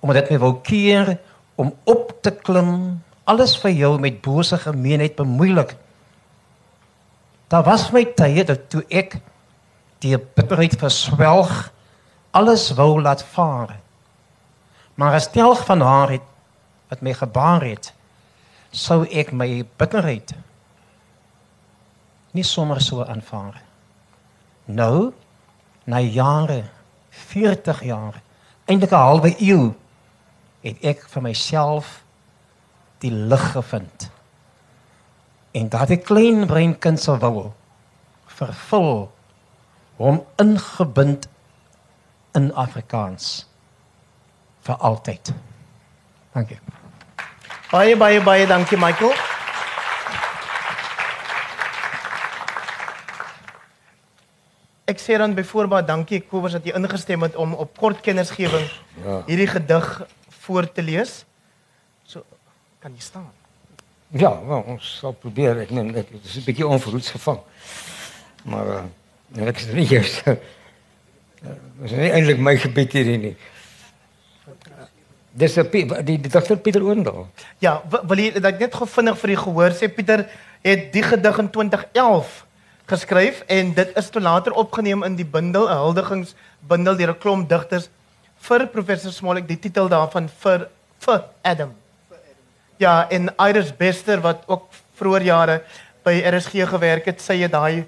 Omdat 0.00 0.22
dit 0.22 0.30
my 0.30 0.38
wou 0.38 0.54
keer 0.62 1.16
om 1.58 1.72
op 1.84 2.12
te 2.22 2.30
klim, 2.30 3.02
alles 3.26 3.56
vir 3.58 3.74
jou 3.74 3.92
met 4.00 4.20
bose 4.22 4.58
gemeenheid 4.58 5.16
bemoeilik. 5.18 5.74
Daar 7.48 7.64
was 7.66 7.90
my 7.92 8.04
tye 8.16 8.44
dat 8.44 8.68
toe 8.70 8.84
ek 8.88 9.18
die 10.04 10.14
bitterheid 10.16 10.76
verswelg, 10.78 11.70
alles 12.30 12.70
wou 12.78 13.00
laat 13.02 13.24
vaar. 13.34 13.78
Maar 14.94 15.18
as 15.18 15.30
telg 15.34 15.64
van 15.66 15.82
haar 15.82 16.14
het 16.14 16.26
wat 16.88 17.02
my 17.02 17.12
gebaar 17.12 17.64
het, 17.66 17.92
sou 18.70 19.02
ek 19.08 19.32
my 19.32 19.64
bitterheid 19.80 20.36
nie 22.36 22.44
sommer 22.44 22.80
so 22.84 23.04
aanvaar. 23.04 23.56
Nou, 24.68 25.12
na 25.88 26.00
jare, 26.00 26.62
40 27.26 27.82
jaar, 27.84 28.22
eintlik 28.64 28.92
'n 28.92 29.04
halwe 29.04 29.34
eeu, 29.38 29.74
het 30.60 30.76
ek 30.82 31.08
vir 31.08 31.22
myself 31.22 32.02
die 32.98 33.12
lig 33.12 33.52
gevind. 33.52 34.10
En 35.50 35.68
daardie 35.68 35.98
klein 35.98 36.46
breinkind 36.46 37.00
se 37.00 37.18
wil 37.18 37.54
vervul 38.26 39.10
hom 39.96 40.20
ingebind 40.36 41.28
in 42.38 42.54
Afrikaans 42.54 43.46
vir 44.60 44.76
altyd. 44.76 45.32
Dankie. 46.32 46.60
Baie 47.72 47.96
baie 47.96 48.22
baie 48.22 48.46
dankie 48.46 48.78
Michael. 48.78 49.27
Ek 54.88 54.98
sê 54.98 55.18
dan 55.20 55.34
byvoorbeeld 55.36 55.86
dankie 55.86 56.20
Kobus 56.24 56.52
dat 56.56 56.64
jy 56.64 56.72
ingestem 56.78 57.22
het 57.26 57.34
om 57.36 57.52
op 57.54 57.76
kort 57.76 58.00
kennisgewing 58.00 58.64
Ja. 59.04 59.22
hierdie 59.26 59.46
gedig 59.46 59.88
voor 60.44 60.72
te 60.72 60.82
lees. 60.82 61.24
So 62.08 62.24
kan 62.80 62.92
jy 62.96 63.00
staan. 63.04 63.28
Ja, 64.10 64.30
wel, 64.46 64.60
ons 64.66 64.98
sal 65.02 65.12
probeer. 65.12 65.58
Ek 65.60 65.70
neem 65.70 65.92
dit 65.92 66.06
is 66.24 66.36
'n 66.40 66.44
bietjie 66.44 66.66
onverhoeds 66.66 67.10
gevang. 67.10 67.40
Maar 68.44 68.66
uh, 69.36 69.46
ek 69.48 69.56
is 69.60 69.66
nie 69.76 69.84
eers 69.92 70.22
uh, 70.26 70.34
is 71.84 71.90
nie 71.92 72.10
eintlik 72.10 72.38
my 72.40 72.56
gebied 72.56 72.92
hierdie 72.92 73.18
nie. 73.18 73.36
Dis 75.32 75.56
'n 75.58 75.68
Pie- 75.68 75.86
die 76.02 76.18
die 76.20 76.30
dokter 76.30 76.56
Pieter 76.56 76.82
Oendal. 76.82 77.28
Ja, 77.58 77.82
wi- 77.90 78.06
wil 78.08 78.18
jy 78.18 78.40
dat 78.40 78.58
net 78.58 78.74
gou 78.74 78.86
vinnig 78.88 79.18
vir 79.18 79.28
die 79.28 79.36
gehoor 79.36 79.70
sê 79.70 79.88
Pieter 79.92 80.24
het 80.64 80.92
die 80.92 81.02
gedig 81.02 81.38
in 81.38 81.50
2011 81.50 82.46
geskryf 82.88 83.42
en 83.46 83.74
dit 83.76 83.96
is 83.96 84.10
toe 84.10 84.22
later 84.22 84.52
opgeneem 84.52 85.04
in 85.04 85.16
die 85.16 85.26
bundel 85.26 85.68
'n 85.68 85.80
huldigingsbundel 85.82 86.96
deur 86.96 87.12
'n 87.12 87.18
klomp 87.18 87.48
digters 87.48 87.88
vir 88.40 88.66
professor 88.66 89.12
Smolik 89.12 89.48
die 89.48 89.58
titel 89.58 89.88
daarvan 89.88 90.28
vir 90.28 90.68
vir 90.98 91.24
Adam. 91.42 91.74
Ja, 92.78 93.06
en 93.10 93.30
Iris 93.38 93.76
Bester 93.76 94.20
wat 94.20 94.42
ook 94.46 94.68
vroeër 94.94 95.22
jare 95.22 95.62
by 96.04 96.22
RSG 96.24 96.68
gewerk 96.68 97.04
het, 97.04 97.20
sy 97.20 97.36
het 97.42 97.52
daai 97.52 97.84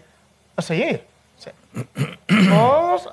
as 0.57 0.69
hy 0.69 0.77
hier. 0.77 1.01
Sê. 1.39 1.51
Ons 2.53 3.07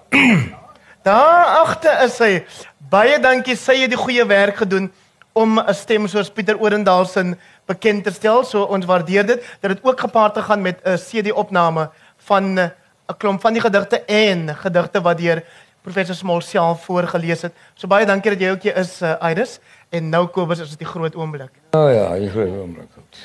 Daar 1.08 1.45
agter 1.63 2.04
is 2.04 2.17
hy. 2.19 2.45
Baie 2.89 3.19
dankie. 3.19 3.56
Sy 3.56 3.78
het 3.82 3.93
die 3.93 4.00
goeie 4.00 4.26
werk 4.28 4.58
gedoen 4.58 4.89
om 5.38 5.60
'n 5.60 5.73
stem 5.73 6.08
soos 6.08 6.32
Pieter 6.32 6.58
Orendaal 6.60 7.06
se 7.06 7.38
bekend 7.65 8.04
te 8.04 8.12
stel. 8.12 8.43
So 8.43 8.63
ons 8.63 8.86
waardeer 8.86 9.26
dit 9.26 9.58
dat 9.62 9.69
dit 9.71 9.84
ook 9.84 10.00
gepaard 10.00 10.34
te 10.34 10.41
gaan 10.41 10.62
met 10.62 10.82
'n 10.84 10.97
CD-opname 10.97 11.89
van 12.17 12.58
eh, 12.58 12.69
'n 13.08 13.17
klomp 13.17 13.41
van 13.41 13.54
die 13.54 13.62
gedigte 13.62 14.06
en 14.06 14.56
gedigte 14.56 15.02
wat 15.02 15.17
deur 15.17 15.43
professor 15.82 16.15
Smol 16.15 16.41
self 16.41 16.84
voorgeles 16.84 17.41
het. 17.41 17.54
So 17.76 17.88
baie 17.88 18.06
dankie 18.06 18.32
dat 18.32 18.39
jy 18.39 18.50
ook 18.52 18.63
hier 18.63 18.76
is, 18.76 19.02
uh, 19.02 19.15
Iris. 19.30 19.60
En 19.89 20.10
nou 20.10 20.28
Kobus, 20.28 20.60
is 20.60 20.69
dit 20.69 20.80
die 20.80 20.88
groot 20.88 21.15
oomblik. 21.15 21.52
O 21.71 21.80
oh, 21.80 21.93
ja, 21.93 22.15
die 22.19 22.30
groot 22.30 22.52
oomblik 22.60 22.89
goed. 22.93 23.19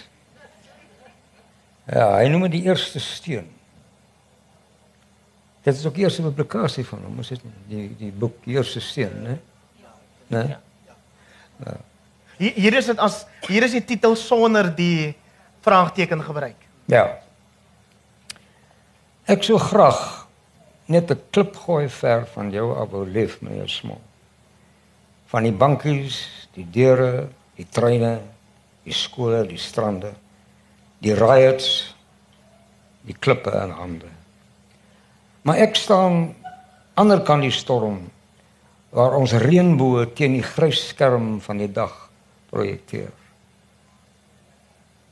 Ja, 1.90 2.16
hy 2.16 2.28
noem 2.28 2.42
dit 2.42 2.50
die 2.50 2.62
eerste 2.62 3.00
steen. 3.00 3.48
Dit 5.62 5.74
is 5.74 5.86
ook 5.86 5.94
die 5.94 6.04
eerste 6.04 6.22
publikasie 6.22 6.86
van 6.86 7.02
hom, 7.02 7.18
is 7.18 7.28
dit 7.28 7.42
nie? 7.44 7.54
die 7.68 7.88
die 7.98 8.12
boek 8.12 8.38
die 8.44 8.54
eerste 8.54 8.80
steen, 8.80 9.22
né? 9.22 9.38
Né? 10.26 10.58
Hier, 12.38 12.52
hier 12.56 12.78
is 12.78 12.86
dit 12.86 12.98
as 12.98 13.24
hier 13.48 13.64
is 13.66 13.74
die 13.76 13.84
titel 13.84 14.16
sonder 14.16 14.70
die 14.74 15.14
vraagteken 15.62 16.22
gebruik. 16.24 16.58
Ja. 16.90 17.18
Ek 19.30 19.44
sou 19.46 19.58
graag 19.58 20.26
net 20.86 21.10
'n 21.10 21.20
klip 21.30 21.56
gooi 21.56 21.88
ver 21.88 22.26
van 22.34 22.50
jou 22.50 22.74
af 22.76 22.90
wou 22.90 23.06
leef, 23.06 23.40
meneer 23.40 23.68
Smol. 23.68 24.00
Van 25.26 25.42
die 25.42 25.52
bankies, 25.52 26.48
die 26.54 26.66
deure, 26.70 27.28
die 27.56 27.66
treine, 27.70 28.20
die 28.84 28.92
skole, 28.92 29.46
die 29.46 29.58
strande, 29.58 30.12
die 30.98 31.14
riots, 31.14 31.94
die 33.02 33.14
klippe 33.14 33.50
in 33.50 33.70
hande. 33.70 34.10
Maar 35.42 35.56
ek 35.56 35.76
staan 35.76 36.34
ander 36.94 37.20
kant 37.20 37.42
die 37.42 37.54
storm 37.54 38.10
waar 38.90 39.16
ons 39.16 39.32
reënboë 39.32 40.12
teen 40.14 40.32
die 40.32 40.44
grys 40.44 40.88
skerm 40.88 41.40
van 41.40 41.58
die 41.58 41.72
dag 41.72 42.01
projekteer. 42.52 43.10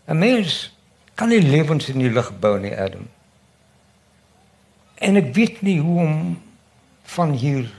'n 0.06 0.18
Mens 0.18 0.70
kan 1.14 1.28
nie 1.28 1.42
lewens 1.42 1.88
in 1.88 1.98
die 1.98 2.10
lug 2.10 2.32
bou 2.40 2.58
nie, 2.60 2.76
Adam. 2.76 3.08
En 5.00 5.16
ek 5.16 5.34
weet 5.34 5.62
nie 5.62 5.78
hoe 5.80 6.00
om 6.00 6.16
van 7.14 7.32
hier 7.32 7.70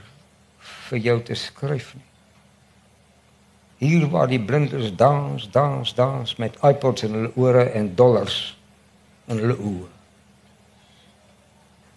vir 0.88 0.98
jou 0.98 1.18
te 1.22 1.34
skryf 1.38 1.92
nie. 1.94 2.08
Hier 3.82 4.06
waar 4.10 4.30
die 4.30 4.40
blindes 4.40 4.92
dans, 4.96 5.46
dans, 5.50 5.94
dans 5.94 6.36
met 6.38 6.58
iPods 6.62 7.02
in 7.02 7.14
hulle 7.18 7.32
ore 7.34 7.64
en 7.74 7.94
dollars 7.98 8.56
in 9.26 9.38
hulle 9.42 9.58
oë. 9.58 9.88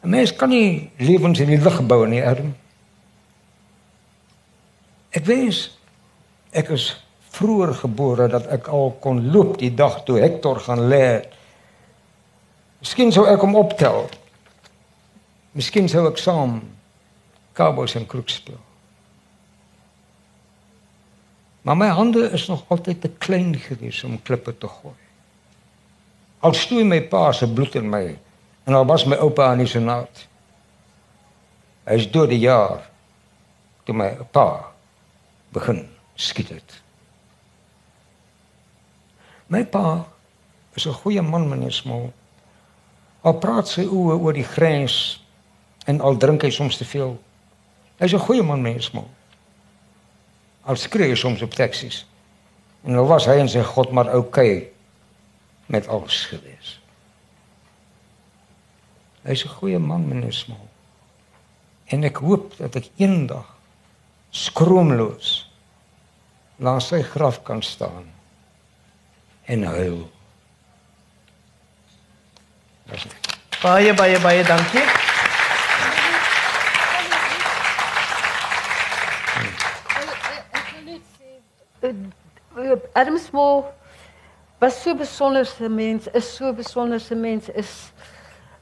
'n 0.04 0.10
Mens 0.10 0.36
kan 0.36 0.50
nie 0.50 0.92
lewens 0.98 1.40
in 1.40 1.50
die 1.50 1.62
lug 1.62 1.82
bou 1.88 2.06
nie, 2.06 2.22
Adam. 2.22 2.54
Ek 5.10 5.26
wens 5.26 5.72
ek 6.52 6.70
is 6.70 6.92
vroeër 7.36 7.74
gebore 7.82 8.28
dat 8.32 8.48
ek 8.54 8.68
al 8.74 8.94
kon 9.04 9.24
loop 9.32 9.58
die 9.62 9.74
dag 9.74 10.02
toe 10.08 10.20
Hector 10.22 10.60
gaan 10.64 10.86
lê. 10.92 11.08
Miskien 12.84 13.12
sou 13.12 13.26
ek 13.30 13.44
hom 13.44 13.58
optel. 13.60 14.06
Miskien 15.56 15.90
sou 15.92 16.06
ek 16.10 16.20
saam 16.22 16.60
Cowboys 17.56 17.96
en 17.96 18.08
Kroeg 18.08 18.30
speel. 18.30 18.62
Maar 21.66 21.78
my 21.80 21.88
hande 21.98 22.28
is 22.36 22.46
nog 22.48 22.66
altyd 22.68 23.02
te 23.02 23.10
klein 23.10 23.56
gewees 23.58 24.04
om 24.04 24.22
klippe 24.22 24.54
te 24.58 24.68
gooi. 24.68 24.94
Al 26.46 26.54
stoei 26.54 26.84
my 26.86 27.00
pa 27.10 27.32
se 27.34 27.48
bloed 27.50 27.76
in 27.80 27.90
my 27.90 28.06
en 28.66 28.78
al 28.78 28.86
was 28.86 29.08
my 29.10 29.18
oupa 29.18 29.48
aan 29.50 29.64
die 29.64 29.70
senaat. 29.70 30.28
Hy 31.90 31.98
is 31.98 32.10
dood 32.12 32.30
die 32.30 32.44
jaar 32.44 32.86
toe 33.86 33.98
my 33.98 34.12
pa 34.34 34.48
begin 35.58 35.88
skiet 36.16 36.54
het. 36.54 36.85
My 39.48 39.64
pa 39.66 40.06
is 40.74 40.86
'n 40.86 40.94
goeie 40.94 41.22
man, 41.22 41.50
meneer 41.50 41.72
Smol. 41.72 42.14
Al 43.22 43.34
praat 43.34 43.68
sy 43.68 43.86
oë 43.86 44.20
oor 44.20 44.34
die 44.34 44.44
grens 44.44 45.22
en 45.86 46.02
al 46.02 46.18
drink 46.18 46.42
hy 46.42 46.50
soms 46.50 46.78
te 46.78 46.86
veel. 46.86 47.18
Hy's 48.00 48.14
'n 48.14 48.26
goeie 48.26 48.44
man, 48.44 48.62
meneer 48.62 48.82
Smol. 48.82 49.10
Al 50.66 50.76
skree 50.76 51.10
hy 51.10 51.16
soms 51.16 51.42
op 51.42 51.54
taksies. 51.54 52.06
En 52.84 52.92
nou 52.92 53.06
was 53.08 53.26
hy 53.26 53.38
en 53.40 53.50
sy 53.50 53.62
God 53.62 53.92
maar 53.92 54.14
oukei 54.14 54.72
met 55.66 55.88
alles 55.88 56.26
gewees. 56.26 56.80
Hy's 59.24 59.46
'n 59.46 59.50
goeie 59.58 59.80
man, 59.80 60.08
meneer 60.08 60.34
Smal. 60.34 60.68
En 61.86 62.04
ek 62.04 62.18
hoop 62.18 62.58
dat 62.58 62.76
ek 62.76 62.90
eendag 62.98 63.58
skroomloos 64.30 65.52
langs 66.58 66.88
sy 66.88 67.02
graf 67.02 67.44
kan 67.44 67.62
staan 67.62 68.15
en 69.46 69.64
huil. 69.64 70.12
Dis 72.92 73.08
Baie 73.62 73.94
baie 73.98 74.20
baie 74.20 74.44
dankie. 74.44 74.84
Uh, 82.56 82.76
Adam 82.96 83.18
Small 83.18 83.74
was 84.60 84.82
so 84.82 84.92
'n 84.92 84.98
besonderse 84.98 85.70
mens, 85.70 86.08
is 86.14 86.36
so 86.36 86.50
'n 86.50 86.56
besonderse 86.56 87.16
mens, 87.16 87.50
is 87.50 87.92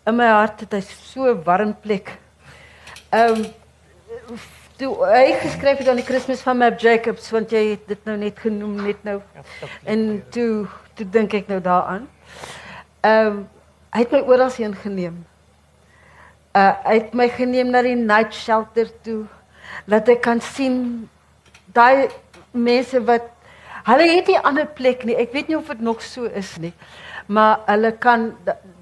in 0.07 0.15
my 0.15 0.27
hart 0.27 0.59
het 0.59 0.73
hy 0.73 0.81
so 0.81 1.35
warm 1.45 1.75
plek. 1.81 2.17
Ehm 3.11 3.43
um, 3.43 4.39
toe 4.77 4.91
hy 5.05 5.33
geskryf 5.41 5.81
het 5.81 5.89
aan 5.91 5.99
die 6.01 6.05
Kersfees 6.07 6.41
van 6.45 6.57
Map 6.57 6.79
Jacobs 6.81 7.29
want 7.33 7.51
jy 7.53 7.63
het 7.73 7.85
dit 7.87 8.07
nou 8.09 8.15
net 8.17 8.39
genoem 8.41 8.79
net 8.87 9.03
nou. 9.07 9.19
En 9.83 10.23
toe 10.33 10.65
toe 10.97 11.07
dink 11.09 11.33
ek 11.33 11.51
nou 11.51 11.59
daaraan. 11.61 12.07
Ehm 13.01 13.27
um, 13.27 13.43
hy 13.93 14.01
het 14.01 14.13
my 14.15 14.23
oral 14.25 14.49
heen 14.57 14.73
geneem. 14.81 15.21
Uh 16.57 16.73
hy 16.85 16.97
het 16.99 17.13
my 17.13 17.29
geneem 17.29 17.69
na 17.69 17.81
die 17.85 17.97
night 17.97 18.33
shelter 18.33 18.89
toe 19.05 19.23
dat 19.89 20.09
ek 20.09 20.21
kan 20.25 20.41
sien 20.41 21.09
daai 21.73 22.09
mense 22.51 23.01
wat 23.05 23.29
hulle 23.89 24.07
het 24.09 24.29
nie 24.29 24.39
ander 24.39 24.65
plek 24.65 25.03
nie. 25.05 25.17
Ek 25.17 25.33
weet 25.33 25.49
nie 25.49 25.57
of 25.57 25.69
dit 25.69 25.81
nog 25.81 26.01
so 26.01 26.25
is 26.25 26.55
nie. 26.57 26.73
Maar 27.27 27.59
hulle 27.67 27.91
kan 27.91 28.31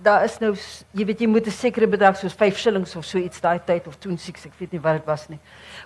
daar 0.03 0.23
is 0.23 0.37
nou 0.41 0.53
jy 0.97 1.05
weet 1.05 1.21
jy 1.21 1.27
moet 1.27 1.47
'n 1.47 1.51
sekere 1.51 1.87
bedrag 1.87 2.17
soos 2.17 2.33
5 2.33 2.57
shillings 2.57 2.95
of 2.95 3.05
so 3.05 3.17
iets 3.17 3.41
daai 3.41 3.59
tyd 3.65 3.87
of 3.87 3.95
toen 3.95 4.17
siek 4.17 4.37
ek 4.45 4.53
weet 4.57 4.71
nie 4.71 4.81
wat 4.81 4.93
dit 4.93 5.05
was 5.05 5.29
nie. 5.29 5.39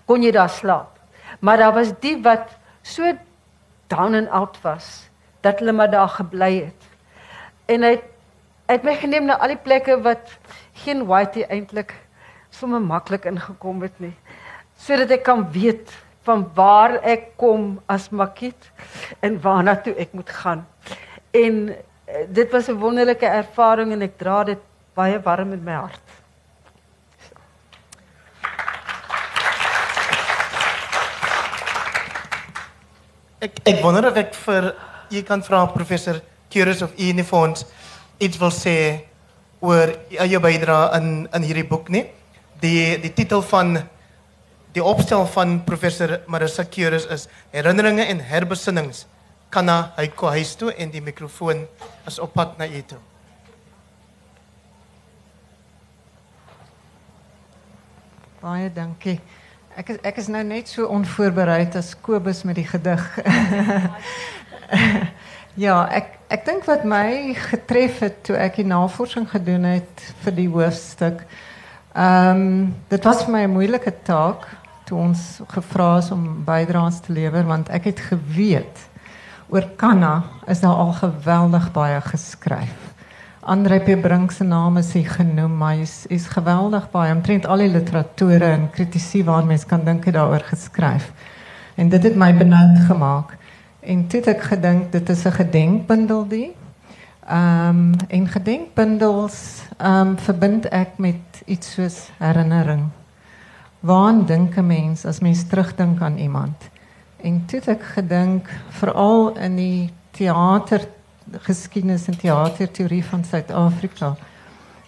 Kon 0.06 0.24
jy 0.24 0.32
daar 0.32 0.50
slaap. 0.50 1.00
Maar 1.40 1.58
daar 1.58 1.74
was 1.74 1.94
die 2.00 2.22
wat 2.22 2.50
so 2.82 3.04
down 3.88 4.16
and 4.16 4.30
out 4.30 4.58
was 4.62 5.10
dat 5.42 5.60
hulle 5.60 5.72
maar 5.72 5.92
daar 5.92 6.10
gebly 6.10 6.66
het. 6.66 6.82
En 7.66 7.84
hy 7.84 8.02
hy 8.68 8.74
het 8.74 8.84
my 8.84 8.96
geneem 8.96 9.26
na 9.26 9.38
al 9.38 9.48
die 9.48 9.62
plekke 9.62 10.02
wat 10.02 10.32
geen 10.74 11.06
whitey 11.06 11.46
eintlik 11.50 11.94
sommer 12.50 12.82
maklik 12.82 13.26
ingekom 13.26 13.82
het 13.82 14.00
nie. 14.00 14.16
Sodat 14.78 15.12
ek 15.12 15.24
kan 15.24 15.52
weet 15.52 15.92
van 16.26 16.48
waar 16.56 16.98
ek 17.04 17.36
kom 17.38 17.80
as 17.86 18.10
makiet 18.10 18.72
en 19.20 19.42
waarna 19.42 19.76
toe 19.76 19.94
ek 20.02 20.14
moet 20.14 20.30
gaan. 20.30 20.66
En 21.32 21.76
dit 22.28 22.52
was 22.52 22.68
'n 22.68 22.80
wonderlike 22.80 23.26
ervaring 23.26 23.92
en 23.92 24.02
ek 24.02 24.18
dra 24.18 24.44
dit 24.44 24.60
baie 24.94 25.20
warm 25.20 25.54
in 25.54 25.64
my 25.64 25.74
hart. 25.74 26.02
Ek 33.40 33.60
ek 33.64 33.82
wonder 33.82 34.08
of 34.08 34.16
ek 34.16 34.34
vir 34.34 34.76
u 35.12 35.22
kan 35.22 35.44
vra 35.44 35.66
professor 35.66 36.22
Curious 36.50 36.82
of 36.82 36.94
Uniforms 36.98 37.66
iets 38.18 38.38
wil 38.38 38.52
sê 38.52 39.06
oor 39.60 39.92
jou 40.10 40.40
bydrae 40.40 40.96
in 40.98 41.28
in 41.34 41.44
hierdie 41.44 41.68
boek 41.68 41.90
nie. 41.90 42.06
Die 42.62 42.98
die 43.02 43.14
titel 43.14 43.42
van 43.42 43.90
die 44.74 44.84
opstel 44.84 45.26
van 45.26 45.64
professor 45.64 46.22
Marissa 46.28 46.64
Curious 46.64 47.06
is 47.06 47.28
Herinneringe 47.52 48.06
en 48.06 48.20
herbesinnings 48.20 49.06
kan 49.56 49.68
na 49.70 49.76
hy 49.96 50.10
kom 50.12 50.34
huis 50.36 50.52
toe 50.60 50.74
en 50.76 50.90
die 50.92 51.02
mikrofoon 51.04 51.62
is 52.10 52.20
op 52.20 52.34
pad 52.36 52.58
na 52.60 52.68
u 52.68 52.82
toe. 52.84 53.00
Baie 58.42 58.68
dankie. 58.76 59.16
Ek 59.80 59.94
is 59.94 60.02
ek 60.04 60.20
is 60.20 60.28
nou 60.32 60.42
net 60.44 60.68
so 60.72 60.90
onvoorbereid 60.92 61.76
as 61.80 61.94
Kobus 62.04 62.44
met 62.48 62.60
die 62.60 62.68
gedig. 62.68 63.06
ja, 65.66 65.78
ek 65.88 66.12
ek 66.36 66.44
dink 66.50 66.68
wat 66.68 66.84
my 66.84 67.32
getref 67.40 68.02
het 68.04 68.18
toe 68.28 68.36
ek 68.36 68.60
die 68.60 68.68
navorsing 68.68 69.30
gedoen 69.32 69.70
het 69.70 70.04
vir 70.26 70.36
die 70.36 70.50
hoofstuk. 70.52 71.24
Ehm 71.96 72.44
um, 72.44 72.74
dit 72.92 73.08
was 73.08 73.24
vir 73.24 73.32
my 73.38 73.46
'n 73.48 73.56
moeilike 73.56 73.96
taak 74.04 74.50
toe 74.86 75.00
ons 75.00 75.40
gevra 75.48 75.94
is 76.04 76.12
om 76.12 76.44
bydraes 76.44 77.00
te 77.08 77.16
lewer 77.16 77.48
want 77.48 77.72
ek 77.72 77.88
het 77.94 78.04
geweet 78.12 78.84
oor 79.50 79.70
Kanna 79.76 80.24
is 80.48 80.60
daar 80.60 80.76
al 80.76 80.92
geweldig 80.94 81.72
baie 81.72 82.02
geskryf. 82.02 82.94
Andre 83.46 83.80
P. 83.80 84.02
Brink 84.02 84.32
se 84.32 84.44
naam 84.44 84.78
is 84.78 84.94
hier 84.94 85.10
genoem, 85.10 85.58
maar 85.58 85.76
hy's 85.78 86.06
is 86.10 86.26
geweldig 86.34 86.88
baie 86.90 87.14
omtrent 87.14 87.46
al 87.46 87.62
die 87.62 87.70
literature 87.70 88.46
en 88.46 88.70
kritisie 88.74 89.24
waar 89.24 89.46
mens 89.46 89.66
kan 89.70 89.84
dink 89.86 90.06
het 90.06 90.16
daaroor 90.18 90.42
geskryf. 90.48 91.12
En 91.76 91.90
dit 91.90 92.04
het 92.04 92.16
my 92.16 92.32
benoud 92.38 92.80
gemaak. 92.88 93.38
En 93.86 94.08
toe 94.08 94.20
het 94.20 94.32
ek 94.34 94.48
gedink 94.50 94.92
dit 94.92 95.10
is 95.10 95.26
'n 95.26 95.32
gedenkbundel 95.32 96.28
die. 96.28 96.56
Ehm 97.30 97.70
um, 97.70 97.94
en 98.08 98.28
gedenkbundels 98.28 99.62
ehm 99.78 100.08
um, 100.08 100.18
verbind 100.18 100.66
ek 100.66 100.98
met 100.98 101.44
iets 101.46 101.74
soos 101.74 102.10
herinnering. 102.18 102.90
Waar 103.80 104.26
dink 104.26 104.58
'n 104.58 104.66
mens 104.66 105.06
as 105.06 105.20
mens 105.20 105.48
terugdink 105.48 106.02
aan 106.02 106.18
iemand? 106.18 106.70
En 107.26 107.46
toe 107.50 107.58
het 107.58 107.68
ek 107.74 107.86
gedink 107.96 108.50
veral 108.78 109.32
in 109.42 109.56
die 109.58 109.86
teater 110.14 110.84
geskiedenis 111.48 112.06
en 112.12 112.18
teaterteorie 112.22 113.02
van 113.08 113.24
Suid-Afrika 113.26 114.12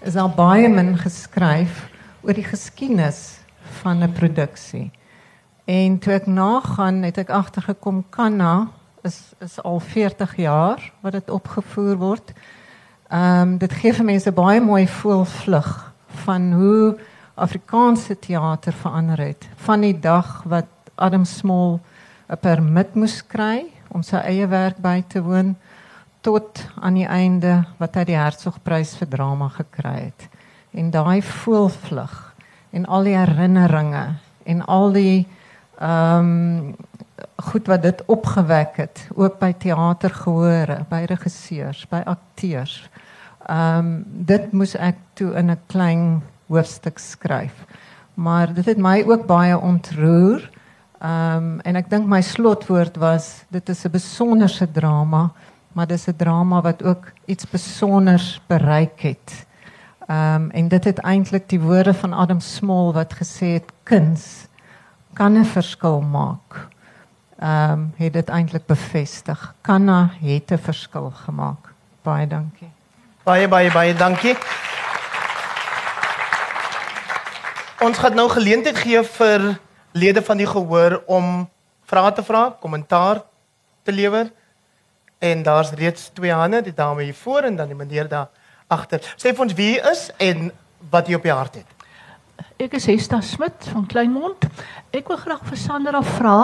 is 0.05 0.13
daar 0.13 0.29
baie 0.29 0.69
min 0.69 0.91
geskryf 1.01 1.87
oor 2.21 2.37
die 2.37 2.45
geskiedenis 2.45 3.39
van 3.79 4.03
'n 4.05 4.13
produksie. 4.13 4.91
En 5.65 5.97
toe 5.97 6.13
ek 6.13 6.27
nagaan, 6.27 7.01
het 7.03 7.17
ek 7.17 7.29
agtergekom 7.29 8.05
Kanna 8.09 8.67
is 9.01 9.33
is 9.39 9.57
al 9.63 9.79
40 9.79 10.35
jaar 10.35 10.91
wat 11.01 11.11
dit 11.11 11.29
opgevoer 11.29 11.97
word. 11.97 12.33
Ehm 13.09 13.41
um, 13.41 13.57
dit 13.57 13.73
gee 13.73 13.93
vir 13.93 14.05
mense 14.05 14.31
baie 14.31 14.61
mooi 14.61 14.87
voelvlug 14.87 15.93
van 16.07 16.51
hoe 16.53 16.97
Afrikaanse 17.35 18.19
teater 18.19 18.73
verander 18.73 19.17
het 19.17 19.49
van 19.55 19.81
die 19.81 19.99
dag 19.99 20.43
wat 20.45 20.65
Adam 20.95 21.25
Small 21.25 21.79
'n 22.29 22.37
permit 22.41 22.95
moes 22.95 23.21
kry 23.27 23.71
om 23.89 24.03
sy 24.03 24.17
eie 24.17 24.47
werk 24.47 24.77
by 24.83 25.03
te 25.07 25.21
woon 25.23 25.55
tot 26.21 26.65
aan 26.81 26.93
die 26.99 27.07
einde 27.07 27.63
wat 27.79 27.95
hy 27.95 28.03
die 28.03 28.17
Hertzogprys 28.19 28.95
vir 28.99 29.07
drama 29.07 29.47
gekry 29.49 30.09
het. 30.09 30.27
En 30.75 30.91
daai 30.91 31.21
voelvlug 31.21 32.15
en 32.75 32.85
al 32.85 33.07
die 33.07 33.15
herinneringe 33.15 34.05
en 34.45 34.65
al 34.65 34.91
die 34.91 35.27
ehm 35.79 36.19
um, 36.19 36.75
goed 37.37 37.67
wat 37.69 37.81
dit 37.81 37.99
opgewek 38.09 38.77
het 38.81 39.07
ook 39.13 39.37
by 39.39 39.51
teatergehore, 39.53 40.79
by 40.89 41.03
regisseurs, 41.09 41.85
by 41.89 42.01
akteurs. 42.05 42.89
Ehm 43.45 43.79
um, 43.79 44.03
dit 44.27 44.51
moes 44.51 44.75
ek 44.75 44.97
toe 45.13 45.31
in 45.37 45.51
'n 45.51 45.59
klein 45.67 46.21
hoofstuk 46.47 46.99
skryf. 46.99 47.65
Maar 48.13 48.53
dit 48.53 48.65
het 48.65 48.77
my 48.77 49.03
ook 49.07 49.25
baie 49.25 49.57
ontroer. 49.59 50.49
Ehm 50.99 51.37
um, 51.37 51.59
en 51.61 51.75
ek 51.75 51.89
dink 51.89 52.07
my 52.09 52.21
slotwoord 52.21 52.95
was 52.97 53.45
dit 53.53 53.69
is 53.69 53.85
'n 53.85 53.91
besonderse 53.91 54.71
drama, 54.71 55.31
maar 55.73 55.87
dis 55.87 56.07
'n 56.07 56.15
drama 56.15 56.61
wat 56.61 56.83
ook 56.83 57.11
iets 57.25 57.49
besonders 57.49 58.41
bereik 58.47 59.01
het. 59.01 59.45
Ehm 60.07 60.41
um, 60.41 60.49
en 60.51 60.67
dit 60.67 60.83
het 60.83 60.99
eintlik 60.99 61.49
die 61.49 61.59
woorde 61.59 61.93
van 61.93 62.13
Adam 62.13 62.39
Small 62.39 62.93
wat 62.93 63.13
gesê 63.13 63.45
het 63.61 63.71
kuns 63.83 64.47
kan 65.13 65.37
'n 65.37 65.45
verskil 65.45 66.01
maak. 66.01 66.67
Ehm 67.39 67.71
um, 67.71 67.93
het 67.95 68.13
dit 68.13 68.29
eintlik 68.29 68.65
bevestig. 68.65 69.53
Kanna 69.61 70.09
het 70.21 70.51
'n 70.51 70.57
verskil 70.57 71.11
gemaak. 71.25 71.73
Baie 72.01 72.27
dankie. 72.27 72.71
Baie 73.23 73.47
baie 73.47 73.71
baie 73.71 73.93
dankie. 73.93 74.37
Ons 77.79 77.97
gaan 77.97 78.15
nou 78.15 78.29
geleentheid 78.29 78.77
gee 78.77 79.03
vir 79.03 79.59
lede 79.97 80.21
van 80.21 80.37
die 80.37 80.47
gehoor 80.47 81.01
om 81.05 81.47
vrae 81.87 82.11
te 82.13 82.23
vra, 82.23 82.49
kommentaar 82.61 83.23
te 83.83 83.91
lewer. 83.91 84.31
En 85.19 85.43
daar's 85.43 85.71
reeds 85.71 86.09
twee 86.13 86.33
hande, 86.33 86.61
die 86.61 86.73
dame 86.73 87.03
hier 87.03 87.15
voor 87.15 87.49
en 87.49 87.55
dan 87.55 87.67
die 87.67 87.77
meneer 87.77 88.07
daar 88.07 88.29
agter. 88.67 89.01
Sê 89.17 89.33
vir 89.33 89.47
ons 89.47 89.55
wie 89.57 89.73
u 89.77 89.89
is 89.91 90.09
en 90.21 90.51
wat 90.91 91.07
jy 91.07 91.17
op 91.17 91.25
die 91.25 91.33
hart 91.33 91.61
het. 91.61 91.77
Ek 92.61 92.75
is 92.77 92.85
Hesta 92.89 93.21
Smit 93.21 93.69
van 93.71 93.85
Kleinmond. 93.89 94.45
Ek 94.93 95.09
wil 95.09 95.17
graag 95.17 95.41
vir 95.47 95.59
Sandra 95.61 96.01
vra. 96.05 96.37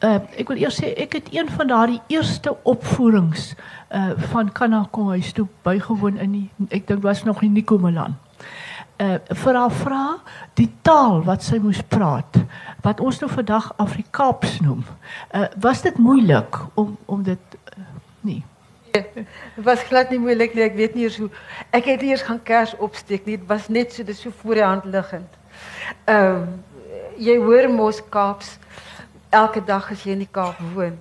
Uh, 0.00 0.16
ek 0.40 0.48
wil 0.48 0.60
eers 0.62 0.78
sê 0.80 0.94
ek 1.00 1.18
het 1.18 1.26
een 1.32 1.48
van 1.52 1.68
daardie 1.68 2.00
eerste 2.08 2.54
opvoerings 2.68 3.50
uh 3.92 4.14
van 4.32 4.48
Kanna 4.56 4.86
kom 4.96 5.10
huis 5.12 5.32
toe 5.36 5.44
bygewoon 5.66 6.16
in 6.24 6.32
die 6.32 6.68
ek 6.72 6.86
dink 6.88 7.02
was 7.04 7.20
nog 7.28 7.42
in 7.44 7.52
Nico 7.52 7.76
Milan. 7.78 8.16
Uh 9.00 9.16
vir 9.42 9.56
haar 9.56 9.72
vra 9.72 10.04
die 10.60 10.68
taal 10.84 11.22
wat 11.24 11.42
sy 11.42 11.56
moes 11.62 11.80
praat 11.88 12.36
wat 12.84 13.00
ons 13.00 13.20
nou 13.22 13.30
vandag 13.32 13.70
Afrikaans 13.80 14.58
noem. 14.60 14.84
Uh 15.32 15.46
was 15.56 15.82
dit 15.82 15.98
moeilik 15.98 16.58
om 16.74 16.96
om 17.06 17.22
dit 17.24 17.58
uh, 17.78 17.84
nee. 18.20 18.44
Dit 18.90 19.64
was 19.64 19.82
glad 19.88 20.10
nie 20.10 20.18
moeilik 20.18 20.54
nie. 20.54 20.64
Ek 20.66 20.76
weet 20.76 20.94
nie 20.94 21.06
eers 21.06 21.16
hoe. 21.22 21.30
Ek 21.70 21.88
het 21.88 22.02
nie 22.02 22.10
eers 22.10 22.26
gaan 22.26 22.42
kers 22.42 22.74
opsteek 22.76 23.24
nie. 23.24 23.38
Dit 23.38 23.48
was 23.48 23.68
net 23.68 23.94
dis 24.06 24.20
so 24.20 24.34
voor 24.42 24.60
die 24.60 24.66
hand 24.66 24.84
liggend. 24.84 25.38
Ehm 26.04 26.60
jy 27.20 27.36
hoor 27.36 27.68
mos 27.68 28.00
Kaaps 28.08 28.54
elke 29.30 29.60
dag 29.64 29.90
as 29.92 30.04
jy 30.04 30.14
in 30.16 30.24
die 30.24 30.32
Kaap 30.32 30.60
woon. 30.74 30.96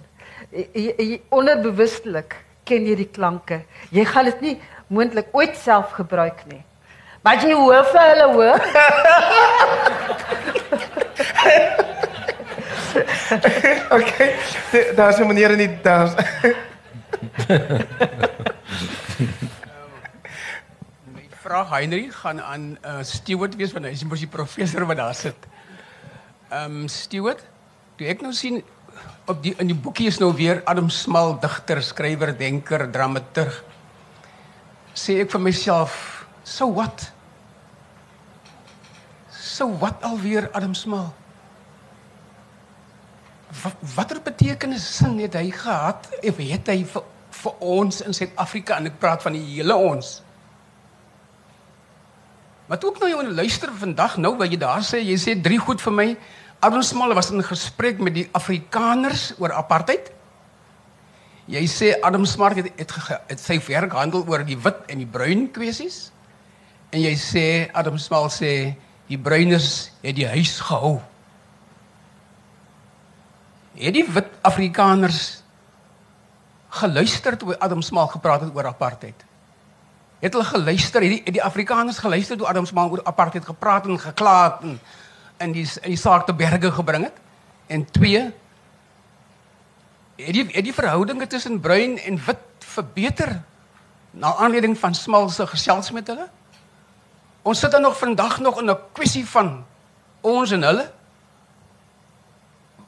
Jy, 0.52 0.93
jy, 0.97 1.20
onderbewustelik 1.34 2.36
ken 2.68 2.88
jy 2.88 2.95
die 3.00 3.12
klanke. 3.12 3.64
Jy 3.95 4.06
gaan 4.10 4.28
dit 4.30 4.41
nie 4.43 4.56
moontlik 4.88 5.32
ooit 5.38 5.56
self 5.58 5.95
gebruik 5.97 6.43
nie. 6.50 6.62
Maar 7.22 7.44
jy 7.44 7.54
hoor 7.54 7.86
vir 7.92 8.02
hulle 8.14 8.28
hoor. 8.34 8.60
okay. 13.98 14.36
Daar's 14.96 15.20
'n 15.20 15.28
manier 15.28 15.52
in 15.52 15.58
die 15.58 15.82
daar's 15.82 16.14
My 21.14 21.28
vraag 21.44 21.70
Henry 21.70 22.10
gaan 22.12 22.42
aan 22.42 22.78
uh, 22.86 22.98
Stewart 23.02 23.56
wees 23.56 23.72
want 23.72 23.86
hy 23.86 23.92
is 23.92 24.04
mos 24.04 24.20
die 24.20 24.28
professor 24.28 24.86
wat 24.86 24.98
daar 24.98 25.16
sit. 25.16 25.48
Ehm 26.50 26.82
um, 26.82 26.88
Stewart, 26.88 27.44
toe 27.96 28.08
ek 28.08 28.22
nou 28.22 28.34
sien 28.34 28.64
op 29.26 29.44
die 29.44 29.54
in 29.58 29.68
die 29.68 29.78
boekie 29.78 30.08
is 30.08 30.18
nou 30.18 30.34
weer 30.34 30.62
Adam 30.66 30.90
Smal 30.90 31.40
digter, 31.40 31.84
skrywer, 31.84 32.38
denker, 32.38 32.92
dramaturg. 32.92 33.64
Sê 34.94 35.20
ek 35.22 35.32
vir 35.32 35.42
myself, 35.42 36.19
so 36.50 36.68
what? 36.74 37.06
So 39.30 39.70
wat 39.82 40.02
alweer 40.02 40.50
Adam 40.54 40.74
Smal? 40.74 41.14
Wat 43.64 43.78
watter 43.95 44.22
betekenis 44.24 44.86
sin 44.97 45.18
het 45.20 45.38
hy 45.38 45.50
gehad? 45.54 46.10
Of 46.24 46.41
het 46.41 46.70
hy 46.72 46.84
vir, 46.86 47.06
vir 47.41 47.64
ons 47.78 48.02
in 48.06 48.16
Suid-Afrika 48.16 48.78
en 48.78 48.89
ek 48.89 49.00
praat 49.02 49.26
van 49.26 49.38
die 49.38 49.45
hele 49.45 49.78
ons? 49.78 50.20
Toe 52.70 52.91
ek 52.93 53.00
nou 53.02 53.10
jou 53.10 53.24
luister 53.34 53.72
vandag 53.74 54.20
nou 54.22 54.36
wat 54.38 54.52
jy 54.54 54.60
daar 54.62 54.84
sê, 54.86 55.02
jy 55.02 55.18
sê 55.18 55.34
drie 55.41 55.58
goed 55.58 55.82
vir 55.82 55.95
my. 55.95 56.08
Adam 56.62 56.84
Small 56.86 57.16
was 57.18 57.32
in 57.34 57.41
gesprek 57.45 58.02
met 58.04 58.14
die 58.14 58.28
Afrikaners 58.38 59.32
oor 59.41 59.56
apartheid. 59.58 60.12
Jy 61.50 61.64
sê 61.66 61.89
Adam 62.06 62.28
Smart 62.30 62.60
het, 62.62 62.70
het, 62.78 62.93
het 63.32 63.41
sy 63.41 63.58
werk 63.66 63.95
handel 63.97 64.22
oor 64.30 64.45
die 64.45 64.60
wit 64.60 64.86
en 64.93 65.02
die 65.02 65.10
bruin 65.10 65.47
kwessies. 65.56 66.12
En 66.90 67.02
jy 67.02 67.14
sê 67.22 67.46
Adam 67.78 67.98
Small 68.02 68.30
sê 68.34 68.74
die 69.10 69.18
bruiners 69.18 69.92
het 70.02 70.16
die 70.18 70.28
huis 70.30 70.58
gehou. 70.66 70.98
Het 73.80 73.94
die 73.94 74.06
wit 74.10 74.32
Afrikaners 74.42 75.44
geluister 76.70 77.38
toe 77.38 77.58
Adam 77.60 77.82
Small 77.82 78.10
gepraat 78.10 78.42
het 78.46 78.56
oor 78.56 78.68
apartheid? 78.70 79.26
Het 80.20 80.34
hulle 80.34 80.46
geluister? 80.46 81.02
Het 81.02 81.14
die, 81.14 81.22
het 81.26 81.34
die 81.38 81.44
Afrikaners 81.44 82.02
geluister 82.02 82.38
toe 82.38 82.48
Adam 82.48 82.66
Small 82.66 82.90
oor 82.90 83.04
apartheid 83.04 83.46
gepraat 83.46 83.86
en 83.88 84.00
gekla 84.00 84.36
het 84.44 84.66
en 84.66 84.80
in 85.38 85.52
die 85.56 85.68
in 85.82 85.94
die 85.94 85.98
saak 85.98 86.26
te 86.26 86.34
berge 86.34 86.72
gebring 86.72 87.06
het? 87.08 87.22
En 87.68 87.86
twee 87.86 88.26
het 90.20 90.34
die 90.36 90.46
het 90.52 90.66
die 90.66 90.74
verhoudinge 90.74 91.28
tussen 91.28 91.60
bruin 91.60 91.98
en 92.00 92.20
wit 92.26 92.68
verbeter 92.74 93.42
na 94.12 94.36
aanleiding 94.36 94.78
van 94.78 94.96
Small 94.96 95.30
se 95.30 95.48
gesels 95.48 95.92
met 95.92 96.08
hulle? 96.08 96.28
Ons 97.44 97.60
sit 97.60 97.72
dan 97.72 97.82
nog 97.82 97.98
vandag 97.98 98.40
nog 98.40 98.60
in 98.60 98.70
'n 98.70 98.78
kwessie 98.92 99.28
van 99.28 99.66
ons 100.22 100.52
en 100.52 100.62
hulle. 100.62 100.92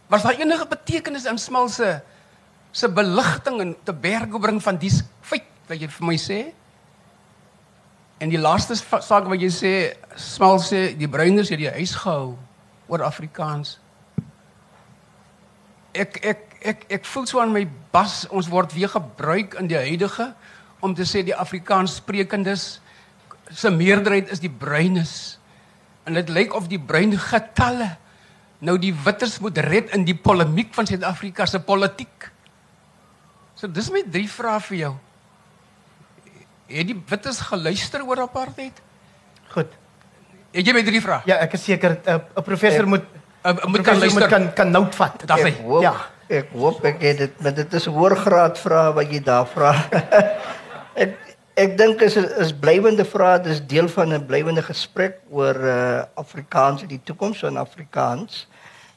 Was 0.07 0.21
daar 0.21 0.39
enige 0.39 0.67
betekenis 0.67 1.25
in 1.25 1.37
Small 1.37 1.69
se 1.69 1.99
se 2.71 2.89
beligting 2.89 3.59
en 3.59 3.75
te 3.83 3.93
berge 3.93 4.39
bring 4.39 4.63
van 4.63 4.77
die 4.77 4.91
feit 5.21 5.43
wat 5.67 5.79
jy 5.79 5.89
vir 5.89 6.05
my 6.07 6.17
sê? 6.17 6.53
En 8.21 8.29
die 8.29 8.39
laaste 8.39 8.75
saak 8.75 9.25
wat 9.25 9.41
jy 9.41 9.49
sê, 9.49 9.73
Smal 10.15 10.59
sê 10.59 10.91
die 10.97 11.09
bruiners 11.09 11.49
het 11.49 11.57
die 11.57 11.71
huis 11.71 11.95
gehou 11.95 12.37
oor 12.87 13.01
Afrikaans. 13.03 13.79
Ek 15.97 16.19
ek 16.21 16.43
ek 16.61 16.85
ek 16.99 17.05
voel 17.05 17.25
so 17.25 17.41
aan 17.41 17.51
my 17.55 17.65
bas, 17.91 18.27
ons 18.29 18.49
word 18.51 18.75
weer 18.77 18.91
gebruik 18.93 19.57
in 19.59 19.67
die 19.71 19.79
huidige 19.79 20.33
om 20.79 20.93
te 20.93 21.07
sê 21.07 21.23
die 21.25 21.35
Afrikaans 21.35 21.95
sprekendes 21.95 22.79
se 23.53 23.69
meerderheid 23.69 24.31
is 24.31 24.39
die 24.39 24.51
bruines. 24.51 25.39
En 26.05 26.13
dit 26.17 26.29
lyk 26.29 26.55
of 26.57 26.67
die 26.67 26.79
bruin 26.79 27.17
getalle 27.17 27.97
nou 28.61 28.77
die 28.77 28.93
witters 28.93 29.39
moet 29.41 29.57
red 29.57 29.89
in 29.95 30.03
die 30.05 30.15
polemiek 30.15 30.73
van 30.73 30.85
Suid-Afrika 30.85 31.45
se 31.45 31.59
politiek. 31.59 32.29
So 33.55 33.67
dis 33.67 33.89
my 33.93 34.03
drie 34.09 34.29
vrae 34.29 34.59
vir 34.67 34.77
jou 34.77 34.93
het 36.77 36.87
die 36.91 36.97
wittes 37.09 37.41
geluister 37.49 38.03
oor 38.07 38.23
apartheid? 38.25 38.81
Goed. 39.51 39.71
Het 40.51 40.67
jy 40.67 40.75
my 40.75 40.83
drie 40.87 41.01
vrae? 41.03 41.23
Ja, 41.29 41.39
ek 41.43 41.55
is 41.57 41.65
seker 41.67 41.97
'n 41.99 42.21
uh, 42.37 42.43
professor 42.43 42.87
moet 42.87 43.03
uh, 43.45 43.65
moet 43.67 43.83
kan 43.83 43.99
luister. 43.99 44.21
Moet 44.21 44.29
kan 44.29 44.53
kan 44.53 44.71
nout 44.71 44.95
vat. 44.95 45.23
Daar 45.27 45.39
sê. 45.39 45.53
Ja. 45.81 45.95
Ek 46.31 46.51
hoop 46.55 46.85
ek 46.85 47.01
het 47.01 47.17
dit, 47.17 47.41
maar 47.43 47.53
dit 47.53 47.73
is 47.73 47.85
hoër 47.85 48.15
graad 48.15 48.59
vrae 48.59 48.93
wat 48.95 49.11
jy 49.11 49.19
daar 49.19 49.47
vra. 49.47 49.71
ek 51.03 51.20
ek 51.59 51.77
dink 51.77 52.01
is 52.01 52.15
is 52.15 52.53
blywende 52.53 53.05
vrae, 53.05 53.41
dis 53.43 53.61
deel 53.67 53.89
van 53.89 54.13
'n 54.13 54.25
blywende 54.25 54.63
gesprek 54.63 55.19
oor 55.29 55.55
uh, 55.55 56.03
Afrikaans 56.15 56.81
en 56.81 56.87
die 56.87 57.01
toekoms 57.03 57.39
van 57.39 57.57
Afrikaans. 57.57 58.47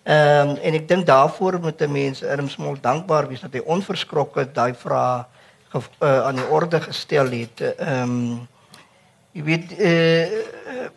Ehm 0.05 0.49
um, 0.49 0.57
en 0.57 0.75
ek 0.75 0.89
dink 0.89 1.07
daarvoor 1.07 1.61
moet 1.61 1.81
'n 1.81 1.93
mens 1.93 2.23
ernstig 2.23 2.81
dankbaar 2.81 3.29
wees 3.29 3.41
dat 3.41 3.53
hy 3.53 3.63
onverskrokke 3.65 4.53
daai 4.53 4.75
vrae 4.75 5.25
of 5.73 5.91
uh, 6.01 6.27
aan 6.27 6.37
die 6.37 6.49
orde 6.51 6.81
gestel 6.81 7.31
het. 7.31 7.61
Ehm 7.61 8.03
um, 8.03 8.49
jy 9.33 9.43
weet 9.43 9.73
eh 9.79 10.23
uh, 10.23 10.89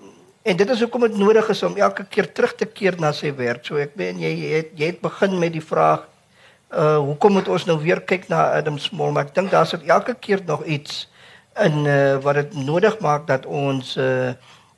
en 0.43 0.55
dit 0.55 0.69
is 0.69 0.79
hoekom 0.79 1.01
dit 1.01 1.17
nodig 1.17 1.49
is 1.49 1.63
om 1.63 1.75
elke 1.75 2.05
keer 2.05 2.31
terug 2.33 2.55
te 2.55 2.65
keer 2.65 2.95
na 2.99 3.11
sy 3.11 3.33
werk. 3.35 3.65
So 3.65 3.77
ek 3.77 3.95
meen 3.95 4.19
jy 4.19 4.31
jy 4.31 4.51
het, 4.55 4.69
jy 4.75 4.85
het 4.85 5.01
begin 5.01 5.39
met 5.39 5.53
die 5.53 5.63
vraag 5.63 6.07
uh 6.71 6.97
hoekom 6.97 7.33
moet 7.33 7.47
ons 7.47 7.65
nou 7.65 7.77
weer 7.79 8.01
kyk 8.01 8.27
na 8.27 8.51
Adam 8.59 8.77
Small? 8.77 9.11
Maar 9.11 9.25
ek 9.25 9.35
dink 9.35 9.51
daar 9.51 9.65
sit 9.65 9.83
elke 9.87 10.13
keer 10.13 10.41
nog 10.45 10.65
iets 10.65 11.07
in 11.63 11.85
uh 11.85 12.17
wat 12.21 12.35
dit 12.35 12.55
nodig 12.65 12.99
maak 12.99 13.27
dat 13.27 13.45
ons 13.45 13.97
uh 13.97 14.33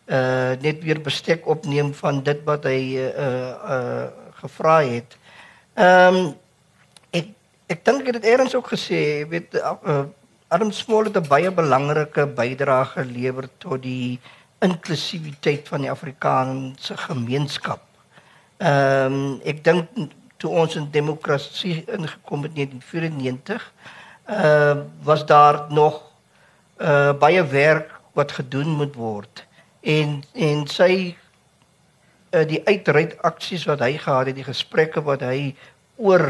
uh 0.10 0.52
net 0.62 0.84
weer 0.84 1.02
bestek 1.02 1.48
opneem 1.48 1.94
van 1.94 2.24
dit 2.24 2.44
wat 2.46 2.64
hy 2.64 2.98
uh 2.98 3.54
uh 3.78 4.06
gevra 4.42 4.82
het. 4.82 5.18
Ehm 5.74 6.16
um, 6.16 6.36
ek 7.70 7.84
dink 7.86 8.02
ek 8.02 8.08
het 8.10 8.18
dit 8.18 8.30
eers 8.32 8.56
ook 8.58 8.72
gesê, 8.74 8.98
jy 8.98 9.26
weet 9.30 9.58
uh, 9.62 10.06
Adam 10.50 10.72
Small 10.74 11.06
het 11.06 11.18
'n 11.18 11.28
baie 11.30 11.52
belangrike 11.52 12.26
bydrae 12.26 12.86
gelewer 12.96 13.50
tot 13.58 13.82
die 13.84 14.20
inklusiwiteit 14.66 15.68
van 15.68 15.82
die 15.86 15.92
Afrikaanse 15.92 16.98
gemeenskap. 16.98 17.84
Ehm 18.58 19.14
um, 19.14 19.42
ek 19.46 19.64
dink 19.64 19.88
toe 20.38 20.52
ons 20.52 20.76
in 20.76 20.90
demokrasie 20.92 21.86
ingekom 21.86 22.44
het 22.44 22.58
in 22.58 22.82
1994, 22.82 23.74
uh 24.26 24.76
was 25.04 25.26
daar 25.26 25.66
nog 25.70 26.09
uh 26.80 27.14
baie 27.20 27.44
werk 27.44 27.92
wat 28.14 28.32
gedoen 28.32 28.76
moet 28.80 28.96
word. 28.96 29.46
En 29.82 30.24
en 30.34 30.68
sy 30.68 31.16
uh 32.32 32.46
die 32.48 32.62
uitreik 32.66 33.18
aksies 33.22 33.66
wat 33.70 33.80
hy 33.80 33.98
gehad 33.98 34.32
het, 34.32 34.36
die 34.36 34.48
gesprekke 34.48 35.04
wat 35.04 35.22
hy 35.22 35.56
oor 35.98 36.26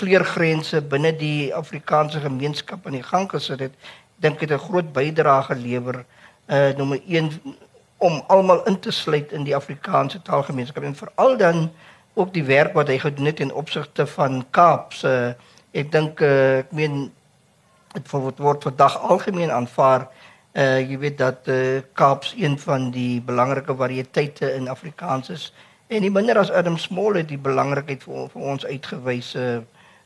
kleurgrense 0.00 0.80
binne 0.80 1.12
die 1.16 1.52
Afrikaanse 1.54 2.20
gemeenskap 2.20 2.86
aan 2.86 2.96
die 2.96 3.04
gang 3.04 3.28
gesit 3.30 3.60
het, 3.60 3.74
dink 4.16 4.40
het 4.40 4.50
'n 4.50 4.66
groot 4.68 4.92
bydrae 4.92 5.42
gelewer 5.42 6.04
uh 6.48 6.70
nommer 6.76 7.00
1 7.06 7.30
om 8.02 8.22
almal 8.26 8.64
in 8.66 8.78
te 8.80 8.90
sluit 8.90 9.32
in 9.32 9.44
die 9.44 9.54
Afrikaanse 9.56 10.22
taalgemeenskap 10.22 10.82
en 10.82 10.94
veral 10.94 11.36
dan 11.36 11.70
ook 12.14 12.32
die 12.34 12.44
werk 12.44 12.74
wat 12.74 12.88
hy 12.88 12.98
gedoen 12.98 13.30
het 13.30 13.40
in 13.40 13.52
opsigte 13.54 14.06
van 14.06 14.44
Kaap 14.50 14.92
se 14.92 15.08
uh, 15.08 15.34
ek 15.72 15.92
dink 15.92 16.20
uh, 16.20 16.58
ek 16.60 16.72
meen 16.76 17.12
dit 17.94 18.10
word 18.10 18.38
word 18.38 18.62
vandag 18.68 18.98
algemeen 19.00 19.50
aanvaar 19.50 20.08
uh 20.52 20.78
jy 20.80 20.98
weet 21.00 21.18
dat 21.18 21.48
uh, 21.48 21.80
Kaaps 21.96 22.34
een 22.36 22.58
van 22.60 22.90
die 22.92 23.20
belangrike 23.24 23.76
variëteite 23.76 24.52
in 24.54 24.68
Afrikaans 24.68 25.30
is 25.30 25.52
en 25.88 26.04
nie 26.04 26.10
minder 26.12 26.38
as 26.38 26.50
Adam 26.50 26.76
Small 26.78 27.16
het 27.16 27.28
die 27.28 27.40
belangrikheid 27.40 28.02
vir, 28.04 28.28
vir 28.32 28.42
ons 28.54 28.66
uitgewys 28.66 29.34
uh 29.36 29.60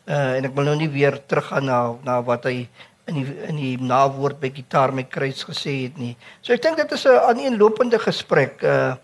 en 0.07 0.47
ek 0.47 0.53
wil 0.55 0.69
nou 0.69 0.77
nie 0.79 0.91
weer 0.91 1.17
teruggaan 1.27 1.67
na 1.67 1.79
na 2.07 2.21
wat 2.23 2.45
hy 2.47 2.69
in 3.11 3.19
die 3.19 3.27
in 3.49 3.59
die 3.59 3.75
nawoord 3.83 4.39
by 4.43 4.53
gitaar 4.55 4.93
met 4.95 5.11
kruis 5.11 5.43
gesê 5.47 5.75
het 5.87 5.99
nie. 5.99 6.15
So 6.43 6.55
ek 6.55 6.63
dink 6.63 6.79
dit 6.79 6.93
is 6.93 7.07
'n 7.07 7.19
aaneenlopende 7.31 7.99
gesprek. 7.99 8.63
Uh 8.63 8.95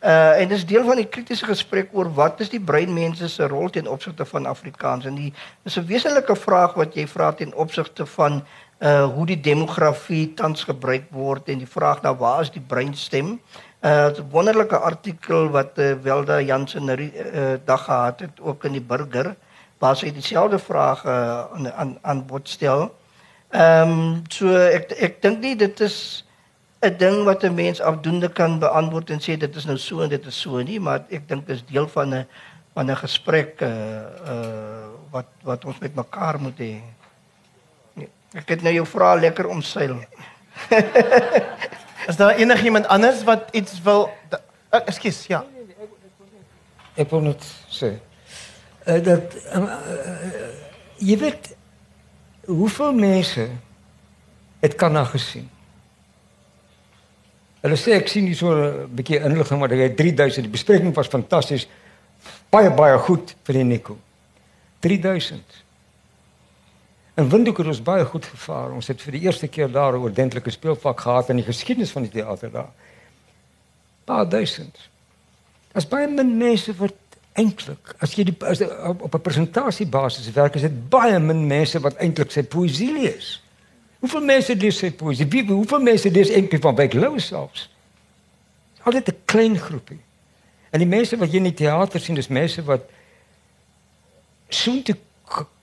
uh 0.00 0.40
en 0.40 0.48
dis 0.48 0.64
deel 0.64 0.84
van 0.84 0.96
die 0.96 1.08
kritiese 1.12 1.44
gesprek 1.44 1.90
oor 1.92 2.08
wat 2.16 2.40
is 2.40 2.48
die 2.48 2.60
breinmense 2.60 3.28
se 3.28 3.46
rol 3.46 3.68
ten 3.70 3.88
opsigte 3.88 4.24
van 4.24 4.46
Afrikaans 4.46 5.04
en 5.04 5.14
die 5.14 5.32
is 5.64 5.76
'n 5.76 5.86
wesenlike 5.86 6.36
vraag 6.36 6.74
wat 6.74 6.94
jy 6.94 7.06
vra 7.06 7.32
ten 7.32 7.54
opsigte 7.54 8.06
van 8.06 8.42
uh 8.80 9.04
hoe 9.04 9.26
die 9.26 9.40
demografie 9.40 10.34
tans 10.34 10.64
gebruik 10.64 11.04
word 11.10 11.48
en 11.48 11.58
die 11.58 11.68
vraag 11.68 12.02
na 12.02 12.14
waar 12.16 12.40
is 12.40 12.50
die 12.50 12.64
breinstem? 12.66 13.40
Uh 13.82 14.08
'n 14.08 14.30
wonderlike 14.30 14.76
artikel 14.76 15.48
wat 15.48 15.78
uh, 15.78 15.92
Welda 16.02 16.40
Jansen 16.40 16.88
uh, 16.88 17.54
dag 17.64 17.84
gehad 17.84 18.20
het 18.20 18.40
ook 18.40 18.64
in 18.64 18.72
die 18.72 18.86
Burger 18.86 19.36
waar 19.78 19.96
sy 19.96 20.12
dieselfde 20.12 20.58
vraag 20.58 21.04
uh, 21.04 21.44
aan 21.52 21.72
aan 21.72 21.98
aan 22.02 22.26
bod 22.26 22.48
stel. 22.48 22.96
Ehm 23.50 23.90
um, 23.90 24.22
so 24.28 24.56
ek 24.56 24.92
ek 24.92 25.22
dink 25.22 25.40
nie 25.40 25.56
dit 25.56 25.80
is 25.80 26.24
'n 26.80 26.96
ding 26.96 27.24
wat 27.24 27.42
'n 27.44 27.54
mens 27.54 27.80
afdoende 27.80 28.28
kan 28.32 28.58
beantwoord 28.58 29.10
en 29.10 29.20
sê 29.20 29.36
dit 29.36 29.56
is 29.56 29.64
nou 29.64 29.78
so 29.78 30.00
en 30.00 30.08
dit 30.08 30.26
is 30.26 30.40
so 30.40 30.62
nie, 30.62 30.80
maar 30.80 31.04
ek 31.08 31.28
dink 31.28 31.46
dit 31.46 31.56
is 31.56 31.64
deel 31.64 31.88
van 31.88 32.14
'n 32.14 32.26
van 32.74 32.90
'n 32.90 32.96
gesprek 32.96 33.60
uh 33.60 33.68
uh 34.32 34.88
wat 35.10 35.26
wat 35.42 35.64
ons 35.64 35.78
met 35.78 35.94
mekaar 35.94 36.40
moet 36.40 36.58
hê. 36.58 36.80
Ek 38.32 38.48
het 38.48 38.62
nou 38.62 38.72
jou 38.72 38.86
vrae 38.86 39.20
lekker 39.20 39.46
omseil. 39.46 39.98
Is 42.08 42.16
daar 42.16 42.34
enigiemand 42.34 42.86
anders 42.86 43.24
wat 43.24 43.48
iets 43.52 43.82
wil 43.82 44.10
uh, 44.32 44.80
Ekskuus, 44.86 45.26
ja. 45.26 45.44
Ek 46.94 47.10
wil 47.10 47.20
net 47.20 47.44
sê 47.68 47.98
uh, 48.86 49.02
dat 49.04 49.34
uh, 49.54 49.74
jy 50.96 51.18
weet 51.18 51.56
hoeveel 52.46 52.92
mense 52.92 53.48
het 54.60 54.74
kan 54.74 54.92
na 54.92 55.04
gesien. 55.04 55.50
Hulle 57.60 57.76
sê 57.76 57.96
ek 57.98 58.08
sien 58.08 58.26
hier 58.26 58.36
so 58.36 58.52
'n 58.52 58.88
bietjie 58.96 59.20
inligting 59.20 59.58
maar 59.60 59.72
jy 59.72 59.94
3000 59.94 60.44
die 60.44 60.52
bespreking 60.52 60.94
was 60.94 61.08
fantasties. 61.08 61.66
Baie 62.50 62.70
baie 62.70 62.98
goed 62.98 63.34
vir 63.44 63.54
die 63.54 63.64
Nico. 63.64 63.98
3000. 64.80 65.44
En 67.14 67.28
Windhoek 67.28 67.58
het 67.58 67.66
ons 67.66 67.82
baie 67.82 68.04
goed 68.04 68.24
gevaar. 68.24 68.72
Ons 68.72 68.88
het 68.88 69.02
vir 69.02 69.12
die 69.12 69.20
eerste 69.26 69.48
keer 69.48 69.68
daar 69.68 69.92
'n 69.92 70.02
ordentlike 70.02 70.50
speelvak 70.50 71.00
gehad 71.00 71.28
in 71.28 71.36
die 71.36 71.44
geskiedenis 71.44 71.90
van 71.90 72.02
die 72.02 72.10
teater 72.10 72.50
daar. 72.50 72.72
Paar 74.04 74.28
duisend. 74.28 74.78
As 75.72 75.88
baie 75.88 76.08
min 76.08 76.36
mense 76.36 76.74
wat 76.76 76.94
eintlik 77.32 77.94
as 77.98 78.14
jy 78.14 78.24
die 78.24 78.36
as, 78.46 78.60
op, 78.60 79.02
op 79.02 79.14
'n 79.14 79.20
presentasiebasis 79.20 80.32
werk, 80.32 80.54
is 80.54 80.62
dit 80.62 80.88
baie 80.88 81.18
min 81.18 81.46
mense 81.46 81.80
wat 81.80 81.96
eintlik 81.96 82.30
sy 82.30 82.42
poësie 82.42 82.92
lees. 82.92 83.42
Hoeveel 84.00 84.24
mense 84.24 84.56
lees 84.56 84.78
sy 84.80 84.90
poësie? 84.96 85.26
Wie 85.28 85.44
hoeveel 85.48 85.82
mense 85.84 86.10
lees 86.10 86.30
eintlik 86.32 86.62
van 86.62 86.76
Wyk 86.78 86.96
Lou 86.96 87.18
selfs? 87.20 87.68
Altyd 88.82 89.08
'n 89.08 89.20
klein 89.24 89.58
groepie. 89.58 90.00
En 90.70 90.78
die 90.78 90.88
mense 90.88 91.16
wat 91.16 91.30
jy 91.30 91.36
in 91.36 91.50
die 91.50 91.54
teater 91.54 92.00
sien, 92.00 92.14
dis 92.14 92.28
mense 92.28 92.62
wat 92.64 92.80
soontoe 94.48 94.96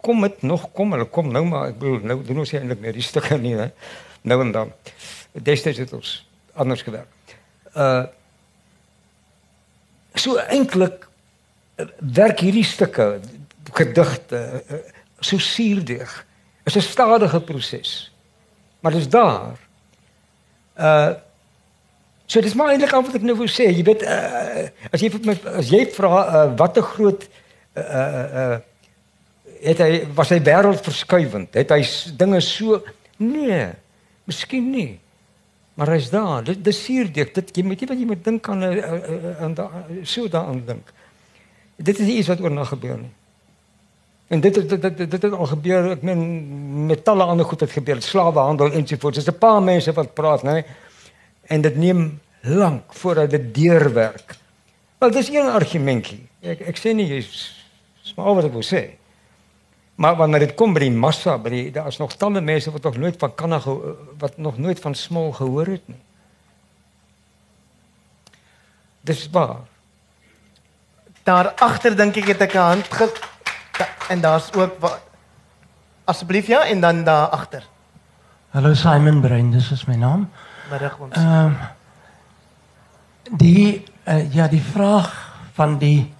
kom 0.02 0.24
het 0.24 0.42
nog 0.42 0.72
kom 0.72 0.92
hulle 0.92 1.06
kom 1.12 1.32
nou 1.32 1.44
maar 1.46 1.72
ek 1.72 1.80
bedoel 1.80 2.06
nou 2.08 2.18
doen 2.26 2.44
ons 2.44 2.54
eintlik 2.56 2.80
net 2.84 2.96
die 2.96 3.06
stukke 3.06 3.38
nie 3.42 3.56
hè 3.58 3.68
nou 4.28 4.38
en 4.44 4.54
dan 4.56 4.72
destyds 5.48 5.82
het 5.84 5.94
ons 5.98 6.14
anders 6.56 6.86
gewerk 6.88 7.36
uh 7.76 8.06
so 10.18 10.40
eintlik 10.42 11.04
werk 12.00 12.40
hierdie 12.42 12.66
stukke 12.66 13.20
gedigte 13.78 14.40
uh, 14.58 14.80
so 15.20 15.38
suurdeeg 15.38 16.14
is 16.66 16.76
'n 16.76 16.88
stadige 16.88 17.42
proses 17.42 17.92
maar 18.80 18.92
dit 18.92 19.02
is 19.02 19.10
daar. 19.10 19.58
Uh 20.76 21.14
so 22.28 22.42
dis 22.44 22.54
maar 22.60 22.74
eintlik 22.74 22.92
wat 22.92 23.14
ek 23.16 23.24
nou 23.24 23.38
wou 23.40 23.46
sê 23.48 23.70
jy 23.72 23.84
weet 23.88 24.02
uh, 24.04 24.66
as 24.92 25.00
jy 25.00 25.08
as 25.48 25.70
jy 25.72 25.86
vra 25.96 26.10
uh, 26.12 26.42
wat 26.60 26.76
'n 26.76 26.84
groot 26.84 27.22
uh 27.24 27.84
uh, 27.84 28.26
uh 28.42 28.58
het 29.64 29.80
hy 29.80 29.92
was 30.14 30.34
hy 30.36 30.42
wêreldverskuivend 30.44 31.56
het 31.56 31.72
hy 31.72 31.80
dinge 32.20 32.42
so 32.44 32.84
nee 33.18 33.72
miskien 34.28 34.70
nie. 34.72 35.00
Maar 35.74 35.94
hy's 35.96 36.10
daar. 36.10 36.44
Dit 36.44 36.64
dis 36.66 36.84
suurdeeg. 36.84 37.32
Dit 37.32 37.56
jy 37.56 37.64
moet 37.64 37.80
jy 37.80 37.88
wat 37.88 38.00
jy 38.02 38.06
moet 38.06 38.24
dink 38.26 38.50
aan 38.50 38.64
aan 39.40 39.56
so 40.04 40.28
daaraan 40.28 40.66
dink. 40.66 40.92
Dit 41.78 42.00
is 42.00 42.08
iets 42.08 42.28
wat 42.28 42.42
oor 42.42 42.52
nog 42.52 42.76
gebeur 42.76 42.98
nie 42.98 43.17
en 44.28 44.40
dit 44.40 44.54
dit 44.54 44.82
dit 44.82 44.98
dit 44.98 45.22
het 45.22 45.34
al 45.34 45.46
gebeur 45.46 45.92
ek 45.92 46.02
meen 46.02 46.22
met 46.86 47.04
talle 47.04 47.24
ander 47.24 47.46
goed 47.46 47.60
het 47.60 47.72
gebeur. 47.72 48.02
Slawehandel 48.02 48.72
ensovoorts 48.72 49.18
dis 49.18 49.28
'n 49.28 49.38
paar 49.38 49.62
mense 49.64 49.94
wat 49.94 50.14
praat 50.14 50.44
nê 50.44 50.64
en 51.48 51.62
dit 51.62 51.76
neem 51.76 52.20
lank 52.42 52.94
voordat 52.94 53.30
dit 53.30 53.56
deurwerk. 53.56 54.36
Wel 54.98 55.12
dis 55.12 55.30
een 55.30 55.50
argumentjie. 55.50 56.28
Ek 56.42 56.62
ek 56.62 56.78
sê 56.78 56.94
nie 56.94 57.08
jy's 57.08 57.54
smaak 58.02 58.36
wat 58.36 58.46
ek 58.46 58.56
wil 58.56 58.66
sê. 58.66 58.98
Maar 59.96 60.16
wanneer 60.16 60.40
dit 60.40 60.56
kom 60.56 60.74
by 60.74 60.80
die 60.80 60.94
massa, 60.94 61.38
by 61.38 61.50
die 61.50 61.72
daar 61.72 61.88
is 61.88 61.98
nog 61.98 62.14
talle 62.14 62.42
mense 62.42 62.72
wat 62.72 62.84
nog 62.84 62.98
nooit 62.98 63.16
van 63.18 63.36
Kanna 63.36 63.62
wat 64.18 64.38
nog 64.38 64.58
nooit 64.58 64.80
van 64.80 64.96
smol 64.96 65.32
gehoor 65.32 65.66
het 65.66 65.88
nie. 65.88 66.02
Dis 69.02 69.30
waar. 69.32 69.66
Daar 71.24 71.54
agter 71.56 71.96
dink 71.96 72.18
ek 72.18 72.28
het 72.28 72.42
ek 72.42 72.54
'n 72.54 72.58
hand 72.58 72.94
ge 72.94 73.10
da, 73.78 73.88
en 74.10 74.22
daar's 74.22 74.54
ook 74.54 74.80
wat 74.80 75.02
Asseblief 76.08 76.48
ja 76.48 76.66
en 76.66 76.80
dan 76.82 77.04
daar 77.04 77.28
agter. 77.28 77.64
Hallo 78.50 78.74
Simon 78.74 79.22
Brein, 79.22 79.52
dis 79.52 79.72
is 79.72 79.86
my 79.86 79.96
naam. 79.96 80.30
Middag 80.72 80.98
ons. 81.00 81.16
Ehm 81.16 81.46
um, 81.46 81.58
die 83.38 83.84
uh, 84.08 84.34
ja, 84.34 84.48
die 84.48 84.62
vraag 84.64 85.12
van 85.54 85.78
die 85.78 86.14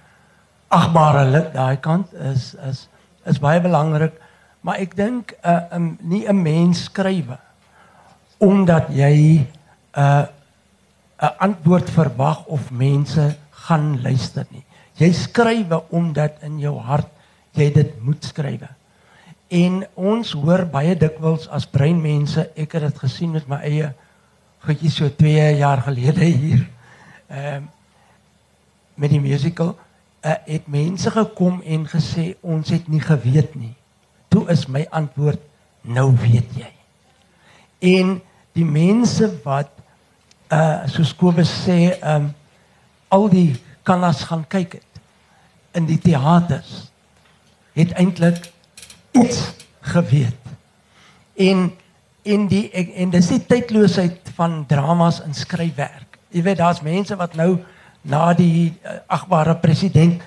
agbare 0.68 1.24
lid 1.24 1.52
daai 1.54 1.80
kant 1.80 2.12
is 2.12 2.52
is 2.68 2.88
is 3.24 3.40
baie 3.40 3.60
belangrik, 3.64 4.20
maar 4.60 4.76
ek 4.76 4.96
dink 4.96 5.32
'n 5.32 5.48
uh, 5.48 5.76
um, 5.76 5.96
nie 6.00 6.28
'n 6.28 6.42
mens 6.42 6.84
skrywe 6.84 7.38
omdat 8.38 8.92
jy 8.92 9.40
'n 9.40 9.46
uh, 9.96 10.26
'n 11.18 11.34
antwoord 11.38 11.90
verwag 11.90 12.44
of 12.44 12.70
mense 12.70 13.36
gaan 13.50 14.02
luister 14.02 14.46
nie. 14.50 14.64
Jy 15.00 15.12
skrywe 15.12 15.82
omdat 15.88 16.42
in 16.42 16.58
jou 16.58 16.76
hart 16.78 17.17
jy 17.58 17.70
dit 17.74 17.94
moet 18.04 18.24
skrywe. 18.24 18.68
En 19.48 19.80
ons 19.94 20.32
hoor 20.42 20.66
baie 20.68 20.96
dikwels 20.96 21.48
as 21.48 21.66
breinmense, 21.70 22.50
ek 22.56 22.76
het 22.76 22.88
dit 22.88 23.02
gesien 23.04 23.32
met 23.32 23.48
my 23.48 23.62
eie 23.64 23.92
goedjie 24.66 24.90
so 24.92 25.08
2 25.08 25.56
jaar 25.60 25.82
gelede 25.86 26.24
hier. 26.24 26.64
Ehm 27.28 27.64
uh, 27.64 27.66
met 28.98 29.12
die 29.14 29.20
musical 29.22 29.76
uh, 30.26 30.32
het 30.44 30.64
mense 30.66 31.10
gekom 31.14 31.60
en 31.62 31.84
gesê 31.86 32.32
ons 32.42 32.70
het 32.74 32.88
nie 32.90 32.98
geweet 33.00 33.54
nie. 33.54 33.76
Toe 34.28 34.48
is 34.50 34.66
my 34.66 34.82
antwoord 34.90 35.38
nou 35.86 36.10
weet 36.18 36.56
jy. 36.58 36.72
En 37.78 38.16
die 38.58 38.66
mense 38.66 39.30
wat 39.44 39.70
uh 40.50 40.88
soos 40.90 41.14
Kobus 41.14 41.50
sê, 41.62 41.94
um 42.02 42.32
al 43.08 43.28
die 43.30 43.54
kannas 43.86 44.24
gaan 44.28 44.44
kyk 44.48 44.80
het 44.80 45.02
in 45.78 45.86
die 45.86 46.00
teaters 46.02 46.87
het 47.78 47.94
eintlik 47.98 48.50
iets 49.16 49.52
geweet. 49.80 50.36
En 51.36 51.70
in 52.22 52.46
die 52.50 52.70
en 52.72 53.10
dis 53.14 53.30
die 53.30 53.40
tydloosheid 53.46 54.32
van 54.36 54.64
dramas 54.68 55.22
en 55.24 55.34
skryfwerk. 55.34 56.18
Jy 56.34 56.42
weet 56.44 56.60
daar's 56.60 56.82
mense 56.84 57.16
wat 57.16 57.36
nou 57.38 57.56
na 58.02 58.32
die 58.36 58.74
uh, 58.84 58.98
agbare 59.06 59.56
president 59.56 60.20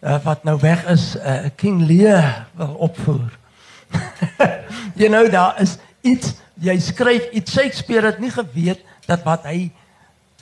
uh, 0.00 0.18
wat 0.24 0.44
nou 0.46 0.56
weg 0.62 0.84
is, 0.90 1.16
uh, 1.16 1.50
King 1.56 1.82
Lear 1.86 2.46
wil 2.56 2.74
opvoer. 2.88 3.32
you 5.00 5.08
know 5.08 5.30
daar 5.32 5.56
is 5.62 5.78
iets 6.04 6.34
jy 6.60 6.76
skryf 6.82 7.30
iets 7.32 7.52
Shakespeare 7.52 8.06
het 8.06 8.18
nie 8.20 8.30
geweet 8.30 8.82
dat 9.06 9.24
wat 9.24 9.46
hy 9.48 9.70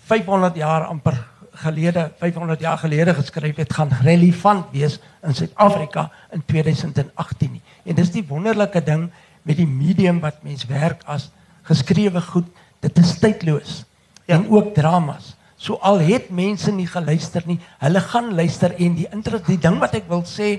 500 0.08 0.56
jaar 0.58 0.88
amper 0.90 1.18
gelede 1.56 2.10
500 2.18 2.60
jaar 2.60 2.78
gelede 2.78 3.14
geskryf 3.14 3.56
het 3.56 3.72
gaan 3.72 3.90
relevant 4.02 4.66
wees 4.72 4.98
in 5.22 5.34
Suid-Afrika 5.34 6.10
in 6.32 6.42
2018 6.44 7.52
nie. 7.52 7.62
En 7.84 7.94
dis 7.94 8.12
die 8.12 8.24
wonderlike 8.28 8.82
ding 8.82 9.08
met 9.42 9.56
die 9.56 9.66
medium 9.66 10.20
wat 10.20 10.42
mens 10.42 10.66
werk 10.66 11.02
as 11.06 11.30
geskrewe 11.66 12.20
goed, 12.20 12.46
dit 12.80 12.98
is 12.98 13.18
tydloos. 13.18 13.84
Ja. 14.26 14.36
En 14.36 14.48
ook 14.50 14.74
dramas. 14.74 15.34
So 15.56 15.78
al 15.80 15.98
het 16.04 16.30
mense 16.30 16.72
nie 16.72 16.86
geluister 16.86 17.42
nie, 17.46 17.58
hulle 17.78 18.00
gaan 18.00 18.34
luister 18.34 18.74
en 18.76 18.96
die 18.98 19.08
interesse 19.10 19.48
die 19.48 19.60
ding 19.60 19.78
wat 19.80 19.94
ek 19.96 20.08
wil 20.10 20.24
sê 20.28 20.58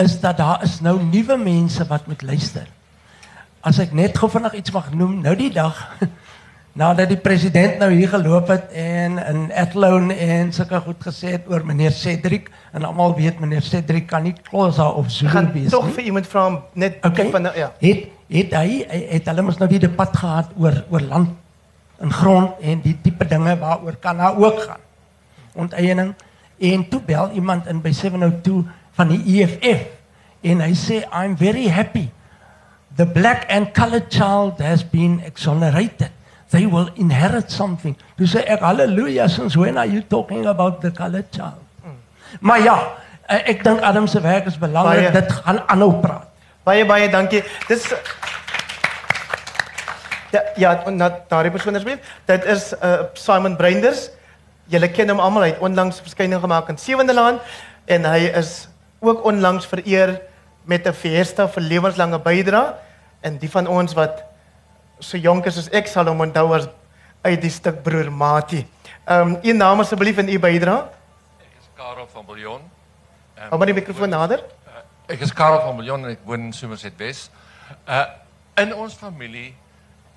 is 0.00 0.20
dat 0.22 0.38
daar 0.38 0.62
is 0.64 0.78
nou 0.84 0.96
nuwe 1.02 1.36
mense 1.36 1.84
wat 1.88 2.06
moet 2.06 2.22
luister. 2.22 2.68
As 3.60 3.80
ek 3.82 3.92
net 3.92 4.16
gou 4.16 4.30
vinnig 4.30 4.54
iets 4.62 4.72
mag 4.72 4.92
noem, 4.94 5.18
nou 5.24 5.34
die 5.36 5.50
dag 5.52 5.76
nadat 6.72 7.10
die 7.10 7.18
president 7.18 7.80
nou 7.82 7.90
hier 7.90 8.08
geloop 8.12 8.48
het 8.52 8.70
en 8.78 9.18
in 9.18 9.40
Athlone 9.58 10.14
en 10.14 10.52
sulke 10.54 10.80
goed 10.84 11.02
gesê 11.02 11.34
het 11.34 11.48
oor 11.50 11.64
meneer 11.66 11.92
Cedric 11.92 12.50
en 12.72 12.86
almal 12.86 13.16
weet 13.18 13.40
meneer 13.42 13.62
Cedric 13.66 14.06
kan 14.06 14.22
nie 14.22 14.34
Xhosa 14.42 14.88
of 14.88 15.10
Zulu 15.10 15.32
gaan 15.34 15.52
wees 15.52 15.70
tog 15.74 15.90
vir 15.96 16.10
iemand 16.12 16.30
vra 16.30 16.46
net 16.74 17.00
okay. 17.04 17.30
van 17.30 17.50
ja. 17.54 17.72
Het 17.82 18.08
het 18.30 18.54
hy 18.54 18.84
het 18.86 19.26
hulle 19.26 19.42
mos 19.42 19.58
nou 19.58 19.66
die 19.70 19.82
debat 19.82 20.14
gehad 20.16 20.52
oor 20.56 20.84
oor 20.90 21.02
land 21.10 21.34
in 22.00 22.12
grond 22.12 22.60
en 22.62 22.80
die 22.84 22.94
tipe 23.02 23.26
dinge 23.28 23.56
waaroor 23.58 23.96
kan 24.00 24.16
daar 24.16 24.36
ook 24.38 24.60
gaan. 24.62 24.80
Onteiening 25.52 26.14
en 26.58 26.88
toe 26.88 27.00
bel 27.00 27.30
iemand 27.30 27.66
in 27.66 27.80
by 27.80 27.92
702 27.92 28.64
van 28.96 29.08
die 29.08 29.20
EFF 29.40 29.84
en 30.40 30.62
hy 30.64 30.72
sê 30.78 31.02
I'm 31.10 31.36
very 31.36 31.68
happy. 31.68 32.08
The 32.96 33.06
black 33.06 33.46
and 33.48 33.72
colored 33.72 34.08
child 34.12 34.58
has 34.58 34.84
been 34.84 35.20
exonerated. 35.24 36.10
They 36.50 36.66
will 36.66 36.88
inherit 36.94 37.50
something. 37.50 37.96
Dis 38.18 38.34
sê 38.34 38.42
ek 38.46 38.60
haleluja 38.60 39.28
since 39.30 39.56
when 39.56 39.78
are 39.78 39.86
you 39.86 40.02
talking 40.02 40.46
about 40.46 40.80
the 40.82 40.90
colored 40.90 41.30
child? 41.30 41.62
Hmm. 41.82 41.98
Maar 42.40 42.62
ja, 42.62 42.76
eh, 43.26 43.54
ek 43.54 43.62
dink 43.64 43.80
Adam 43.80 44.06
se 44.06 44.20
werk 44.20 44.46
is 44.46 44.58
belangrik. 44.58 45.12
Dit 45.12 45.32
gaan 45.32 45.62
aanhou 45.66 46.00
praat. 46.02 46.26
Baie 46.66 46.86
baie 46.86 47.08
dankie. 47.10 47.42
Dis 47.68 47.86
Ja, 50.30 50.42
ja 50.56 50.90
na 50.90 51.10
daardie 51.28 51.50
persoon 51.50 51.74
asseblief. 51.74 51.98
Dit 52.26 52.44
is 52.44 52.70
uh, 52.82 53.10
Simon 53.18 53.56
Breinders. 53.56 54.10
Julle 54.70 54.90
ken 54.94 55.10
hom 55.10 55.18
almal. 55.22 55.42
Hy 55.42 55.54
het 55.56 55.62
onlangs 55.66 55.98
verskyning 56.02 56.42
gemaak 56.42 56.70
in 56.70 56.78
Sewende 56.78 57.14
Laan 57.14 57.40
en 57.90 58.06
hy 58.06 58.30
is 58.38 58.68
ook 59.02 59.24
onlangs 59.26 59.66
vereer 59.66 60.20
met 60.62 60.86
'n 60.86 60.94
fiesta 60.94 61.48
vir 61.48 61.62
lewenslange 61.62 62.18
bydrae 62.18 62.74
en 63.20 63.38
die 63.38 63.50
van 63.50 63.66
ons 63.66 63.94
wat 63.94 64.22
so 65.00 65.18
jonk 65.18 65.46
is 65.46 65.58
as 65.58 65.68
ek 65.72 65.88
sal 65.88 66.08
hom 66.10 66.20
onthou 66.20 66.52
as 66.56 66.68
uit 67.24 67.40
die 67.40 67.52
stuk 67.52 67.82
broer 67.84 68.10
Mati. 68.12 68.64
Ehm 69.06 69.34
um, 69.34 69.36
u 69.42 69.52
naam 69.52 69.80
asseblief 69.80 70.18
en 70.18 70.28
u 70.28 70.38
bydrae. 70.38 70.80
Ek 71.44 71.56
is 71.60 71.68
Karel 71.76 72.08
van 72.12 72.26
Biljon. 72.26 72.62
Hou 73.40 73.58
maar 73.58 73.70
die 73.70 73.76
mikrofoon 73.76 74.12
nader. 74.12 74.44
Uh, 74.68 74.82
ek 75.14 75.24
is 75.26 75.32
Karel 75.32 75.60
van 75.64 75.76
Biljon 75.76 76.04
en 76.04 76.14
ek 76.14 76.24
woon 76.28 76.48
in 76.48 76.52
Somerset 76.56 76.96
West. 77.00 77.32
Uh 77.86 78.04
in 78.60 78.74
ons 78.76 78.92
familie 78.98 79.54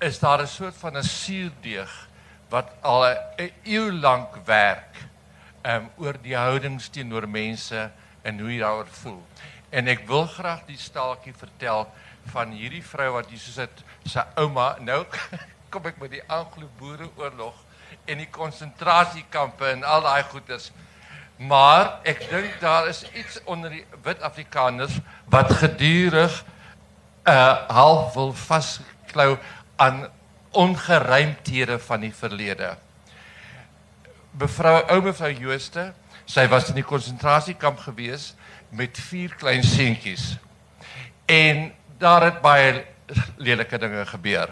is 0.04 0.18
daar 0.20 0.42
'n 0.42 0.46
soort 0.46 0.76
van 0.76 0.96
'n 0.98 1.02
suurdeeg 1.02 1.92
wat 2.50 2.72
al 2.82 3.04
'n 3.06 3.50
eeu 3.64 3.92
lank 3.92 4.36
werk 4.44 4.92
um 5.64 5.88
oor 5.96 6.16
die 6.22 6.36
houdings 6.36 6.88
teenoor 6.88 7.28
mense 7.28 7.90
en 8.22 8.38
hoe 8.38 8.52
jy 8.52 8.60
daaroor 8.60 8.90
voel. 8.90 9.22
En 9.70 9.88
ek 9.88 10.06
wil 10.06 10.26
graag 10.26 10.66
die 10.66 10.78
staaltjie 10.78 11.34
vertel 11.34 11.86
van 12.32 12.50
hierdie 12.50 12.84
vrou 12.84 13.12
wat 13.12 13.30
hier 13.32 13.38
soos 13.38 13.54
dit 13.54 13.84
sy 14.04 14.22
ouma 14.40 14.74
nou 14.84 15.02
kom 15.72 15.86
ek 15.90 16.00
met 16.02 16.12
die 16.14 16.22
Anglo-Boereoorlog 16.30 17.54
en 18.06 18.20
die 18.20 18.30
konsentrasiekampe 18.30 19.66
en 19.72 19.84
al 19.86 20.04
daai 20.04 20.22
goeters. 20.30 20.70
Maar 21.36 21.98
ek 22.06 22.26
dink 22.30 22.60
daar 22.62 22.86
is 22.88 23.02
iets 23.16 23.40
onder 23.50 23.72
die 23.72 23.84
wit 24.04 24.22
Afrikaners 24.22 25.00
wat 25.32 25.50
gedurig 25.58 26.44
uh 27.24 27.64
half 27.72 28.14
wil 28.14 28.34
vasklou 28.36 29.34
aan 29.80 30.04
ongeruimthede 30.54 31.78
van 31.78 32.04
die 32.04 32.12
verlede. 32.14 32.74
Mevrou 34.38 34.76
ou 34.92 35.00
mevrou 35.02 35.32
Jooste, 35.32 35.92
sy 36.26 36.46
was 36.52 36.68
in 36.70 36.78
die 36.78 36.86
konsentrasiekamp 36.86 37.80
gewees 37.86 38.34
met 38.70 38.98
vier 39.08 39.34
klein 39.38 39.64
seentjies. 39.66 40.34
En 41.26 41.72
daar 41.98 42.28
het 42.28 42.40
baie 42.44 42.84
lelike 43.36 43.78
dinge 43.78 44.06
gebeur. 44.06 44.50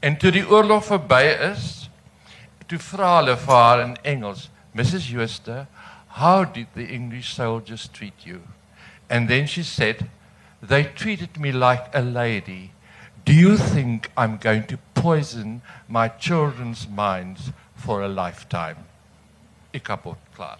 En 0.00 0.16
toe 0.16 0.30
die 0.32 0.46
oorlog 0.48 0.84
verby 0.84 1.24
is, 1.50 1.90
toe 2.66 2.78
vra 2.78 3.16
hulle 3.18 3.36
vir 3.36 3.56
haar 3.56 3.82
in 3.84 3.96
Engels, 4.02 4.48
Mrs 4.74 5.10
Jooste, 5.10 5.66
how 6.20 6.44
did 6.44 6.66
the 6.74 6.86
English 6.86 7.34
soldiers 7.34 7.88
treat 7.92 8.24
you? 8.24 8.40
And 9.08 9.28
then 9.28 9.46
she 9.46 9.62
said, 9.62 10.08
they 10.62 10.84
treated 10.84 11.38
me 11.38 11.52
like 11.52 11.90
a 11.94 12.02
lady. 12.02 12.72
Do 13.24 13.32
you 13.32 13.56
think 13.56 14.10
I'm 14.16 14.38
going 14.38 14.64
to 14.66 14.78
poison 14.94 15.62
my 15.88 16.08
children's 16.08 16.88
minds 16.88 17.50
for 17.74 18.02
a 18.02 18.08
lifetime? 18.08 18.76
Ek 19.74 19.84
kapot 19.84 20.18
klaar. 20.34 20.58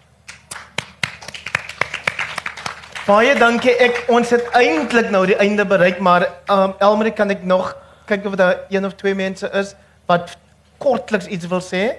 Baie 3.01 3.33
dankie. 3.33 3.71
Ek 3.81 4.03
ons 4.13 4.29
het 4.29 4.45
eintlik 4.53 5.07
nou 5.09 5.23
die 5.25 5.37
einde 5.41 5.63
bereik, 5.65 5.97
maar 6.05 6.27
um 6.53 6.75
Elmarie 6.77 7.13
kan 7.17 7.31
ek 7.33 7.41
nog 7.49 7.71
kyk 8.05 8.27
of 8.29 8.35
daar 8.37 8.59
een 8.69 8.85
of 8.85 8.93
twee 8.99 9.15
mense 9.17 9.47
is 9.57 9.71
wat 10.05 10.35
kortliks 10.77 11.25
iets 11.25 11.47
wil 11.49 11.63
sê. 11.65 11.95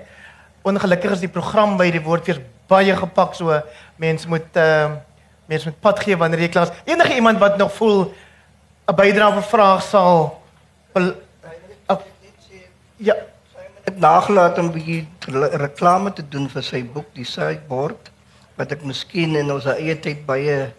Ongelukkig 0.63 1.17
is 1.17 1.25
die 1.25 1.31
program 1.33 1.75
by 1.81 1.89
die 1.91 2.03
woord 2.05 2.29
weer 2.31 2.39
baie 2.71 2.95
gepak 2.95 3.35
so 3.35 3.57
mense 3.99 4.31
moet 4.31 4.61
uh 4.63 4.93
mense 5.51 5.67
moet 5.67 5.81
pad 5.83 5.99
gee 6.05 6.17
wanneer 6.17 6.45
jy 6.45 6.49
klaar 6.55 6.71
is. 6.71 6.79
Enige 6.87 7.17
iemand 7.19 7.43
wat 7.43 7.59
nog 7.59 7.73
voel 7.75 8.15
'n 8.87 8.95
bydrae 8.95 9.29
of 9.29 9.37
'n 9.43 9.51
vraag 9.51 9.83
sal 9.83 10.39
uh, 10.95 11.97
ja 12.97 13.17
het 13.85 13.99
nagelaat 13.99 14.59
om 14.59 14.71
'n 14.71 14.73
bietjie 14.73 15.09
reklame 15.67 16.13
te 16.13 16.23
doen 16.29 16.49
vir 16.49 16.63
sy 16.63 16.85
boek 16.85 17.11
die 17.15 17.27
sideboard 17.27 18.11
wat 18.55 18.73
ek 18.73 18.85
miskien 18.85 19.35
in 19.37 19.51
ons 19.53 19.67
eie 19.67 19.99
tyd 19.99 20.23
baie 20.27 20.71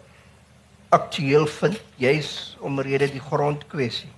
aktueel 0.94 1.46
vind 1.60 1.80
juis 2.00 2.30
omrede 2.60 3.10
die 3.12 3.22
grondkwessie 3.30 4.12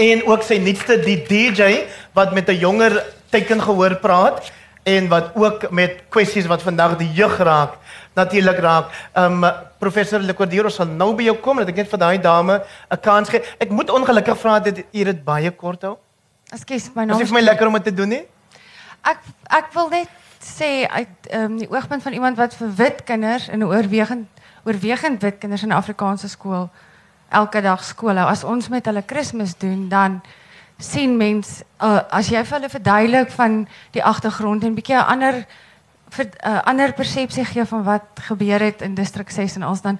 en 0.00 0.24
ook 0.26 0.42
sy 0.46 0.58
nuutste 0.62 0.98
die 1.04 1.20
DJ 1.28 1.84
wat 2.16 2.32
met 2.34 2.48
'n 2.48 2.58
jonger 2.58 3.04
tekengehoor 3.30 3.96
praat 4.00 4.52
en 4.82 5.08
wat 5.08 5.30
ook 5.34 5.70
met 5.70 6.02
kwessies 6.08 6.46
wat 6.46 6.62
vandag 6.62 6.96
die 6.96 7.12
jeug 7.12 7.38
raak 7.38 7.78
natuurlik 8.14 8.58
raak. 8.58 8.90
Um 9.16 9.44
professor 9.78 10.20
Lecordero 10.20 10.68
sal 10.68 10.86
nou 10.86 11.14
by 11.16 11.22
jou 11.22 11.36
kom 11.40 11.56
dat 11.62 11.68
ek 11.68 11.76
net 11.76 11.90
vir 11.90 11.98
daai 11.98 12.18
dame 12.20 12.62
'n 12.90 13.00
kans 13.00 13.28
gee. 13.28 13.42
Ek 13.58 13.70
moet 13.70 13.90
ongelukkig 13.90 14.38
vra 14.38 14.60
dat 14.60 14.78
u 14.78 15.04
dit 15.04 15.24
baie 15.24 15.50
kort 15.50 15.82
hou. 15.82 15.96
Ekskuus, 16.52 16.90
my 16.94 17.04
naam 17.04 17.20
is 17.20 17.28
vir 17.28 17.40
my 17.40 17.40
lekker 17.40 17.66
om 17.66 17.72
dit 17.72 17.84
te 17.84 17.94
doen 17.94 18.08
nie. 18.08 18.24
Ek 19.02 19.18
ek 19.50 19.72
wil 19.72 19.88
net 19.88 20.08
sê 20.42 20.86
uit 20.88 21.30
ehm 21.30 21.44
um, 21.44 21.58
die 21.58 21.70
oogpunt 21.70 22.02
van 22.02 22.12
iemand 22.12 22.36
wat 22.36 22.54
vir 22.54 22.74
wit 22.76 23.04
kinders 23.04 23.48
in 23.48 23.58
'n 23.58 23.64
oorwegend 23.66 24.28
oorwegend 24.64 25.22
wit 25.22 25.38
kinders 25.38 25.62
in 25.62 25.68
'n 25.68 25.80
Afrikaanse 25.80 26.28
skool 26.28 26.70
elke 27.28 27.60
dag 27.60 27.84
skool 27.84 28.16
hou. 28.16 28.28
As 28.28 28.44
ons 28.44 28.68
met 28.68 28.86
hulle 28.86 29.02
Kersfees 29.02 29.56
doen, 29.58 29.88
dan 29.88 30.20
sien 30.82 31.16
mens 31.16 31.62
uh, 31.80 32.00
as 32.10 32.28
jy 32.28 32.42
vir 32.44 32.58
hulle 32.58 32.70
verduidelik 32.72 33.30
van 33.30 33.62
die 33.94 34.04
agtergrond 34.04 34.64
en 34.64 34.74
bietjie 34.74 34.96
'n 34.96 35.06
ander 35.14 35.44
vir 36.10 36.26
'n 36.26 36.48
uh, 36.48 36.60
ander 36.64 36.92
persepsie 36.92 37.44
gee 37.44 37.64
van 37.64 37.82
wat 37.84 38.04
gebeur 38.28 38.60
het 38.60 38.82
in 38.82 38.94
distrik 38.94 39.30
6 39.30 39.56
en 39.56 39.66
ons 39.66 39.80
dan 39.80 39.98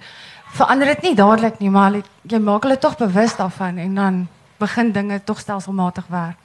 verander 0.53 0.87
dit 0.87 1.03
nie 1.03 1.15
dadelik 1.15 1.59
nie, 1.59 1.71
maar 1.71 1.93
jy 2.23 2.39
maak 2.39 2.63
hulle 2.63 2.79
tog 2.79 2.97
bewus 2.99 3.37
daarvan 3.37 3.79
en 3.79 3.95
dan 3.95 4.29
begin 4.59 4.93
dinge 4.93 5.21
tog 5.25 5.41
stelselmatig 5.41 6.07
werk. 6.09 6.39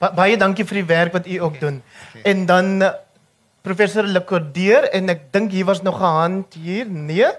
Ba 0.00 0.10
baie 0.10 0.36
dankie 0.36 0.64
vir 0.64 0.74
die 0.82 0.88
werk 0.90 1.12
wat 1.12 1.26
u 1.26 1.38
ook 1.38 1.60
doen. 1.60 1.82
En 2.24 2.46
dan 2.46 2.82
uh, 2.82 2.90
professor 3.62 4.02
Lecordier 4.02 4.90
en 4.92 5.08
ek 5.08 5.32
dink 5.32 5.52
hier 5.52 5.64
was 5.64 5.82
nog 5.82 6.00
'n 6.00 6.14
hand 6.20 6.54
hier. 6.54 6.86
Nee. 6.86 7.30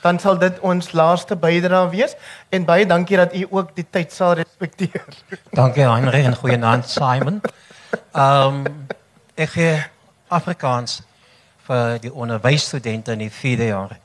Dan 0.00 0.18
sal 0.18 0.38
dit 0.38 0.60
ons 0.60 0.92
laaste 0.92 1.36
bydrae 1.36 1.88
wees 1.92 2.16
en 2.48 2.64
baie 2.64 2.86
dankie 2.86 3.16
dat 3.16 3.34
u 3.36 3.46
ook 3.50 3.74
die 3.76 3.86
tyd 3.90 4.12
sal 4.12 4.32
respekteer. 4.40 5.04
Dankie 5.60 5.84
Heinrich 5.84 6.24
en 6.24 6.36
goeienaand 6.36 6.88
Simon. 6.88 7.40
Ehm 8.12 8.64
um, 8.64 8.86
ek 9.34 9.56
gee 9.56 9.76
Afrikaans 10.28 11.00
vir 11.68 11.98
die 12.02 12.12
onderwysstudente 12.12 13.12
in 13.12 13.26
die 13.26 13.32
4de 13.32 13.68
jaar. 13.70 13.98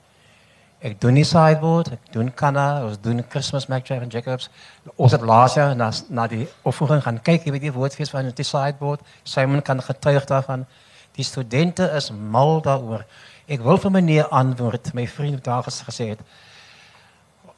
Ek 0.86 1.00
doen 1.02 1.16
die 1.18 1.26
sideboard, 1.26 1.96
ek 1.96 2.12
doen 2.14 2.28
kanna, 2.38 2.84
ons 2.86 3.00
doen 3.02 3.24
Christmas 3.30 3.66
Mac 3.72 3.88
and 3.96 4.14
Jacobs. 4.14 4.50
Ons 4.96 5.16
het 5.16 5.24
laas 5.26 5.56
jaar 5.58 5.76
na 5.76 5.89
na 6.10 6.28
die 6.30 6.46
opvoering 6.62 7.02
gaan 7.02 7.22
kyk, 7.24 7.48
jy 7.48 7.54
weet 7.56 7.66
die 7.70 7.74
woordfees 7.74 8.12
van 8.14 8.30
die 8.30 8.46
sideboard. 8.46 9.02
Simon 9.24 9.64
kan 9.66 9.82
getuig 9.82 10.28
daarvan. 10.30 10.68
Die 11.16 11.26
studente 11.26 11.88
is 11.96 12.12
mal 12.12 12.62
daaroor. 12.62 13.06
Ek 13.46 13.62
wil 13.62 13.78
vir 13.78 13.91
meneer 13.93 14.30
antwoord, 14.34 14.93
my 14.98 15.06
vriend 15.08 15.43
daar 15.46 15.66
gesê 15.66 16.08
het. 16.16 16.22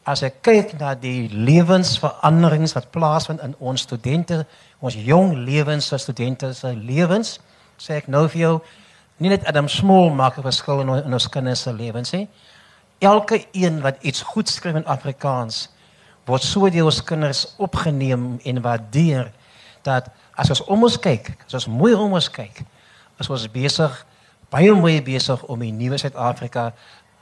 As 0.03 0.23
ek 0.23 0.41
kyk 0.43 0.73
na 0.79 0.93
die 0.99 1.29
lewensveranderings 1.31 2.75
wat 2.75 2.89
plaasvind 2.91 3.43
in 3.43 3.55
ons 3.59 3.85
studente, 3.87 4.41
ons 4.83 4.95
jong 4.99 5.31
lewens 5.47 5.87
studente 5.95 6.51
se 6.55 6.73
lewens, 6.75 7.37
sê 7.79 8.01
ek 8.01 8.09
nou 8.11 8.25
vir 8.27 8.41
jou, 8.41 8.53
nie 9.23 9.31
net 9.31 9.47
Adam 9.47 9.67
Small 9.71 10.11
maak 10.11 10.37
'n 10.37 10.43
verskil 10.43 10.83
in, 10.83 10.89
in 11.07 11.13
ons 11.13 11.29
kinders 11.29 11.61
se 11.61 11.73
lewens 11.73 12.11
nie. 12.11 12.27
Elke 12.99 13.45
een 13.51 13.81
wat 13.81 14.03
iets 14.03 14.21
goed 14.21 14.49
skryf 14.49 14.75
in 14.75 14.85
Afrikaans 14.85 15.69
word 16.25 16.43
so 16.43 16.69
deur 16.69 16.85
ons 16.85 17.03
kinders 17.03 17.55
opgeneem 17.57 18.39
en 18.43 18.61
waardeer 18.61 19.31
dat 19.83 20.09
as 20.35 20.49
ons 20.49 20.63
om 20.67 20.83
ons 20.83 20.99
kyk, 20.99 21.37
as 21.45 21.53
ons 21.53 21.67
mooi 21.67 21.93
om 21.93 22.13
ons 22.13 22.29
kyk, 22.29 22.65
as 23.19 23.29
ons 23.29 23.47
besig 23.47 24.05
baie 24.53 24.71
mooi 24.71 25.01
besig 25.03 25.43
om 25.51 25.59
die 25.59 25.73
nuwe 25.75 25.97
Suid-Afrika 25.97 26.73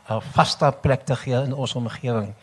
'n 0.10 0.22
vaste 0.34 0.72
plek 0.82 1.06
te 1.06 1.16
gee 1.16 1.34
in 1.34 1.54
ons 1.54 1.76
omgewing. 1.76 2.34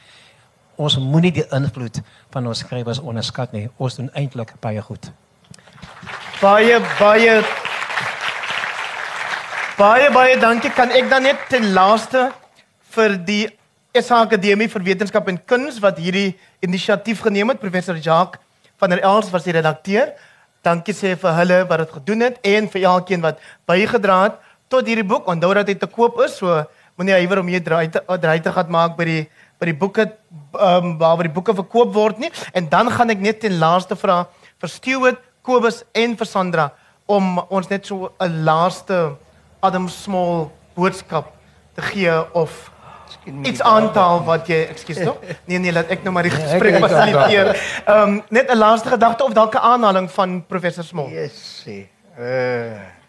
Ons 0.77 0.99
moenie 0.99 1.33
die 1.33 1.47
invloed 1.51 2.01
van 2.31 2.47
ons 2.47 2.59
skrywers 2.59 2.99
onderskat 2.99 3.53
nie. 3.53 3.69
Ons 3.77 3.97
doen 3.97 4.11
eintlik 4.15 4.53
baie 4.61 4.83
goed. 4.83 5.13
Baie 6.41 6.81
baie 6.99 7.43
Baie 9.79 10.11
baie 10.11 10.37
dankie. 10.39 10.71
Kan 10.71 10.91
ek 10.91 11.09
dan 11.11 11.23
net 11.23 11.39
ten 11.49 11.73
laaste 11.73 12.33
vir 12.93 13.17
die 13.25 13.49
SA 13.95 14.21
Akademie 14.27 14.69
vir 14.69 14.83
Wetenskap 14.83 15.29
en 15.29 15.39
Kuns 15.45 15.79
wat 15.81 15.99
hierdie 15.99 16.37
inisiatief 16.61 17.21
geneem 17.21 17.49
het, 17.49 17.61
professor 17.61 17.97
Jacques 17.97 18.41
van 18.77 18.91
der 18.91 19.01
Els 19.03 19.31
was 19.31 19.45
die 19.45 19.53
redakteur. 19.53 20.13
Dankie 20.63 20.95
sê 20.95 21.17
vir 21.17 21.35
hulle 21.39 21.59
wat 21.71 21.79
dit 21.79 21.95
gedoen 21.97 22.21
het 22.21 22.39
en 22.47 22.69
vir 22.69 22.83
elkeen 22.83 23.25
wat 23.25 23.41
bygedra 23.67 24.23
het 24.23 24.39
tot 24.73 24.89
hierdie 24.89 25.07
boek. 25.07 25.29
Onthou 25.31 25.53
dat 25.59 25.69
dit 25.69 25.79
te 25.81 25.87
koop 25.91 26.21
is, 26.25 26.37
so 26.41 26.63
moenie 26.99 27.15
huiwer 27.21 27.41
om 27.43 27.49
hier 27.53 27.63
draai 27.65 27.89
te 27.93 28.03
draai 28.21 28.41
te 28.45 28.53
gaan 28.53 28.71
maak 28.73 28.97
by 28.99 29.05
die 29.09 29.23
by 29.63 29.69
die 29.71 29.77
boeke 29.79 30.09
ehm 30.59 30.87
um, 30.93 30.97
waar 31.01 31.23
die 31.25 31.33
boeke 31.33 31.55
verkoop 31.55 31.93
word 31.95 32.19
nie. 32.19 32.31
En 32.53 32.69
dan 32.69 32.91
gaan 32.91 33.11
ek 33.15 33.21
net 33.23 33.41
ten 33.45 33.59
laaste 33.61 33.97
vra 33.97 34.25
vir 34.63 34.69
Stewart, 34.69 35.21
Kobus 35.43 35.83
en 35.99 36.17
vir 36.19 36.27
Sandra 36.29 36.71
om 37.07 37.39
ons 37.51 37.69
net 37.71 37.87
so 37.87 38.11
'n 38.21 38.45
laaste 38.45 39.17
Adam 39.63 39.89
Small 39.89 40.51
boodskap 40.75 41.33
te 41.75 41.83
gee 41.83 42.15
of 42.35 42.71
iets 43.45 43.59
daar- 43.61 43.69
aantaal 43.73 44.25
wat 44.25 44.47
jy, 44.49 44.67
ekskuus 44.71 44.99
tog? 45.05 45.19
Nee 45.47 45.59
nee, 45.59 45.73
laat 45.73 45.91
ek 45.91 46.03
nou 46.05 46.13
maar 46.13 46.23
die 46.27 46.33
ek 46.33 46.41
gesprek 46.43 46.79
fasiliteer. 46.81 47.53
Ehm 47.87 48.09
um, 48.09 48.23
net 48.31 48.51
'n 48.51 48.59
laaste 48.59 48.89
gedagte 48.89 49.25
of 49.25 49.33
dalk 49.33 49.55
'n 49.55 49.63
aanhaling 49.73 50.11
van 50.11 50.43
professor 50.47 50.85
Smol. 50.85 51.09
Yes. 51.11 51.65
Uh 52.19 53.02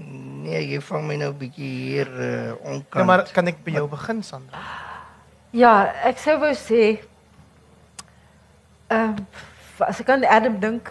Nee, 0.00 0.62
jy 0.72 0.80
vang 0.80 1.06
my 1.06 1.16
nou 1.20 1.30
'n 1.32 1.38
bietjie 1.38 1.70
hier 1.84 2.08
uh, 2.08 2.52
onkant. 2.64 3.00
Ja, 3.02 3.04
maar 3.04 3.24
kan 3.32 3.46
ek 3.46 3.60
by 3.64 3.76
jou 3.76 3.88
begin 3.88 4.22
Sandra? 4.22 4.58
Ja, 5.52 5.92
ek 6.04 6.18
sou 6.18 6.38
wou 6.38 6.52
sê 6.54 7.00
ehm 8.88 9.16
as 9.80 10.00
ek 10.00 10.10
aan 10.12 10.24
Adam 10.24 10.58
dink, 10.60 10.90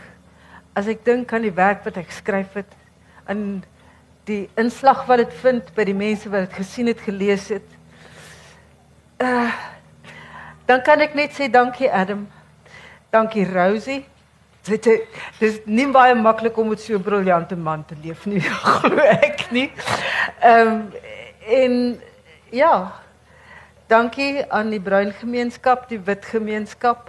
as 0.73 0.87
ek 0.87 1.03
dink 1.05 1.33
aan 1.33 1.45
die 1.45 1.53
werk 1.53 1.83
wat 1.85 1.97
ek 1.97 2.11
skryf 2.11 2.55
het, 2.57 2.71
aan 3.29 3.63
die 4.25 4.49
inslag 4.57 5.05
wat 5.09 5.21
dit 5.21 5.33
vind 5.43 5.69
by 5.75 5.85
die 5.85 5.97
mense 5.97 6.29
wat 6.29 6.47
dit 6.47 6.57
gesien 6.57 6.89
het, 6.89 7.01
gelees 7.05 7.49
het. 7.53 7.65
Uh 9.21 9.51
dan 10.69 10.83
kan 10.85 11.01
ek 11.01 11.15
net 11.17 11.33
sê 11.33 11.47
dankie 11.49 11.89
Adam. 11.89 12.27
Dankie 13.09 13.45
Rosie. 13.49 14.03
Dit 14.67 14.85
is 14.85 14.99
dis 15.39 15.59
nie 15.65 15.87
baie 15.87 16.15
maklik 16.15 16.57
om 16.57 16.69
met 16.69 16.81
so 16.81 16.93
'n 16.93 17.03
briljante 17.03 17.55
man 17.55 17.85
te 17.85 17.95
leef 18.03 18.25
nie, 18.25 18.39
glo 18.63 18.97
ek 18.99 19.51
nie. 19.51 19.71
Ehm 20.41 20.67
um, 20.67 20.91
en 21.49 22.01
ja, 22.51 22.91
Dankie 23.89 24.43
aan 24.53 24.69
die 24.69 24.79
bruin 24.79 25.09
gemeenskap, 25.17 25.87
die 25.89 25.97
wit 26.05 26.27
gemeenskap, 26.29 27.07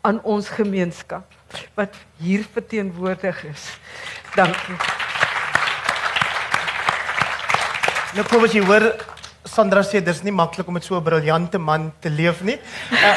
aan 0.00 0.16
ons 0.24 0.48
gemeenskap 0.48 1.28
wat 1.76 1.96
hier 2.16 2.46
verteenwoordig 2.54 3.42
is. 3.50 3.66
Dankie. 4.32 4.78
Nou 8.16 8.24
kom 8.30 8.48
as 8.48 8.56
jy 8.56 8.64
hoor 8.64 8.88
Sandra 9.48 9.82
sê 9.84 10.00
dis 10.04 10.22
nie 10.24 10.32
maklik 10.32 10.68
om 10.68 10.78
met 10.80 10.84
so 10.84 10.96
'n 10.96 11.04
briljante 11.04 11.58
man 11.58 11.92
te 12.00 12.08
leef 12.08 12.40
nie. 12.40 12.58
Uh, 12.92 13.16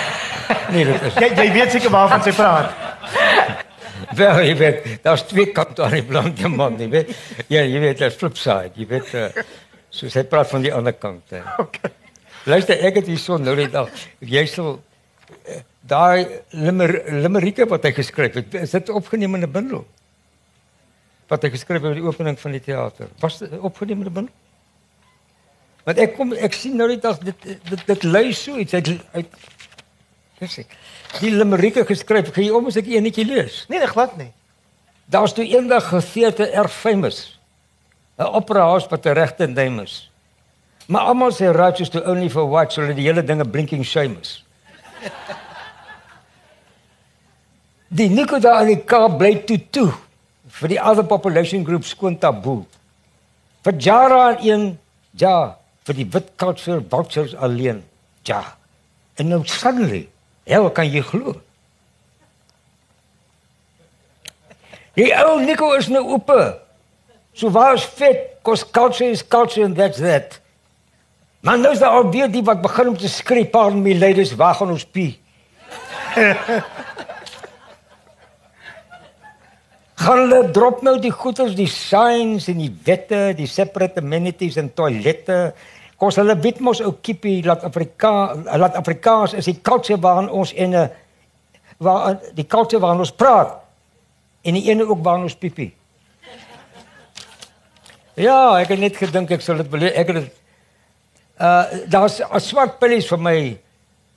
Nee, 0.72 0.86
dit 0.86 1.02
is 1.02 1.14
jy 1.16 1.28
jy 1.36 1.52
weet 1.52 1.72
seker 1.72 1.90
waarvan 1.90 2.24
sy 2.24 2.32
praat. 2.36 2.91
Wel, 4.16 4.42
jy 4.42 4.56
weet, 4.58 4.86
daar's 5.04 5.24
twee 5.28 5.52
kante 5.52 5.84
aan 5.84 5.98
die 5.98 6.04
blinde 6.06 6.50
man, 6.50 6.78
jy 6.80 6.90
weet. 6.90 7.16
Ja, 7.48 7.62
jy 7.62 7.80
weet, 7.80 7.98
daar's 8.00 8.16
flip 8.20 8.38
side, 8.38 8.72
jy 8.76 8.88
weet, 8.88 9.14
uh, 9.14 9.44
soos 9.90 10.16
hy 10.18 10.24
praat 10.24 10.50
van 10.52 10.62
die 10.66 10.74
ander 10.74 10.94
kant. 10.94 11.24
Hè. 11.30 11.42
Okay. 11.62 11.92
Luister, 12.50 12.80
ek 12.82 13.02
het 13.02 13.10
hierso 13.12 13.38
nou 13.38 13.54
net 13.58 13.76
al 13.78 13.90
jy 14.26 14.42
sal 14.50 14.80
eh, 15.46 15.62
daai 15.86 16.42
limmer 16.58 16.96
limmerieke 17.22 17.68
wat 17.70 17.86
hy 17.86 17.92
geskryf 17.94 18.40
het, 18.40 18.56
is 18.64 18.74
dit 18.74 18.90
opgeneem 18.90 19.36
in 19.38 19.46
'n 19.46 19.52
bundel? 19.52 19.84
Wat 21.30 21.44
hy 21.44 21.52
geskryf 21.54 21.82
het 21.82 21.94
by 21.94 22.00
die 22.00 22.08
opening 22.08 22.40
van 22.40 22.52
die 22.52 22.64
teater. 22.66 23.08
Was 23.22 23.38
dit 23.40 23.54
opgeneem 23.60 24.02
in 24.02 24.08
'n 24.10 24.14
bundel? 24.14 24.36
Want 25.86 25.98
ek 25.98 26.16
kom 26.16 26.34
ek 26.34 26.54
sien 26.54 26.76
nou 26.78 26.88
net 26.90 27.06
as 27.06 27.20
dit 27.20 27.36
dit 27.44 27.86
dit 27.86 28.04
lui 28.04 28.34
so 28.34 28.58
iets 28.58 28.74
uit 28.74 28.90
uit 29.14 29.30
Dis 30.42 30.58
ek. 30.64 30.72
Die 31.22 31.32
limmerieke 31.34 31.84
geskryf, 31.86 32.32
gaan 32.34 32.48
jy 32.48 32.54
om 32.58 32.70
as 32.72 32.80
ek 32.82 32.90
eenetjie 32.90 33.28
lees? 33.30 33.66
Nee, 33.70 33.80
nee, 33.82 33.90
glad 33.92 34.16
nie. 34.18 34.32
Daar's 35.12 35.36
toe 35.38 35.46
eendag 35.46 35.92
theater 36.14 36.50
erg 36.50 36.72
famous. 36.74 37.38
'n 38.18 38.26
Opera 38.38 38.66
house 38.70 38.88
wat 38.90 39.06
'n 39.06 39.14
regte 39.14 39.48
name 39.48 39.84
is. 39.84 40.10
Maar 40.88 41.02
almal 41.02 41.32
sê 41.32 41.52
Righteous 41.52 41.90
to 41.90 42.00
only 42.02 42.30
for 42.30 42.50
watch, 42.50 42.74
so 42.74 42.86
dat 42.86 42.96
die 42.96 43.06
hele 43.06 43.24
ding 43.24 43.42
'n 43.42 43.50
blinking 43.50 43.86
shame 43.86 44.18
is. 44.22 44.44
Die 47.88 48.10
Nico 48.10 48.40
daar 48.40 48.62
in 48.62 48.68
die 48.68 48.84
Kaap 48.86 49.18
bly 49.18 49.44
toe 49.44 49.60
toe 49.70 49.92
vir 50.48 50.70
die 50.70 50.80
other 50.80 51.04
population 51.04 51.66
group 51.66 51.84
skoon 51.84 52.18
taboe. 52.18 52.64
Vir 53.64 53.74
Jara 53.74 54.38
en 54.38 54.48
een 54.48 54.80
ja, 55.12 55.58
vir 55.84 55.96
die 55.96 56.06
wit 56.06 56.32
culture 56.36 56.82
vultures 56.90 57.36
alleen. 57.36 57.84
Ja. 58.24 58.56
En 59.16 59.28
nou 59.28 59.42
suddenly, 59.44 60.08
hel 60.44 60.70
kan 60.72 60.90
jy 60.90 61.02
glo. 61.06 61.36
Die 65.00 65.12
ou 65.16 65.40
Nico 65.40 65.72
is 65.78 65.88
nou 65.88 66.04
oop. 66.18 66.32
So 67.34 67.50
waar 67.50 67.74
is 67.78 67.86
vet? 67.98 68.28
Cause 68.44 68.66
culture 68.66 69.10
is 69.10 69.22
culture 69.24 69.66
and 69.66 69.76
that's 69.78 70.00
that. 70.02 70.40
Maar 71.42 71.58
nou 71.58 71.72
is 71.74 71.80
daar 71.82 71.98
alweer 71.98 72.30
die 72.30 72.44
wat 72.46 72.62
begin 72.62 72.88
om 72.92 72.98
te 72.98 73.10
skree, 73.10 73.46
pardon 73.50 73.82
me 73.82 73.96
ladies, 73.98 74.36
waar 74.38 74.56
gaan 74.56 74.70
ons 74.74 74.86
pie? 74.86 75.20
gaan 80.02 80.18
hulle 80.24 80.52
drop 80.54 80.82
nou 80.86 80.96
die 81.02 81.14
goeders, 81.14 81.56
die 81.58 81.70
signs 81.70 82.48
en 82.52 82.58
die 82.62 82.72
wette, 82.86 83.34
die 83.38 83.50
separate 83.50 84.02
amenities 84.02 84.58
en 84.62 84.74
toilette. 84.74 85.54
Kos 86.02 86.18
hulle 86.18 86.34
weet 86.42 86.60
mos 86.66 86.80
ou 86.82 86.96
kiepie 87.06 87.44
laat 87.46 87.62
Afrika 87.68 88.34
laat 88.58 88.78
Afrikaans 88.80 89.36
is 89.38 89.46
die 89.46 89.60
culture 89.62 90.00
waarin 90.02 90.32
ons 90.34 90.54
en 90.54 90.74
'n 90.76 90.90
waar 91.78 92.18
die 92.34 92.48
culture 92.48 92.82
waarin 92.82 93.04
ons 93.06 93.12
praat 93.12 93.62
en 94.42 94.54
die 94.54 94.66
ene 94.70 94.88
ook 94.90 95.04
waarin 95.04 95.24
ons 95.30 95.38
piepie. 95.38 95.74
Ja, 98.16 98.60
ek 98.60 98.74
het 98.74 98.80
net 98.80 98.98
gedink 98.98 99.32
ek 99.32 99.42
sal 99.42 99.58
dit 99.58 99.70
beleef. 99.70 99.94
Ek 99.94 100.08
het 100.08 100.16
dit 100.16 100.32
uh 101.40 101.66
daar's 101.88 102.20
'n 102.22 102.40
swart 102.40 102.80
pillies 102.80 103.08
vir 103.08 103.20
my. 103.20 103.60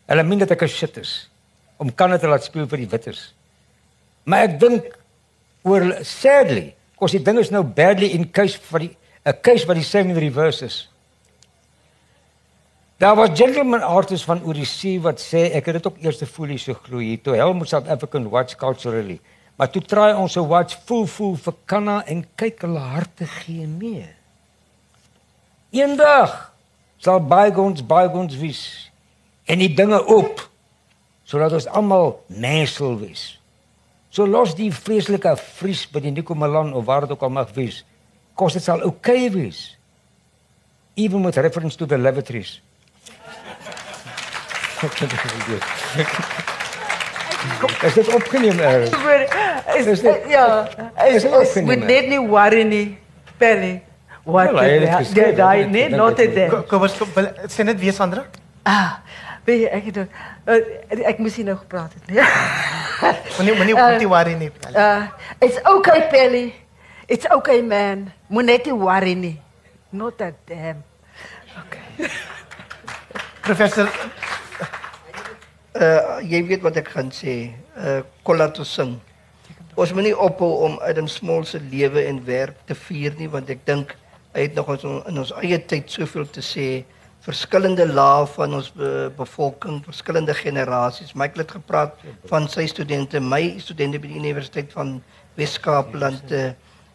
Hulle 0.08 0.22
meen 0.22 0.38
dat 0.38 0.50
ek 0.50 0.62
'n 0.62 0.68
shit 0.68 0.96
is 0.96 1.30
om 1.76 1.94
kan 1.94 2.10
dit 2.10 2.22
laat 2.22 2.44
speel 2.44 2.66
vir 2.66 2.78
die 2.78 2.88
witters. 2.88 3.34
Maar 4.24 4.42
ek 4.48 4.60
dink 4.60 4.98
oor 5.62 5.98
sadly, 6.02 6.74
kos 6.96 7.12
die 7.12 7.22
ding 7.22 7.38
is 7.38 7.50
nou 7.50 7.62
badly 7.62 8.06
in 8.06 8.30
case 8.30 8.58
vir 8.58 8.80
die 8.80 8.96
'n 9.26 9.40
case 9.42 9.66
wat 9.66 9.76
die 9.76 9.84
same 9.84 10.10
in 10.10 10.18
reverse 10.18 10.64
is. 10.64 10.88
Daar 12.96 13.16
was 13.16 13.28
gentleman 13.34 13.82
artists 13.82 14.24
van 14.24 14.42
Odyssey 14.42 15.00
wat 15.02 15.18
sê 15.18 15.48
ek 15.58 15.66
het 15.66 15.80
dit 15.80 15.86
ook 15.86 15.96
eers 15.98 16.20
te 16.20 16.26
voel 16.30 16.52
hier 16.54 16.60
so 16.62 16.78
glo 16.78 17.00
hier 17.02 17.18
toe 17.18 17.34
Helmut 17.34 17.68
South 17.68 17.88
African 17.90 18.28
watch 18.30 18.54
culturally. 18.54 19.16
Maar 19.58 19.70
toe 19.70 19.82
try 19.82 20.12
ons 20.14 20.32
se 20.32 20.42
watch 20.46 20.76
voel 20.86 21.06
voel 21.10 21.32
vir 21.42 21.54
Kanna 21.66 21.96
en 22.06 22.20
kyk 22.38 22.62
hulle 22.62 22.78
harte 22.78 23.26
gee 23.26 23.66
mee. 23.66 24.06
Eendag 25.74 26.36
sal 27.02 27.18
bygones 27.18 27.82
bygones 27.82 28.36
wees 28.38 28.60
en 29.50 29.58
die 29.58 29.72
dinge 29.74 29.98
op 29.98 30.44
sodat 31.26 31.56
ons 31.58 31.66
almal 31.66 32.20
mensel 32.30 32.94
wees. 33.00 33.24
So 34.14 34.22
los 34.22 34.52
die 34.54 34.70
vreeslike 34.70 35.32
vries 35.58 35.82
by 35.90 36.04
die 36.04 36.12
Nico 36.14 36.38
Malan 36.38 36.70
of 36.78 36.86
waar 36.86 37.08
dit 37.08 37.16
ook 37.16 37.26
al 37.26 37.34
mag 37.40 37.50
wees. 37.58 37.80
Kos 38.38 38.54
dit 38.54 38.62
sal 38.62 38.86
oukei 38.86 39.26
okay 39.26 39.32
wees. 39.34 39.64
Even 40.94 41.26
with 41.26 41.42
reference 41.42 41.74
to 41.74 41.90
the 41.90 41.98
lavatories. 41.98 42.60
Is 47.84 47.92
dit 47.94 48.14
opgeneem 48.14 48.58
ergens? 48.58 48.90
Is, 49.76 49.86
Is 49.86 50.00
dit- 50.00 50.20
ja, 50.28 50.68
is, 51.06 51.14
is 51.14 51.22
dit 51.22 51.32
is, 51.32 51.38
opgeneem, 51.48 51.64
moet 51.78 51.86
net 51.88 52.06
nie 52.08 52.20
worry 52.20 52.62
nie, 52.62 52.98
Penny. 53.36 53.82
Wat 54.24 54.50
Wel, 54.50 54.58
hy 54.58 54.68
het 54.70 54.80
dit 54.80 54.88
ja, 54.88 54.96
geskryf, 54.96 55.26
ja, 55.26 55.36
daai 55.36 55.62
ek 55.62 55.70
nee, 55.70 55.82
dink 55.88 55.96
not 56.00 56.16
dit- 56.16 56.28
it 56.28 56.34
then. 56.34 56.48
Kom- 56.50 56.64
Kom 56.66 56.82
ons 56.86 56.96
kom 56.96 57.08
wil- 57.14 57.32
sê 57.52 57.64
net 57.64 57.78
weer 57.80 57.92
Sandra. 57.92 58.22
Ah, 58.64 58.92
weet 59.44 59.60
jy, 59.60 59.66
ek 59.68 59.84
het 59.90 59.96
uh, 59.98 61.08
ek 61.10 61.18
moes 61.20 61.36
hier 61.36 61.44
nou 61.44 61.56
gepraat 61.58 61.92
het, 61.92 62.06
nee. 62.08 62.24
Moenie 63.36 63.54
moenie 63.58 63.76
Uh, 63.76 63.84
op 63.92 63.98
die 63.98 64.08
worry 64.08 64.32
nie. 64.40 64.50
Uh, 64.72 65.02
it's 65.44 65.60
okay, 65.68 66.06
Pelly. 66.08 66.54
It's 67.06 67.28
okay, 67.30 67.60
man. 67.60 68.06
Moet 68.32 68.44
net 68.48 68.64
nie 68.64 68.74
worry 68.74 69.12
nie. 69.14 69.40
Not 69.90 70.16
that 70.18 70.34
damn. 70.48 70.80
Professor 73.44 73.88
Uh 75.74 76.20
jy 76.22 76.38
weet 76.46 76.62
wat 76.62 76.76
ek 76.78 76.92
gaan 76.94 77.10
sê. 77.10 77.50
Uh 77.74 78.00
kolla 78.22 78.46
toe 78.54 78.64
sing. 78.64 78.94
Ons 79.74 79.90
moet 79.90 80.06
nie 80.06 80.14
ophou 80.14 80.62
om 80.68 80.76
Adam 80.86 81.08
Small 81.10 81.42
se 81.50 81.58
lewe 81.58 82.04
en 82.06 82.20
werk 82.24 82.60
te 82.68 82.76
vier 82.78 83.14
nie 83.18 83.26
want 83.30 83.50
ek 83.50 83.64
dink 83.66 83.96
hy 84.36 84.44
het 84.46 84.54
nog 84.54 84.70
ons 84.70 84.84
in 84.86 85.18
ons 85.18 85.32
eie 85.40 85.58
tyd 85.58 85.90
soveel 85.90 86.28
te 86.30 86.44
sê. 86.46 86.84
Verskillende 87.26 87.88
lae 87.88 88.26
van 88.36 88.54
ons 88.54 88.68
be, 88.76 89.10
bevolking, 89.16 89.80
verskillende 89.82 90.34
generasies. 90.38 91.14
Michael 91.18 91.42
het 91.42 91.56
gepraat 91.56 91.98
van 92.30 92.46
sy 92.52 92.68
studente, 92.70 93.18
my 93.18 93.56
studente 93.58 93.98
by 93.98 94.12
die 94.12 94.20
Universiteit 94.20 94.70
van 94.76 95.00
Wes-Kaapland. 95.40 96.30
Uh, 96.30 96.52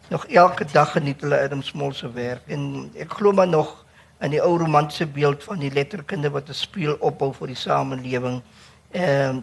nog 0.08 0.24
elke 0.32 0.64
dag 0.72 0.94
geniet 0.96 1.20
hulle 1.20 1.36
Adam 1.36 1.60
Small 1.62 1.92
se 1.92 2.08
werk 2.16 2.48
en 2.48 2.88
ek 2.96 3.12
glo 3.18 3.36
maar 3.36 3.50
nog 3.50 3.76
in 4.24 4.32
die 4.34 4.40
ou 4.40 4.56
romantiese 4.60 5.06
beeld 5.06 5.44
van 5.44 5.60
die 5.62 5.72
letterkunde 5.72 6.30
wat 6.30 6.48
'n 6.48 6.56
spieël 6.56 6.96
opbou 7.00 7.32
vir 7.32 7.52
die 7.52 7.60
samelewing. 7.60 8.42
Ehm 8.90 9.40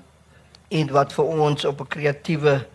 en 0.68 0.90
wat 0.92 1.14
vir 1.16 1.24
ons 1.24 1.66
op 1.66 1.80
'n 1.80 1.88
kreatiewe 1.88 2.68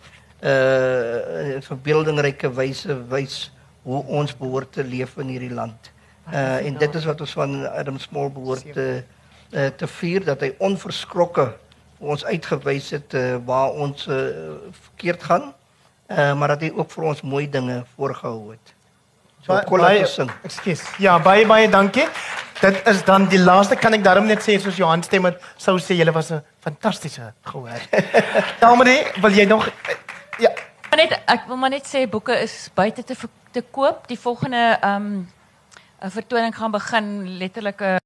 uh 0.43 1.61
verbeeldingryke 1.61 2.49
wyse 2.53 3.07
wys 3.07 3.51
hoe 3.83 4.03
ons 4.03 4.37
behoort 4.37 4.71
te 4.71 4.83
leef 4.83 5.17
in 5.17 5.27
hierdie 5.27 5.53
land. 5.53 5.91
Uh 6.27 6.65
en 6.65 6.77
dit 6.77 6.95
is 6.95 7.05
wat 7.05 7.21
ons 7.21 7.31
van 7.31 7.67
Adam 7.69 7.99
Small 7.99 8.31
behoort 8.31 8.73
te 8.73 9.03
uh, 9.51 9.67
te 9.67 9.87
vier 9.87 10.25
dat 10.25 10.41
hy 10.41 10.55
onverskrokke 10.57 11.53
ons 11.97 12.25
uitgewys 12.25 12.89
het 12.89 13.13
uh, 13.13 13.35
waar 13.45 13.71
ons 13.71 14.07
uh, 14.07 14.15
verkeerd 14.71 15.23
gaan. 15.23 15.53
Uh 16.07 16.33
maar 16.33 16.47
dat 16.47 16.61
hy 16.61 16.71
ook 16.75 16.91
vir 16.91 17.03
ons 17.03 17.21
mooi 17.21 17.49
dinge 17.49 17.83
voorgehou 17.95 18.51
het. 18.51 18.73
So 19.45 19.53
Ba- 19.53 19.63
kolla 19.67 19.83
baie- 19.89 20.03
te 20.03 20.09
sing. 20.09 20.31
Ekskuus. 20.43 20.81
Ja, 20.99 21.19
baie 21.19 21.45
baie 21.45 21.69
dankie. 21.69 22.05
Dit 22.61 22.87
is 22.87 23.03
dan 23.03 23.25
die 23.27 23.39
laaste 23.39 23.75
kan 23.75 23.93
ek 23.93 24.03
daarom 24.03 24.25
net 24.25 24.39
sê 24.39 24.55
soos 24.61 24.77
Johan 24.77 25.03
stem 25.03 25.25
het 25.25 25.41
sou 25.57 25.77
sê 25.79 25.95
julle 25.99 26.13
was 26.13 26.31
'n 26.31 26.41
fantastiese 26.63 27.33
gehoor. 27.43 27.81
Damerie, 28.61 29.03
wil 29.21 29.31
jy 29.31 29.45
nog 29.45 29.67
eh, 29.67 29.95
ja, 30.39 30.49
Maar 30.89 30.97
net 31.09 31.19
ek 31.27 31.47
wil 31.47 31.57
maar 31.57 31.69
net 31.69 31.85
sê 31.89 32.07
boeke 32.09 32.35
is 32.41 32.69
buite 32.73 33.03
te 33.03 33.15
te 33.51 33.61
koop. 33.71 34.07
Die 34.07 34.19
volgende 34.19 34.77
ehm 34.81 34.95
um, 34.95 35.29
vertoning 36.09 36.55
gaan 36.55 36.71
begin 36.71 37.37
letterlik 37.37 37.81
'n 37.81 37.97